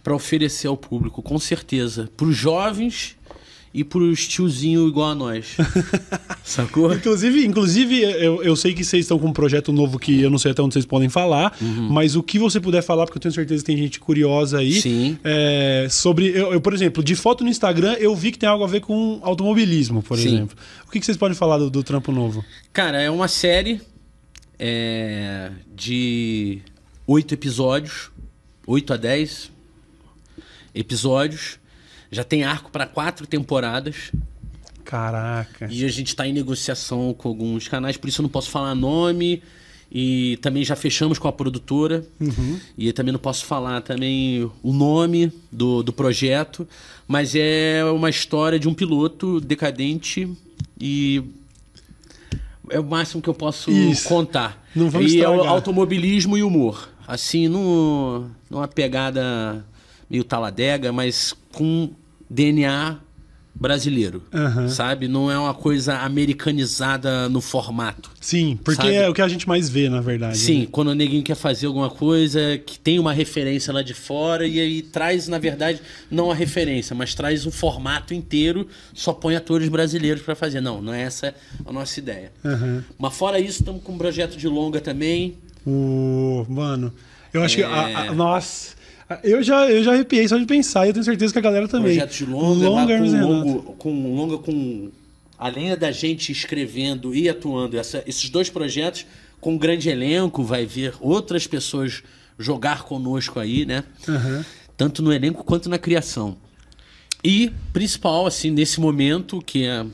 oferecer 0.10 0.68
ao 0.68 0.76
público, 0.76 1.22
com 1.22 1.38
certeza. 1.38 2.10
Para 2.18 2.26
os 2.26 2.36
jovens 2.36 3.16
e 3.74 3.84
para 3.84 4.00
os 4.00 4.28
tiozinhos 4.28 4.90
igual 4.90 5.12
a 5.12 5.16
nós. 5.16 5.58
Sacou? 6.44 6.94
Inclusive, 6.94 7.46
inclusive 7.46 8.02
eu, 8.02 8.42
eu 8.44 8.56
sei 8.56 8.74
que 8.74 8.84
vocês 8.84 9.06
estão 9.06 9.20
com 9.20 9.28
um 9.28 9.34
projeto 9.34 9.72
novo 9.72 10.00
que 10.00 10.22
eu 10.22 10.30
não 10.30 10.38
sei 10.38 10.52
até 10.52 10.62
onde 10.62 10.74
vocês 10.74 10.86
podem 10.86 11.10
falar, 11.10 11.56
mas 11.90 12.16
o 12.16 12.24
que 12.24 12.40
você 12.40 12.60
puder 12.60 12.82
falar, 12.82 13.06
porque 13.06 13.18
eu 13.18 13.22
tenho 13.22 13.34
certeza 13.34 13.62
que 13.62 13.68
tem 13.68 13.78
gente 13.78 14.00
curiosa 14.00 14.60
aí. 14.60 14.82
Sim. 14.82 15.18
é, 15.24 15.88
sobre, 15.90 16.28
eu, 16.28 16.54
eu, 16.54 16.62
por 16.62 16.74
exemplo, 16.74 17.04
de 17.04 17.16
foto 17.16 17.44
no 17.44 17.50
Instagram, 17.50 17.94
eu 18.00 18.16
vi 18.16 18.32
que 18.32 18.40
tem 18.40 18.48
algo 18.48 18.64
a 18.64 18.68
ver 18.68 18.82
com 18.82 19.20
automobilismo, 19.22 20.02
por 20.02 20.18
Sim. 20.18 20.28
exemplo. 20.28 20.58
O 20.88 20.92
que, 20.92 21.00
que 21.00 21.06
vocês 21.06 21.18
podem 21.18 21.36
falar 21.36 21.58
do, 21.58 21.70
do 21.70 21.84
trampo 21.84 22.12
novo? 22.12 22.44
Cara, 22.74 23.02
é 23.02 23.10
uma 23.10 23.28
série 23.28 23.82
é, 24.58 25.52
de 25.76 26.62
oito 27.06 27.34
episódios, 27.34 28.10
oito 28.66 28.94
a 28.94 28.98
dez 28.98 29.52
episódios. 30.74 31.60
Já 32.12 32.24
tem 32.24 32.44
arco 32.44 32.72
para 32.72 32.86
quatro 32.86 33.26
temporadas. 33.28 34.12
Caraca. 34.86 35.68
E 35.70 35.84
a 35.84 35.90
gente 35.90 36.08
está 36.08 36.26
em 36.28 36.32
negociação 36.32 37.14
com 37.14 37.28
alguns 37.28 37.68
canais, 37.68 37.98
por 37.98 38.08
isso 38.08 38.22
eu 38.22 38.24
não 38.24 38.30
posso 38.30 38.50
falar 38.50 38.74
nome 38.74 39.44
E 39.92 40.38
também 40.42 40.64
já 40.64 40.76
fechamos 40.76 41.18
com 41.20 41.28
a 41.28 41.32
produtora. 41.34 42.06
E 42.78 42.92
também 42.94 43.12
não 43.12 43.20
posso 43.20 43.46
falar 43.46 43.82
também 43.82 44.50
o 44.64 44.74
nome 44.74 45.32
do, 45.52 45.82
do 45.84 45.92
projeto, 45.94 46.68
mas 47.08 47.36
é 47.36 47.84
uma 47.86 48.10
história 48.10 48.60
de 48.60 48.68
um 48.68 48.74
piloto 48.74 49.40
decadente 49.40 50.30
e 50.80 51.24
é 52.70 52.80
o 52.80 52.84
máximo 52.84 53.22
que 53.22 53.30
eu 53.30 53.34
posso 53.34 53.72
Isso. 53.72 54.08
contar. 54.10 54.62
Não 54.76 54.90
vamos 54.90 55.12
e 55.14 55.22
é 55.22 55.28
o 55.28 55.32
estragar. 55.32 55.54
automobilismo 55.54 56.38
e 56.38 56.44
humor. 56.44 56.90
Assim, 57.08 57.48
no, 57.48 58.30
numa 58.50 58.68
pegada 58.68 59.66
meio 60.10 60.24
taladega, 60.24 60.92
mas 60.92 61.34
com 61.54 61.90
DNA 62.30 62.98
brasileiro. 63.60 64.22
Aham. 64.32 64.68
Sabe? 64.70 65.08
Não 65.08 65.32
é 65.32 65.38
uma 65.40 65.54
coisa 65.54 65.98
americanizada 66.52 67.28
no 67.28 67.42
formato. 67.42 68.12
Sim, 68.22 68.58
porque 68.64 68.82
Sabe? 68.84 68.94
é 68.94 69.10
o 69.10 69.14
que 69.16 69.22
a 69.22 69.28
gente 69.28 69.48
mais 69.48 69.68
vê, 69.68 69.90
na 69.90 70.00
verdade. 70.00 70.38
Sim, 70.38 70.62
né? 70.62 70.68
quando 70.72 70.90
o 70.90 70.94
neguinho 70.96 71.24
quer 71.24 71.36
fazer 71.36 71.66
alguma 71.66 71.90
coisa 71.90 72.40
que 72.64 72.78
tem 72.80 73.00
uma 73.00 73.12
referência 73.14 73.74
lá 73.74 73.82
de 73.82 73.94
fora 73.96 74.46
e 74.46 74.60
aí 74.60 74.82
traz, 74.84 75.28
na 75.28 75.40
verdade, 75.40 75.82
não 76.10 76.30
a 76.32 76.36
referência, 76.36 76.96
mas 76.96 77.16
traz 77.16 77.46
o 77.48 77.52
formato 77.52 78.14
inteiro, 78.14 78.68
só 78.94 79.12
põe 79.12 79.36
atores 79.36 79.70
brasileiros 79.70 80.22
pra 80.22 80.36
fazer. 80.36 80.62
Não, 80.62 80.80
não 80.82 80.94
é 80.94 81.02
essa 81.02 81.34
a 81.66 81.72
nossa 81.72 82.00
ideia. 82.00 82.32
Aham. 82.46 82.84
Mas 82.98 83.16
fora 83.18 83.40
isso, 83.40 83.60
estamos 83.62 83.82
com 83.84 83.94
um 83.94 83.98
projeto 83.98 84.38
de 84.38 84.48
longa 84.48 84.80
também. 84.80 85.36
O. 85.66 86.46
Mano, 86.48 86.94
eu 87.34 87.42
acho 87.44 87.56
que. 87.58 87.64
a- 87.64 87.90
É. 87.90 87.96
a- 87.96 88.14
nossa. 88.14 88.77
Eu 89.24 89.42
já, 89.42 89.70
eu 89.70 89.84
já 89.84 89.94
arrepiei 89.94 90.28
só 90.28 90.38
de 90.38 90.46
pensar 90.46 90.86
e 90.86 90.90
eu 90.90 90.94
tenho 90.94 91.04
certeza 91.06 91.32
que 91.32 91.40
a 91.40 91.42
galera 91.42 91.68
também. 91.68 91.96
Projeto 91.98 92.18
de 92.18 92.26
longa, 92.26 92.68
Longa 92.70 92.98
com, 92.98 93.04
longo, 93.22 93.62
com 93.74 94.16
longa 94.16 94.38
com. 94.38 94.90
Além 95.40 95.76
da 95.78 95.92
gente 95.92 96.32
escrevendo 96.32 97.14
e 97.16 97.30
atuando, 97.30 97.78
essa- 97.78 98.04
esses 98.08 98.30
dois 98.30 98.50
projetos, 98.50 99.06
com 99.40 99.54
um 99.54 99.58
grande 99.58 99.88
elenco, 99.90 100.44
vai 100.44 100.66
vir 100.66 100.94
outras 101.00 101.46
pessoas 101.48 102.02
jogar 102.40 102.84
conosco 102.84 103.40
aí, 103.40 103.66
né? 103.66 103.84
Aham. 104.10 104.44
Tanto 104.76 105.02
no 105.02 105.14
elenco 105.14 105.44
quanto 105.44 105.70
na 105.70 105.78
criação. 105.78 106.36
E, 107.24 107.52
principal, 107.72 108.26
assim, 108.28 108.52
nesse 108.52 108.80
momento, 108.80 109.42
que 109.42 109.64
é, 109.66 109.86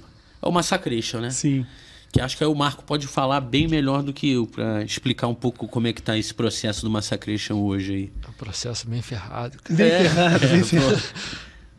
é 0.42 0.48
o 0.48 0.52
Massacration, 0.52 1.20
né? 1.20 1.30
Sim. 1.30 1.66
Que 2.14 2.22
acho 2.22 2.38
que 2.38 2.44
aí 2.44 2.50
o 2.50 2.54
Marco 2.54 2.84
pode 2.84 3.08
falar 3.08 3.42
bem 3.42 3.68
melhor 3.68 4.04
do 4.04 4.14
que 4.14 4.34
eu, 4.34 4.46
pra 4.46 4.84
explicar 4.84 5.28
um 5.28 5.34
pouco 5.34 5.68
como 5.68 5.88
é 5.88 5.94
que 5.94 6.00
tá 6.02 6.16
esse 6.16 6.32
processo 6.32 6.84
do 6.84 6.90
Massacration 6.92 7.56
hoje 7.56 7.94
aí. 7.94 8.14
É 8.24 8.30
um 8.30 8.34
processo 8.34 8.88
bem 8.88 9.02
ferrado. 9.02 9.58
cara. 9.64 9.76
Bem 9.76 9.90
ferrado, 9.90 10.48
bem 10.48 10.64
ferrado. 10.64 11.02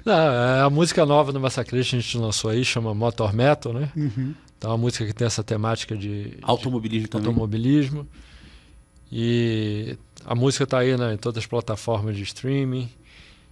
Não, 0.04 0.12
é 0.12 0.60
a 0.62 0.68
música 0.68 1.06
nova 1.06 1.32
do 1.32 1.38
Massacration 1.40 1.96
a 1.96 2.00
gente 2.00 2.18
lançou 2.18 2.50
aí, 2.50 2.64
chama 2.64 2.92
Motor 2.92 3.32
Metal, 3.32 3.72
né? 3.72 3.90
Então 4.58 4.70
é 4.70 4.74
uma 4.74 4.78
música 4.78 5.06
que 5.06 5.12
tem 5.14 5.24
essa 5.24 5.44
temática 5.44 5.96
de, 5.96 6.30
de 6.30 6.38
Automobilismo 6.42 7.06
também. 7.08 7.28
automobilismo. 7.28 8.06
E 9.10 9.96
a 10.26 10.34
música 10.34 10.66
tá 10.66 10.78
aí 10.80 10.96
né, 10.96 11.14
em 11.14 11.16
todas 11.16 11.44
as 11.44 11.46
plataformas 11.46 12.16
de 12.16 12.24
streaming. 12.24 12.90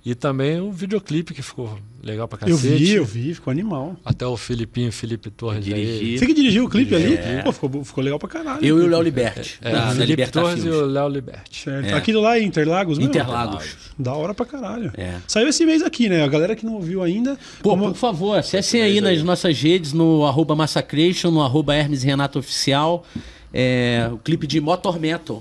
E 0.04 0.16
também 0.16 0.60
o 0.60 0.72
videoclipe 0.72 1.32
que 1.32 1.42
ficou 1.42 1.78
legal 2.02 2.26
pra 2.26 2.36
Eu 2.48 2.56
cacete. 2.56 2.74
vi, 2.84 2.90
eu 2.94 3.04
vi, 3.04 3.34
ficou 3.34 3.52
animal. 3.52 3.96
Até 4.04 4.26
o 4.26 4.36
Filipinho, 4.36 4.90
Felipe 4.90 5.30
Torres 5.30 5.64
aí. 5.72 6.18
Você 6.18 6.26
que 6.26 6.34
dirigiu 6.34 6.64
o 6.64 6.68
clipe 6.68 6.92
ali? 6.92 7.14
É. 7.14 7.42
Pô, 7.44 7.52
ficou, 7.52 7.84
ficou 7.84 8.02
legal 8.02 8.18
pra 8.18 8.28
caralho. 8.28 8.64
Eu 8.66 8.80
e 8.80 8.82
o 8.82 8.88
Léo 8.88 9.00
Liberti, 9.00 9.58
É, 9.62 9.70
da 9.70 9.90
Felipe 9.94 10.26
Torres 10.26 10.58
e 10.58 10.62
Filmes. 10.62 10.80
o 10.80 10.84
Léo 10.86 11.08
Liberti. 11.08 11.62
Certo. 11.62 11.86
É. 11.86 11.92
Aquilo 11.94 12.20
lá 12.20 12.36
é 12.36 12.42
Interlagos 12.42 12.98
mesmo? 12.98 13.10
Interlagos. 13.12 13.76
Da 13.96 14.12
hora 14.12 14.34
pra 14.34 14.44
caralho. 14.44 14.90
É. 14.96 15.18
Saiu 15.28 15.46
esse 15.46 15.64
mês 15.64 15.82
aqui, 15.82 16.08
né? 16.08 16.24
A 16.24 16.28
galera 16.28 16.56
que 16.56 16.66
não 16.66 16.74
ouviu 16.74 17.00
ainda. 17.00 17.38
Pô, 17.62 17.70
como- 17.70 17.84
por 17.92 17.94
favor, 17.96 18.36
acessem 18.36 18.82
aí 18.82 19.00
nas 19.00 19.22
nossas 19.22 19.56
redes, 19.60 19.92
no 19.92 20.24
arroba 20.26 20.56
Massacration, 20.56 21.30
no 21.30 21.40
arroba 21.42 21.76
Hermes 21.76 22.02
Renato 22.02 22.40
Oficial, 22.40 23.06
é, 23.54 24.10
o 24.12 24.18
clipe 24.18 24.48
de 24.48 24.60
Motor 24.60 24.98
Metal, 24.98 25.40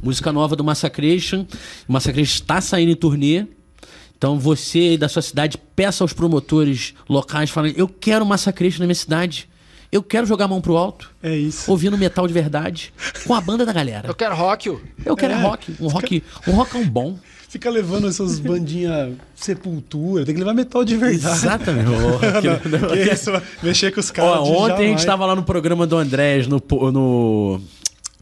música 0.00 0.30
nova 0.32 0.54
do 0.54 0.62
Massacration. 0.62 1.44
O 1.88 1.92
Massacration 1.92 2.34
está 2.34 2.60
saindo 2.60 2.92
em 2.92 2.96
turnê. 2.96 3.44
Então 4.18 4.38
você 4.38 4.78
aí 4.80 4.98
da 4.98 5.08
sua 5.08 5.22
cidade, 5.22 5.56
peça 5.76 6.02
aos 6.02 6.12
promotores 6.12 6.92
locais, 7.08 7.50
falando, 7.50 7.74
eu 7.76 7.86
quero 7.88 8.26
Massacration 8.26 8.80
na 8.80 8.86
minha 8.86 8.94
cidade. 8.94 9.48
Eu 9.90 10.02
quero 10.02 10.26
jogar 10.26 10.44
a 10.44 10.48
mão 10.48 10.60
pro 10.60 10.76
alto, 10.76 11.10
É 11.22 11.34
isso. 11.34 11.70
ouvindo 11.70 11.96
metal 11.96 12.26
de 12.26 12.34
verdade, 12.34 12.92
com 13.26 13.32
a 13.32 13.40
banda 13.40 13.64
da 13.64 13.72
galera. 13.72 14.06
Eu 14.06 14.14
quero 14.14 14.34
rock. 14.34 14.76
Eu 15.02 15.16
quero 15.16 15.32
É. 15.32 15.40
rock, 15.40 15.74
um 15.80 15.88
rock, 15.88 16.22
um 16.46 16.52
rockão 16.52 16.84
bom. 16.86 17.18
Fica 17.48 17.70
levando 17.70 18.06
essas 18.06 18.38
bandinhas 18.38 19.14
sepultura. 19.34 20.26
Tem 20.26 20.34
que 20.34 20.40
levar 20.40 20.52
metal 20.52 20.84
de 20.84 20.94
verdade. 20.98 21.34
Exatamente. 21.34 21.88
Não, 21.88 22.88
que 22.90 23.10
isso, 23.14 23.30
mexer 23.62 23.90
com 23.90 24.00
os 24.00 24.10
caras. 24.10 24.40
Ontem 24.40 24.72
a 24.72 24.76
gente 24.76 24.88
jamais. 24.88 25.04
tava 25.06 25.24
lá 25.24 25.34
no 25.34 25.42
programa 25.42 25.86
do 25.86 25.96
Andrés, 25.96 26.46
no, 26.46 26.62
no 26.92 27.58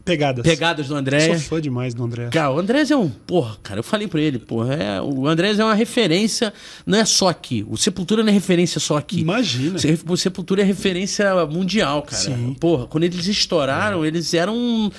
Pegadas. 0.07 0.43
Pegadas 0.43 0.85
do 0.87 0.89
Sou 0.89 0.97
Andrés. 0.97 1.43
fã 1.43 1.61
demais 1.61 1.93
do 1.93 2.03
André. 2.03 2.29
Cara, 2.31 2.51
o 2.51 2.57
Andrés 2.59 2.89
é 2.89 2.95
um. 2.95 3.09
Porra, 3.09 3.57
cara, 3.61 3.79
eu 3.79 3.83
falei 3.83 4.07
pra 4.07 4.19
ele, 4.21 4.39
porra, 4.39 4.73
é, 4.73 5.01
o 5.01 5.27
Andrés 5.27 5.59
é 5.59 5.63
uma 5.63 5.73
referência, 5.75 6.53
não 6.85 6.97
é 6.97 7.05
só 7.05 7.27
aqui. 7.29 7.65
O 7.69 7.77
Sepultura 7.77 8.23
não 8.23 8.29
é 8.29 8.33
referência 8.33 8.79
só 8.79 8.97
aqui. 8.97 9.19
Imagina. 9.19 9.77
O 10.07 10.17
Sepultura 10.17 10.61
é 10.61 10.65
referência 10.65 11.45
mundial, 11.45 12.01
cara. 12.03 12.17
Sim. 12.23 12.55
Porra, 12.59 12.87
quando 12.87 13.03
eles 13.03 13.27
estouraram, 13.27 14.05
eles 14.05 14.33
eram 14.33 14.55
um- 14.57 14.89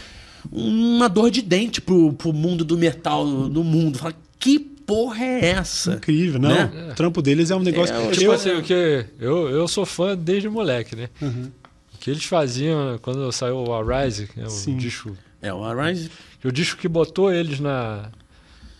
uma 0.53 1.09
dor 1.09 1.31
de 1.31 1.43
dente 1.43 1.81
pro, 1.81 2.13
pro 2.13 2.33
mundo 2.33 2.65
do 2.65 2.77
metal 2.79 3.27
no 3.27 3.65
mundo. 3.65 3.99
Fala, 3.99 4.15
que 4.39 4.59
porra 4.59 5.23
é 5.25 5.51
essa? 5.51 5.95
Incrível, 5.95 6.41
não. 6.41 6.49
Né? 6.51 6.89
O 6.93 6.95
trampo 6.95 7.21
deles 7.21 7.51
é 7.51 7.57
um 7.57 7.61
negócio. 7.61 7.95
É, 7.95 8.11
Tipo 8.11 8.25
eu, 8.25 8.33
assim, 8.33 8.51
o 8.53 8.63
que 8.63 9.05
eu, 9.21 9.49
eu 9.51 9.69
sou 9.69 9.85
fã 9.85 10.17
desde 10.17 10.49
moleque, 10.49 10.95
né? 10.97 11.09
O 11.21 11.68
que 12.01 12.11
eles 12.11 12.25
faziam 12.25 12.99
quando 13.03 13.31
saiu 13.33 13.57
o 13.57 13.75
Arise, 13.75 14.27
que 14.29 14.41
é 14.41 14.45
o 14.47 14.51
Sim. 14.51 14.77
disco. 14.77 15.17
É, 15.43 15.53
o 15.53 15.65
Arise. 15.65 16.11
O 16.45 16.51
disco 16.53 16.81
que 16.81 16.89
botou 16.89 17.33
eles 17.33 17.59
na, 17.61 18.11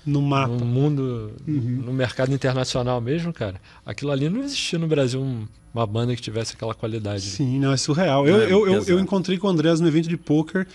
no 0.07 0.23
mapa. 0.23 0.53
no 0.55 0.65
mundo, 0.65 1.33
no 1.47 1.93
mercado 1.93 2.33
internacional 2.33 3.01
mesmo, 3.01 3.33
cara. 3.33 3.61
Aquilo 3.85 4.11
ali 4.13 4.29
não 4.29 4.43
existia 4.43 4.79
no 4.79 4.87
Brasil 4.87 5.21
um- 5.21 5.47
uma 5.75 5.87
banda 5.87 6.15
que 6.17 6.23
tivesse 6.23 6.55
aquela 6.55 6.75
qualidade. 6.75 7.23
Sim, 7.23 7.59
não, 7.61 7.73
é 7.73 7.77
surreal. 7.77 8.27
Eu, 8.27 8.41
É, 8.41 8.45
eu, 8.53 8.67
eu, 8.67 8.85
eu 8.85 8.99
encontrei 9.01 9.37
com 9.39 9.47
o 9.47 9.51
Andrés 9.51 9.81
no 9.81 9.87
evento 9.89 10.09
de 10.09 10.17
poker. 10.17 10.67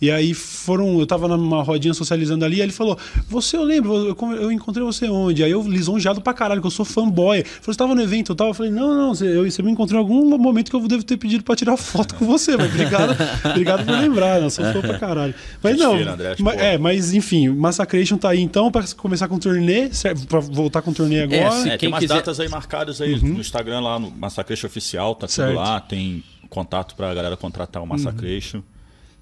E 0.00 0.10
aí 0.10 0.32
foram. 0.32 0.98
Eu 0.98 1.06
tava 1.06 1.28
numa 1.28 1.62
rodinha 1.62 1.92
socializando 1.92 2.42
ali, 2.44 2.56
e 2.56 2.60
ele 2.62 2.72
falou: 2.72 2.96
Você 3.28 3.56
eu 3.56 3.62
lembro, 3.62 3.94
eu, 3.94 4.16
eu- 4.40 4.50
encontrei 4.52 4.82
você 4.84 5.08
onde? 5.08 5.44
Aí 5.44 5.50
eu 5.50 5.62
lisonjeado 5.62 6.20
pra 6.22 6.32
caralho, 6.32 6.60
que 6.60 6.66
eu 6.66 6.70
sou 6.70 6.86
fanboy. 6.86 7.38
Ele 7.38 7.44
falou: 7.44 7.74
Você 7.74 7.76
tava 7.78 7.94
no 7.94 8.00
evento? 8.00 8.32
Eu 8.32 8.36
tava. 8.36 8.50
Eu 8.50 8.54
falei: 8.54 8.72
Não, 8.72 8.94
não, 8.94 9.14
você, 9.14 9.26
eu, 9.26 9.50
você 9.50 9.62
me 9.62 9.70
encontrou 9.70 10.00
em 10.00 10.02
algum 10.02 10.38
momento 10.38 10.70
que 10.70 10.76
eu 10.76 10.88
devo 10.88 11.02
ter 11.02 11.16
pedido 11.18 11.44
pra 11.44 11.54
tirar 11.54 11.76
foto 11.76 12.14
com 12.14 12.24
você, 12.24 12.56
mas 12.56 12.72
obrigado, 12.72 13.14
obrigado 13.50 13.84
por 13.84 13.92
lembrar, 13.92 14.40
né? 14.40 14.46
Eu 14.46 14.50
sou 14.50 14.64
fã 14.72 14.80
pra 14.80 14.98
caralho. 14.98 15.34
Mas 15.62 15.76
não. 15.78 15.94
ma- 16.38 16.54
é, 16.54 16.78
mas 16.78 17.12
enfim, 17.12 17.48
Massacration 17.50 18.16
tá 18.16 18.30
aí 18.30 18.40
então 18.40 18.70
pra 18.72 18.82
começar 18.96 19.28
com 19.28 19.34
o 19.34 19.38
turnê, 19.38 19.90
pra 20.28 20.40
voltar 20.40 20.80
com 20.80 20.92
o 20.92 20.94
turnê 20.94 21.22
agora. 21.22 21.50
se- 21.52 21.68
É, 21.68 21.70
Quem 21.72 21.78
tem 21.78 21.88
umas 21.90 22.00
quiser- 22.00 22.14
datas 22.14 22.40
aí 22.40 22.48
marcadas 22.48 23.00
aí 23.02 23.20
no 23.20 23.38
Instagram 23.40 23.80
lá 23.80 23.98
no 23.98 24.10
Massacration 24.10 24.66
Oficial, 24.66 25.14
tá 25.14 25.26
tudo 25.26 25.30
Certo. 25.34 25.54
lá, 25.56 25.78
tem 25.78 26.24
contato 26.48 26.94
pra 26.96 27.12
galera 27.12 27.36
contratar 27.36 27.82
o 27.82 27.86
Massacration. 27.86 28.62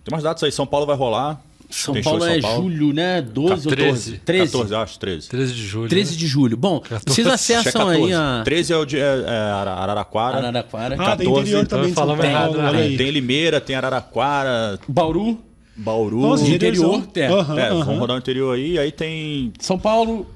Tem 0.08 0.16
umas 0.16 0.22
datas 0.24 0.42
aí, 0.42 0.52
São 0.52 0.66
Paulo 0.66 0.86
vai 0.86 0.96
rolar. 0.96 1.40
São 1.70 1.92
Tem 1.92 2.02
show 2.02 2.12
Paulo 2.18 2.26
em 2.26 2.38
é 2.38 2.40
julho, 2.40 2.92
né? 2.94 3.20
12 3.20 3.68
ou 3.68 3.74
13. 3.74 3.90
12? 3.92 4.18
13. 4.24 4.52
14, 4.52 4.74
acho, 4.74 4.98
13. 4.98 5.28
13 5.28 5.54
de 5.54 5.66
julho. 5.66 5.88
13 5.90 6.10
né? 6.12 6.16
de 6.16 6.26
julho. 6.26 6.56
Bom, 6.56 6.82
vocês 7.06 7.26
Acho 7.26 7.46
que 7.46 7.52
é 7.52 7.56
acessam 7.56 7.88
aí 7.88 8.12
a 8.14 8.40
13 8.42 8.72
é 8.72 8.76
o 8.76 8.84
de 8.86 8.96
é, 8.96 9.00
é 9.00 9.30
Ara- 9.30 9.74
Araraquara. 9.74 10.38
Araraquara. 10.38 10.94
Ah, 10.98 11.14
tem 11.16 11.26
14, 11.26 11.40
interior 11.40 11.66
também 11.66 11.88
de 11.88 11.94
São 11.94 12.02
falamos 12.06 12.24
Paulo, 12.24 12.56
errado, 12.56 12.74
olha 12.74 12.88
né? 12.88 12.96
Tem 12.96 13.10
Limeira, 13.10 13.60
tem 13.60 13.76
Araraquara, 13.76 14.80
Bauru, 14.88 15.38
Bauru. 15.76 16.20
Nossa, 16.20 16.48
interior, 16.48 17.06
é. 17.14 17.26
Aham, 17.26 17.58
é, 17.60 17.68
vamos 17.68 17.98
rodar 17.98 18.16
o 18.16 18.18
interior 18.18 18.56
aí. 18.56 18.78
Aí 18.78 18.90
tem 18.90 19.52
São 19.60 19.78
Paulo, 19.78 20.26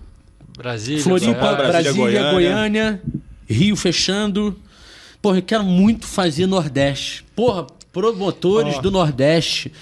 Brasília. 0.56 1.02
Floripa. 1.02 1.54
Brasília, 1.54 1.92
Brasília, 1.92 2.30
Goiânia. 2.30 3.02
Rio 3.48 3.74
fechando. 3.74 4.54
Porra, 5.22 5.38
eu 5.38 5.42
quero 5.42 5.64
muito 5.64 6.06
fazer 6.06 6.46
Nordeste. 6.46 7.24
Porra, 7.34 7.66
promotores 7.92 8.76
Ó. 8.78 8.80
do 8.80 8.90
Nordeste. 8.90 9.72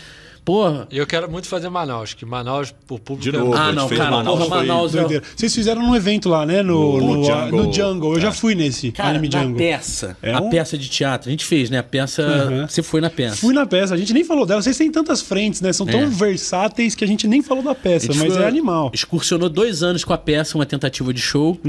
Porra. 0.43 0.89
E 0.91 0.97
eu 0.97 1.07
quero 1.07 1.31
muito 1.31 1.47
fazer 1.47 1.69
Manaus, 1.69 2.15
que 2.15 2.25
Manaus, 2.25 2.75
o 2.89 2.99
público 2.99 3.31
De 3.31 3.37
é 3.37 3.39
novo. 3.39 3.53
Ah, 3.55 3.67
a 3.67 3.73
não, 3.73 3.89
cara, 3.91 4.11
Manaus, 4.11 4.39
porra, 4.39 4.49
foi 4.49 4.59
Manaus 4.67 4.95
é. 4.95 4.99
Doideira. 4.99 5.25
Vocês 5.37 5.55
fizeram 5.55 5.83
num 5.83 5.95
evento 5.95 6.31
lá, 6.31 6.47
né? 6.47 6.63
No, 6.63 6.99
No 6.99 7.17
no, 7.19 7.25
Jungle. 7.25 7.67
no 7.67 7.73
Jungle. 7.73 8.15
Eu 8.15 8.21
já 8.21 8.29
É. 8.29 8.33
fui 8.33 8.55
nesse 8.55 8.91
Cara, 8.91 9.11
Anime 9.11 9.29
na 9.29 9.43
Jungle. 9.43 9.59
peça. 9.59 10.17
É 10.23 10.33
a 10.33 10.41
um- 10.41 10.49
peça 10.49 10.79
de 10.79 10.89
teatro. 10.89 11.29
A 11.29 11.31
gente 11.31 11.45
fez, 11.45 11.69
né? 11.69 11.79
A 11.79 11.83
peça. 11.83 12.23
Aham. 12.23 12.67
Você 12.67 12.83
foi 12.83 13.03
na 13.03 13.11
peça. 13.11 13.37
Fui 13.37 13.53
na 13.55 13.67
peça, 13.67 13.95
a 13.95 13.97
gente 13.99 14.15
nem 14.15 14.25
falou 14.25 14.47
dela. 14.47 14.63
Vocês 14.63 14.77
têm 14.79 14.91
tantas 14.91 15.21
frentes, 15.21 15.61
né? 15.61 15.73
São 15.75 15.87
tão 15.87 16.01
É. 16.01 16.07
versáteis 16.07 16.95
que 16.95 17.05
a 17.05 17.07
gente 17.07 17.29
nem 17.29 17.43
falou 17.43 17.63
da 17.63 17.73
A 17.73 17.75
peça, 17.75 18.09
mas 18.09 18.33
foi- 18.33 18.43
é 18.43 18.47
animal. 18.49 18.91
Excursionou 18.95 19.49
dois 19.51 19.83
anos 19.83 20.05
com 20.05 20.15
a 20.15 20.19
peça, 20.19 20.57
uma 20.57 20.67
tentativa 20.67 21.13
de 21.13 21.21
show. 21.21 21.61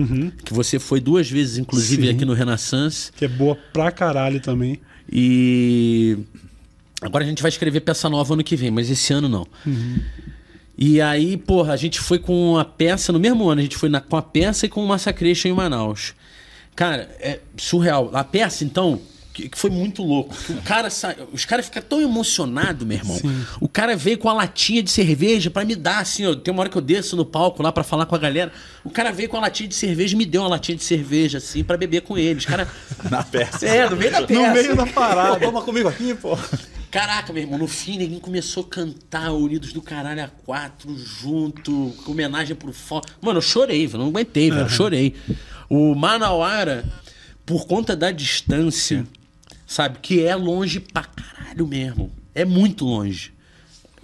Que 0.46 0.54
você 0.54 0.80
foi 0.80 1.02
duas 1.02 1.30
vezes, 1.30 1.58
inclusive, 1.58 2.04
Uhum. 2.04 2.08
Sim. 2.10 2.16
aqui 2.16 2.26
no 2.26 2.34
Renaissance. 2.34 3.12
Que 3.16 3.26
é 3.26 3.28
boa 3.28 3.56
pra 3.74 3.92
caralho 3.92 4.40
também. 4.40 4.80
E 5.12 6.18
agora 7.02 7.24
a 7.24 7.28
gente 7.28 7.42
vai 7.42 7.50
escrever 7.50 7.82
peça 7.82 8.10
nova 8.10 8.34
ano 8.34 8.44
que 8.44 8.56
vem, 8.56 8.72
mas 8.72 8.90
esse 8.90 9.12
ano 9.14 9.28
não. 9.28 9.46
E 10.78 11.02
aí, 11.02 11.36
porra, 11.38 11.74
a 11.74 11.78
gente 11.78 12.00
foi 12.00 12.18
com 12.18 12.58
a 12.58 12.64
peça 12.66 13.12
no 13.12 13.20
mesmo 13.20 13.48
ano, 13.50 13.60
a 13.60 13.64
gente 13.64 13.76
foi 13.78 13.90
na- 13.90 14.00
com 14.02 14.16
a 14.16 14.22
peça 14.22 14.66
e 14.66 14.70
com 14.70 14.84
o 14.84 14.88
Massacration 14.88 15.50
em 15.50 15.54
Manaus. 15.54 16.14
Cara, 16.76 17.10
é 17.20 17.40
surreal. 17.58 18.10
A 18.14 18.24
peça, 18.24 18.64
então, 18.64 19.00
que, 19.34 19.50
que 19.50 19.58
foi 19.58 19.70
muito 19.70 20.04
louco. 20.04 20.36
O 20.50 20.62
cara 20.62 20.90
sa... 20.90 21.16
Os 21.32 21.46
caras 21.46 21.66
ficam 21.66 21.82
tão 21.82 22.02
emocionados, 22.02 22.86
meu 22.86 22.98
irmão. 22.98 23.20
O 23.60 23.68
cara 23.68 23.96
veio 23.96 24.18
com 24.18 24.30
a 24.30 24.34
latinha 24.34 24.84
de 24.84 24.90
cerveja 24.90 25.50
pra 25.50 25.64
me 25.66 25.76
dar, 25.76 26.00
assim, 26.00 26.26
ó, 26.26 26.36
tem 26.36 26.52
uma 26.54 26.62
hora 26.62 26.70
que 26.70 26.78
eu 26.78 26.82
desço 26.82 27.16
no 27.16 27.26
palco 27.26 27.64
lá 27.64 27.72
pra 27.72 27.84
falar 27.84 28.06
com 28.06 28.16
a 28.16 28.20
galera. 28.20 28.52
O 28.84 28.90
cara 28.90 29.12
veio 29.12 29.30
com 29.30 29.38
a 29.38 29.42
latinha 29.42 29.70
de 29.70 29.76
cerveja 29.76 30.16
e 30.16 30.18
me 30.18 30.26
deu 30.26 30.42
uma 30.42 30.50
latinha 30.50 30.78
de 30.78 30.84
cerveja, 30.84 31.38
assim, 31.38 31.64
pra 31.64 31.78
beber 31.78 32.02
com 32.02 32.18
eles. 32.18 32.46
Cara. 32.46 32.68
Na 33.10 33.24
peça. 33.24 33.66
É, 33.66 33.90
no 33.90 33.96
meio 33.96 34.12
da 34.12 34.22
peça. 34.22 34.48
No 34.48 34.54
meio 34.54 34.76
da 34.76 34.86
parada. 34.88 35.40
Toma 35.40 35.62
comigo 35.62 35.88
aqui, 35.88 36.14
pô. 36.14 36.38
Caraca, 36.92 37.32
meu 37.32 37.44
irmão, 37.44 37.58
no 37.58 37.68
fim 37.68 37.98
ninguém 37.98 38.20
começou 38.20 38.64
a 38.64 38.68
cantar 38.68 39.32
Unidos 39.32 39.72
do 39.72 39.82
Caralho 39.82 40.26
a 40.26 40.28
quatro 40.28 40.94
junto, 40.98 41.96
com 42.04 42.12
homenagem 42.12 42.54
pro 42.54 42.74
Fó. 42.74 43.02
Mano, 43.22 43.38
eu 43.38 43.42
chorei, 43.42 43.88
velho, 43.88 44.00
não 44.00 44.10
aguentei, 44.10 44.50
velho, 44.50 44.64
eu 44.64 44.70
chorei. 44.70 45.16
O 45.70 45.96
Manauara, 45.96 46.84
por 47.46 47.66
conta 47.66 47.96
da 47.96 48.12
distância, 48.12 49.06
sabe, 49.72 50.00
que 50.02 50.24
é 50.26 50.36
longe 50.36 50.80
pra 50.80 51.04
caralho 51.04 51.66
mesmo. 51.68 52.12
É 52.36 52.44
muito 52.46 52.86
longe. 52.86 53.34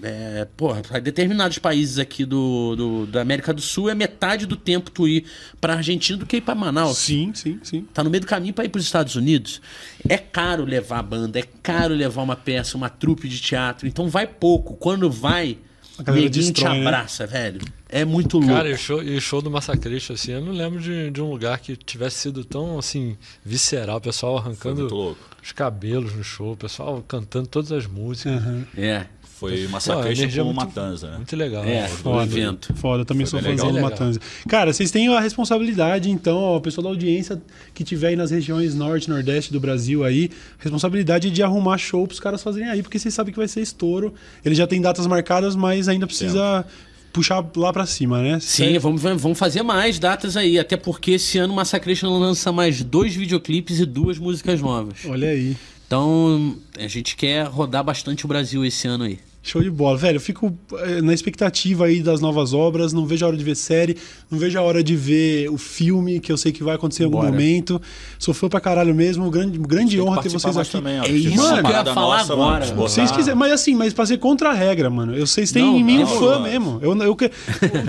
É, 0.01 0.45
porra, 0.55 0.82
pra 0.82 0.99
determinados 0.99 1.57
países 1.57 1.97
aqui 1.97 2.24
do, 2.24 2.76
do- 2.76 3.05
da 3.07 3.20
América 3.22 3.51
do 3.51 3.61
Sul 3.61 3.89
é 3.89 3.95
metade 3.95 4.45
do 4.45 4.55
tempo 4.55 4.91
tu 4.91 5.07
ir 5.07 5.26
pra 5.59 5.74
Argentina 5.74 6.20
do 6.20 6.26
que 6.26 6.38
ir 6.38 6.41
pra 6.41 6.53
Manaus. 6.53 6.99
Sim, 6.99 7.32
sim, 7.34 7.59
sim. 7.63 7.82
Tá 7.93 8.03
no 8.03 8.09
meio 8.11 8.22
do 8.22 8.28
caminho 8.28 8.53
para 8.53 8.65
ir 8.65 8.70
para 8.70 8.78
os 8.78 8.86
Estados 8.86 9.15
Unidos. 9.15 9.59
É 10.07 10.18
caro 10.18 10.65
levar 10.65 10.99
a 10.99 11.03
banda, 11.03 11.39
é 11.39 11.43
caro 11.63 11.95
levar 11.95 12.22
uma 12.22 12.36
peça, 12.36 12.78
uma 12.78 12.89
trupe 12.89 13.28
de 13.28 13.39
teatro. 13.41 13.88
Então 13.88 14.07
vai 14.07 14.28
pouco. 14.28 14.76
Quando 14.76 15.09
vai, 15.09 15.57
Neguinho 16.05 16.53
te 16.53 16.63
né? 16.63 16.81
abraça, 16.81 17.25
velho. 17.25 17.61
É 17.89 18.03
muito 18.03 18.37
louco. 18.37 18.53
Cara, 18.53 18.69
e 18.69 18.73
o 18.73 18.77
show, 18.77 19.01
e 19.01 19.15
o 19.15 19.21
show 19.21 19.41
do 19.41 19.49
Massacration, 19.49 20.13
assim, 20.13 20.31
eu 20.31 20.41
não 20.41 20.51
lembro 20.51 20.79
de, 20.79 21.09
de 21.09 21.21
um 21.21 21.29
lugar 21.29 21.59
que 21.59 21.75
tivesse 21.75 22.17
sido 22.17 22.43
tão, 22.43 22.77
assim, 22.77 23.17
visceral. 23.43 23.97
O 23.97 24.01
pessoal 24.01 24.37
arrancando 24.37 25.15
os 25.41 25.51
cabelos 25.51 26.13
no 26.13 26.23
show, 26.23 26.53
o 26.53 26.57
pessoal 26.57 27.03
cantando 27.07 27.47
todas 27.47 27.71
as 27.71 27.87
músicas. 27.87 28.41
É. 28.77 29.05
Foi 29.39 29.65
Pô, 29.65 29.69
Massacration 29.69 30.21
energia 30.23 30.41
com 30.41 30.51
muito- 30.51 30.65
Matanza, 30.65 31.11
né? 31.11 31.17
Muito 31.17 31.35
legal. 31.35 31.63
É, 31.63 31.81
né? 31.83 31.88
foi 31.88 32.11
um 32.11 32.21
evento. 32.23 32.73
Foda, 32.73 33.05
também 33.05 33.23
sou 33.27 33.39
bem 33.39 33.55
fãzão 33.55 33.71
do. 33.71 33.79
Matanza. 33.79 34.19
Cara, 34.49 34.73
vocês 34.73 34.89
têm 34.89 35.07
a 35.15 35.19
responsabilidade, 35.19 36.09
então, 36.09 36.38
ó, 36.38 36.57
o 36.57 36.61
pessoal 36.61 36.85
da 36.85 36.89
audiência 36.89 37.39
que 37.71 37.83
tiver 37.83 38.07
aí 38.07 38.15
nas 38.15 38.31
regiões 38.31 38.73
norte 38.73 39.05
e 39.05 39.09
nordeste 39.11 39.53
do 39.53 39.59
Brasil 39.59 40.03
aí, 40.03 40.31
responsabilidade 40.57 41.29
de 41.29 41.43
arrumar 41.43 41.77
show 41.77 42.07
pros 42.07 42.19
caras 42.19 42.41
fazerem 42.41 42.67
aí, 42.67 42.81
porque 42.81 42.97
vocês 42.97 43.13
sabem 43.13 43.31
que 43.31 43.38
vai 43.38 43.47
ser 43.47 43.61
estouro. 43.61 44.11
Ele 44.43 44.55
já 44.55 44.65
tem 44.65 44.81
datas 44.81 45.05
marcadas, 45.05 45.55
mas 45.55 45.88
ainda 45.88 46.07
precisa 46.07 46.65
puxar 47.13 47.45
lá 47.55 47.71
pra 47.71 47.85
cima, 47.85 48.21
né? 48.23 48.39
Sim, 48.39 48.79
vamos, 48.79 49.01
vamos 49.01 49.38
fazer 49.38 49.61
mais 49.61 49.99
datas 49.99 50.35
aí. 50.35 50.57
Até 50.57 50.75
porque 50.77 51.11
esse 51.11 51.38
ano 51.38 51.53
o 51.53 51.55
Massacration 51.55 52.09
lança 52.17 52.51
mais 52.51 52.83
dois 52.83 53.15
videoclipes 53.15 53.79
e 53.79 53.85
duas 53.85 54.17
músicas 54.17 54.59
novas. 54.61 54.97
Olha 55.05 55.29
aí. 55.29 55.55
Então 55.88 56.57
a 56.77 56.88
gente 56.88 57.15
quer 57.15 57.47
rodar 57.47 57.83
bastante 57.83 58.25
o 58.25 58.27
Brasil 58.27 58.63
esse 58.65 58.88
ano 58.88 59.05
aí. 59.05 59.19
Show 59.49 59.61
de 59.63 59.69
bola. 59.69 59.97
Velho, 59.97 60.17
eu 60.17 60.21
fico 60.21 60.53
eh, 60.79 61.01
na 61.01 61.13
expectativa 61.13 61.85
aí 61.85 62.01
das 62.01 62.19
novas 62.21 62.53
obras, 62.53 62.91
não 62.93 63.05
vejo 63.05 63.23
a 63.25 63.29
hora 63.29 63.37
de 63.37 63.43
ver 63.43 63.55
série, 63.55 63.95
não 64.29 64.37
vejo 64.37 64.57
a 64.59 64.61
hora 64.61 64.83
de 64.83 64.95
ver 64.95 65.49
o 65.49 65.57
filme, 65.57 66.19
que 66.19 66.31
eu 66.31 66.37
sei 66.37 66.51
que 66.51 66.63
vai 66.63 66.75
acontecer 66.75 67.03
em 67.03 67.05
algum 67.05 67.19
Bora. 67.19 67.31
momento. 67.31 67.81
Sou 68.19 68.33
fã 68.33 68.49
pra 68.49 68.59
caralho 68.59 68.93
mesmo, 68.93 69.29
grande, 69.31 69.57
grande 69.57 69.99
honra 70.01 70.21
ter 70.21 70.29
vocês 70.29 70.57
aqui. 70.57 70.71
Também, 70.71 70.99
ó, 70.99 71.03
É 71.05 71.09
isso 71.11 71.29
uma 71.41 71.61
que 71.63 71.67
eu 71.67 71.71
ia 71.71 71.85
falar 71.85 72.17
nossa, 72.19 72.33
agora. 72.33 72.65
mano, 72.65 72.75
vocês 72.75 73.09
quiserem, 73.11 73.39
mas 73.39 73.51
assim, 73.53 73.73
mas 73.75 73.93
pra 73.93 74.05
ser 74.05 74.17
contra 74.17 74.49
a 74.49 74.53
regra, 74.53 74.89
mano. 74.89 75.15
Eu, 75.15 75.25
vocês 75.25 75.51
têm 75.51 75.63
Não, 75.63 75.77
em 75.77 75.83
mim 75.83 75.97
não, 75.99 76.03
um 76.03 76.07
fã 76.19 76.39
mano. 76.39 76.43
mesmo. 76.43 76.79
Eu, 76.81 76.95
eu, 77.01 77.15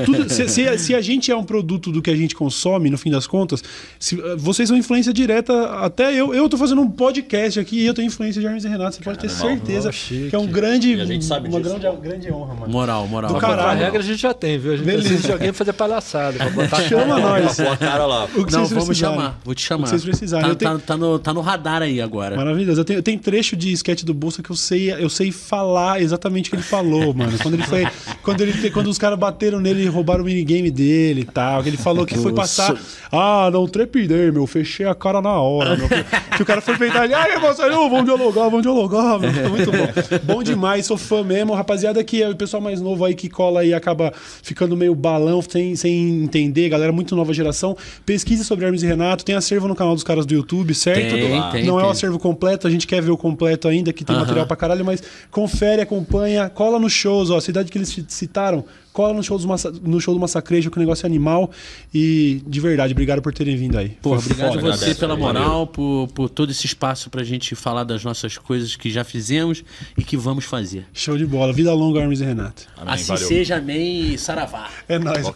tudo- 0.04 0.28
se, 0.30 0.48
se- 0.48 0.78
se 0.78 0.94
a 0.94 1.00
gente 1.00 1.30
é 1.30 1.36
um 1.36 1.44
produto 1.44 1.90
do 1.90 2.00
que 2.02 2.10
a 2.10 2.16
gente 2.16 2.34
consome, 2.34 2.90
no 2.90 2.98
fim 2.98 3.10
das 3.10 3.26
contas, 3.26 3.62
se, 3.98 4.16
vocês 4.36 4.68
são 4.68 4.76
influência 4.78 5.12
direta. 5.12 5.70
Até 5.80 6.12
eu, 6.14 6.34
eu 6.34 6.48
tô 6.48 6.56
fazendo 6.56 6.80
um 6.80 6.90
podcast 6.90 7.58
aqui 7.58 7.80
e 7.80 7.86
eu 7.86 7.94
tenho 7.94 8.06
influência 8.06 8.40
de 8.40 8.46
Hermes 8.46 8.64
e 8.64 8.68
Renato. 8.68 8.96
Você 8.96 9.02
pode 9.02 9.18
ter 9.18 9.28
Caramba, 9.28 9.48
certeza 9.66 9.90
que 9.90 10.34
é 10.34 10.38
um 10.38 10.46
grande. 10.46 10.94
E 10.94 11.00
a 11.00 11.04
gente 11.04 11.24
sabe 11.24 11.47
uma 11.48 11.60
disso. 11.60 11.78
grande, 11.78 11.96
grande 12.00 12.32
honra, 12.32 12.54
mano. 12.54 12.72
Moral, 12.72 13.06
moral. 13.06 13.32
Do 13.32 13.38
caralho. 13.40 13.80
a 13.80 13.84
regra 13.84 14.00
a 14.00 14.02
gente 14.04 14.20
já 14.20 14.32
tem, 14.34 14.58
viu? 14.58 14.72
A 14.72 14.76
gente 14.76 14.86
Beleza. 14.86 15.08
precisa 15.08 15.26
de 15.28 15.32
alguém 15.32 15.52
fazer 15.52 15.72
palhaçada. 15.72 16.44
Botar 16.50 16.82
Chama 16.82 17.18
nós. 17.18 17.56
Pô, 17.56 17.70
a 17.70 17.76
cara 17.76 18.06
lá. 18.06 18.24
O 18.24 18.28
que 18.28 18.52
Não, 18.52 18.60
vocês 18.60 18.70
vamos 18.70 18.86
precisarem. 18.86 19.16
chamar. 19.16 19.38
Vou 19.44 19.54
te 19.54 19.62
chamar. 19.62 19.80
O 19.80 19.84
que 19.84 19.90
vocês 19.90 20.04
precisarem. 20.04 20.48
Tá, 20.50 20.54
tenho- 20.54 20.78
tá- 20.78 20.84
tá 20.86 20.96
no, 20.96 21.18
tá 21.18 21.34
no 21.34 21.40
radar 21.40 21.82
aí 21.82 22.00
agora. 22.00 22.36
Maravilhoso. 22.36 22.80
Eu 22.80 22.84
tenho, 22.84 22.98
eu 22.98 23.02
tenho 23.02 23.18
trecho 23.18 23.56
de 23.56 23.72
sketch 23.72 24.02
do 24.04 24.14
Bolsa 24.14 24.42
que 24.42 24.50
eu 24.50 24.56
sei, 24.56 24.92
eu 24.92 25.08
sei 25.10 25.30
falar 25.32 26.00
exatamente 26.00 26.48
o 26.48 26.50
que 26.50 26.56
ele 26.56 26.62
falou, 26.62 27.12
mano. 27.14 27.32
Quando 27.42 27.54
ele 27.54 27.62
foi. 27.64 27.86
Quando, 28.22 28.40
ele, 28.42 28.70
quando 28.70 28.86
os 28.88 28.98
caras 28.98 29.18
bateram 29.18 29.60
nele 29.60 29.82
e 29.84 29.86
roubaram 29.86 30.22
o 30.22 30.24
minigame 30.26 30.70
dele 30.70 31.22
e 31.22 31.24
tal. 31.24 31.62
Que 31.62 31.68
ele 31.70 31.76
falou 31.76 32.04
que 32.06 32.16
foi 32.18 32.32
passar. 32.32 32.76
Ah, 33.10 33.50
não 33.52 33.66
trepidei, 33.66 34.30
meu. 34.30 34.46
Fechei 34.46 34.86
a 34.86 34.94
cara 34.94 35.20
na 35.22 35.32
hora, 35.40 35.76
meu. 35.76 35.88
Que, 35.88 36.36
que 36.36 36.42
o 36.42 36.46
cara 36.46 36.60
foi 36.60 36.76
peitar 36.76 37.04
ele. 37.04 37.14
Ai, 37.14 37.38
Marcelo, 37.38 37.88
vamos 37.88 38.04
dialogar, 38.04 38.44
vamos 38.44 38.62
dialogar, 38.62 39.18
meu. 39.18 39.32
Ficou 39.32 39.50
muito 39.50 39.70
bom. 39.72 40.34
Bom 40.34 40.42
demais, 40.42 40.86
sou 40.86 40.96
fã 40.96 41.22
mesmo. 41.28 41.52
Rapaziada, 41.54 42.02
que 42.02 42.22
é 42.22 42.28
o 42.28 42.34
pessoal 42.34 42.60
mais 42.62 42.80
novo 42.80 43.04
aí 43.04 43.14
que 43.14 43.28
cola 43.28 43.64
e 43.64 43.72
acaba 43.74 44.12
ficando 44.42 44.76
meio 44.76 44.94
balão, 44.94 45.40
sem, 45.42 45.76
sem 45.76 46.24
entender. 46.24 46.68
Galera, 46.68 46.90
muito 46.90 47.14
nova 47.14 47.32
geração. 47.34 47.76
Pesquise 48.06 48.44
sobre 48.44 48.64
Hermes 48.64 48.82
e 48.82 48.86
Renato. 48.86 49.24
Tem 49.24 49.34
acervo 49.34 49.68
no 49.68 49.76
canal 49.76 49.94
dos 49.94 50.02
caras 50.02 50.24
do 50.26 50.34
YouTube, 50.34 50.74
certo? 50.74 51.14
Tem, 51.14 51.50
tem, 51.52 51.64
não 51.66 51.78
é 51.78 51.82
o 51.82 51.86
tem. 51.86 51.90
acervo 51.90 52.18
completo, 52.18 52.66
a 52.66 52.70
gente 52.70 52.86
quer 52.86 53.02
ver 53.02 53.10
o 53.10 53.16
completo 53.16 53.68
ainda, 53.68 53.92
que 53.92 54.04
tem 54.04 54.14
Aham. 54.16 54.24
material 54.24 54.46
pra 54.46 54.56
caralho, 54.56 54.84
mas 54.84 55.02
confere, 55.30 55.82
acompanha, 55.82 56.48
cola 56.48 56.78
nos 56.78 56.92
shows, 56.92 57.30
ó, 57.30 57.36
a 57.36 57.40
cidade 57.40 57.70
que 57.70 57.76
eles 57.78 57.88
ci- 57.90 58.04
citaram, 58.08 58.64
cola 58.98 59.14
no 59.14 59.22
show, 59.22 59.38
massa- 59.46 59.70
no 59.70 60.00
show 60.00 60.12
do 60.12 60.18
Massacrejo, 60.18 60.72
que 60.72 60.76
o 60.76 60.80
negócio 60.80 61.06
é 61.06 61.08
animal. 61.08 61.52
E 61.94 62.42
de 62.44 62.58
verdade, 62.58 62.92
obrigado 62.92 63.22
por 63.22 63.32
terem 63.32 63.56
vindo 63.56 63.78
aí. 63.78 63.90
Pô, 64.02 64.16
obrigado 64.16 64.54
foda. 64.60 64.74
a 64.74 64.76
você 64.76 64.92
pela 64.92 65.16
moral, 65.16 65.68
por, 65.68 66.08
por 66.12 66.28
todo 66.28 66.50
esse 66.50 66.66
espaço 66.66 67.08
pra 67.08 67.22
gente 67.22 67.54
falar 67.54 67.84
das 67.84 68.02
nossas 68.02 68.36
coisas 68.36 68.74
que 68.74 68.90
já 68.90 69.04
fizemos 69.04 69.62
e 69.96 70.02
que 70.02 70.16
vamos 70.16 70.44
fazer. 70.44 70.84
Show 70.92 71.16
de 71.16 71.24
bola. 71.24 71.52
Vida 71.52 71.72
longa, 71.72 72.00
Hermes 72.00 72.20
e 72.20 72.24
Renato. 72.24 72.66
Amém, 72.76 72.94
assim 72.94 73.06
valeu. 73.06 73.28
seja, 73.28 73.56
amém 73.58 74.14
e 74.14 74.18
saravá. 74.18 74.68
É 74.88 74.98
nóis. 74.98 75.30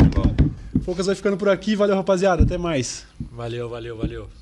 Poucas 0.84 1.06
vai 1.06 1.14
ficando 1.14 1.36
por 1.36 1.48
aqui. 1.48 1.76
Valeu, 1.76 1.94
rapaziada. 1.94 2.42
Até 2.42 2.58
mais. 2.58 3.06
Valeu, 3.30 3.68
valeu, 3.68 3.96
valeu. 3.96 4.41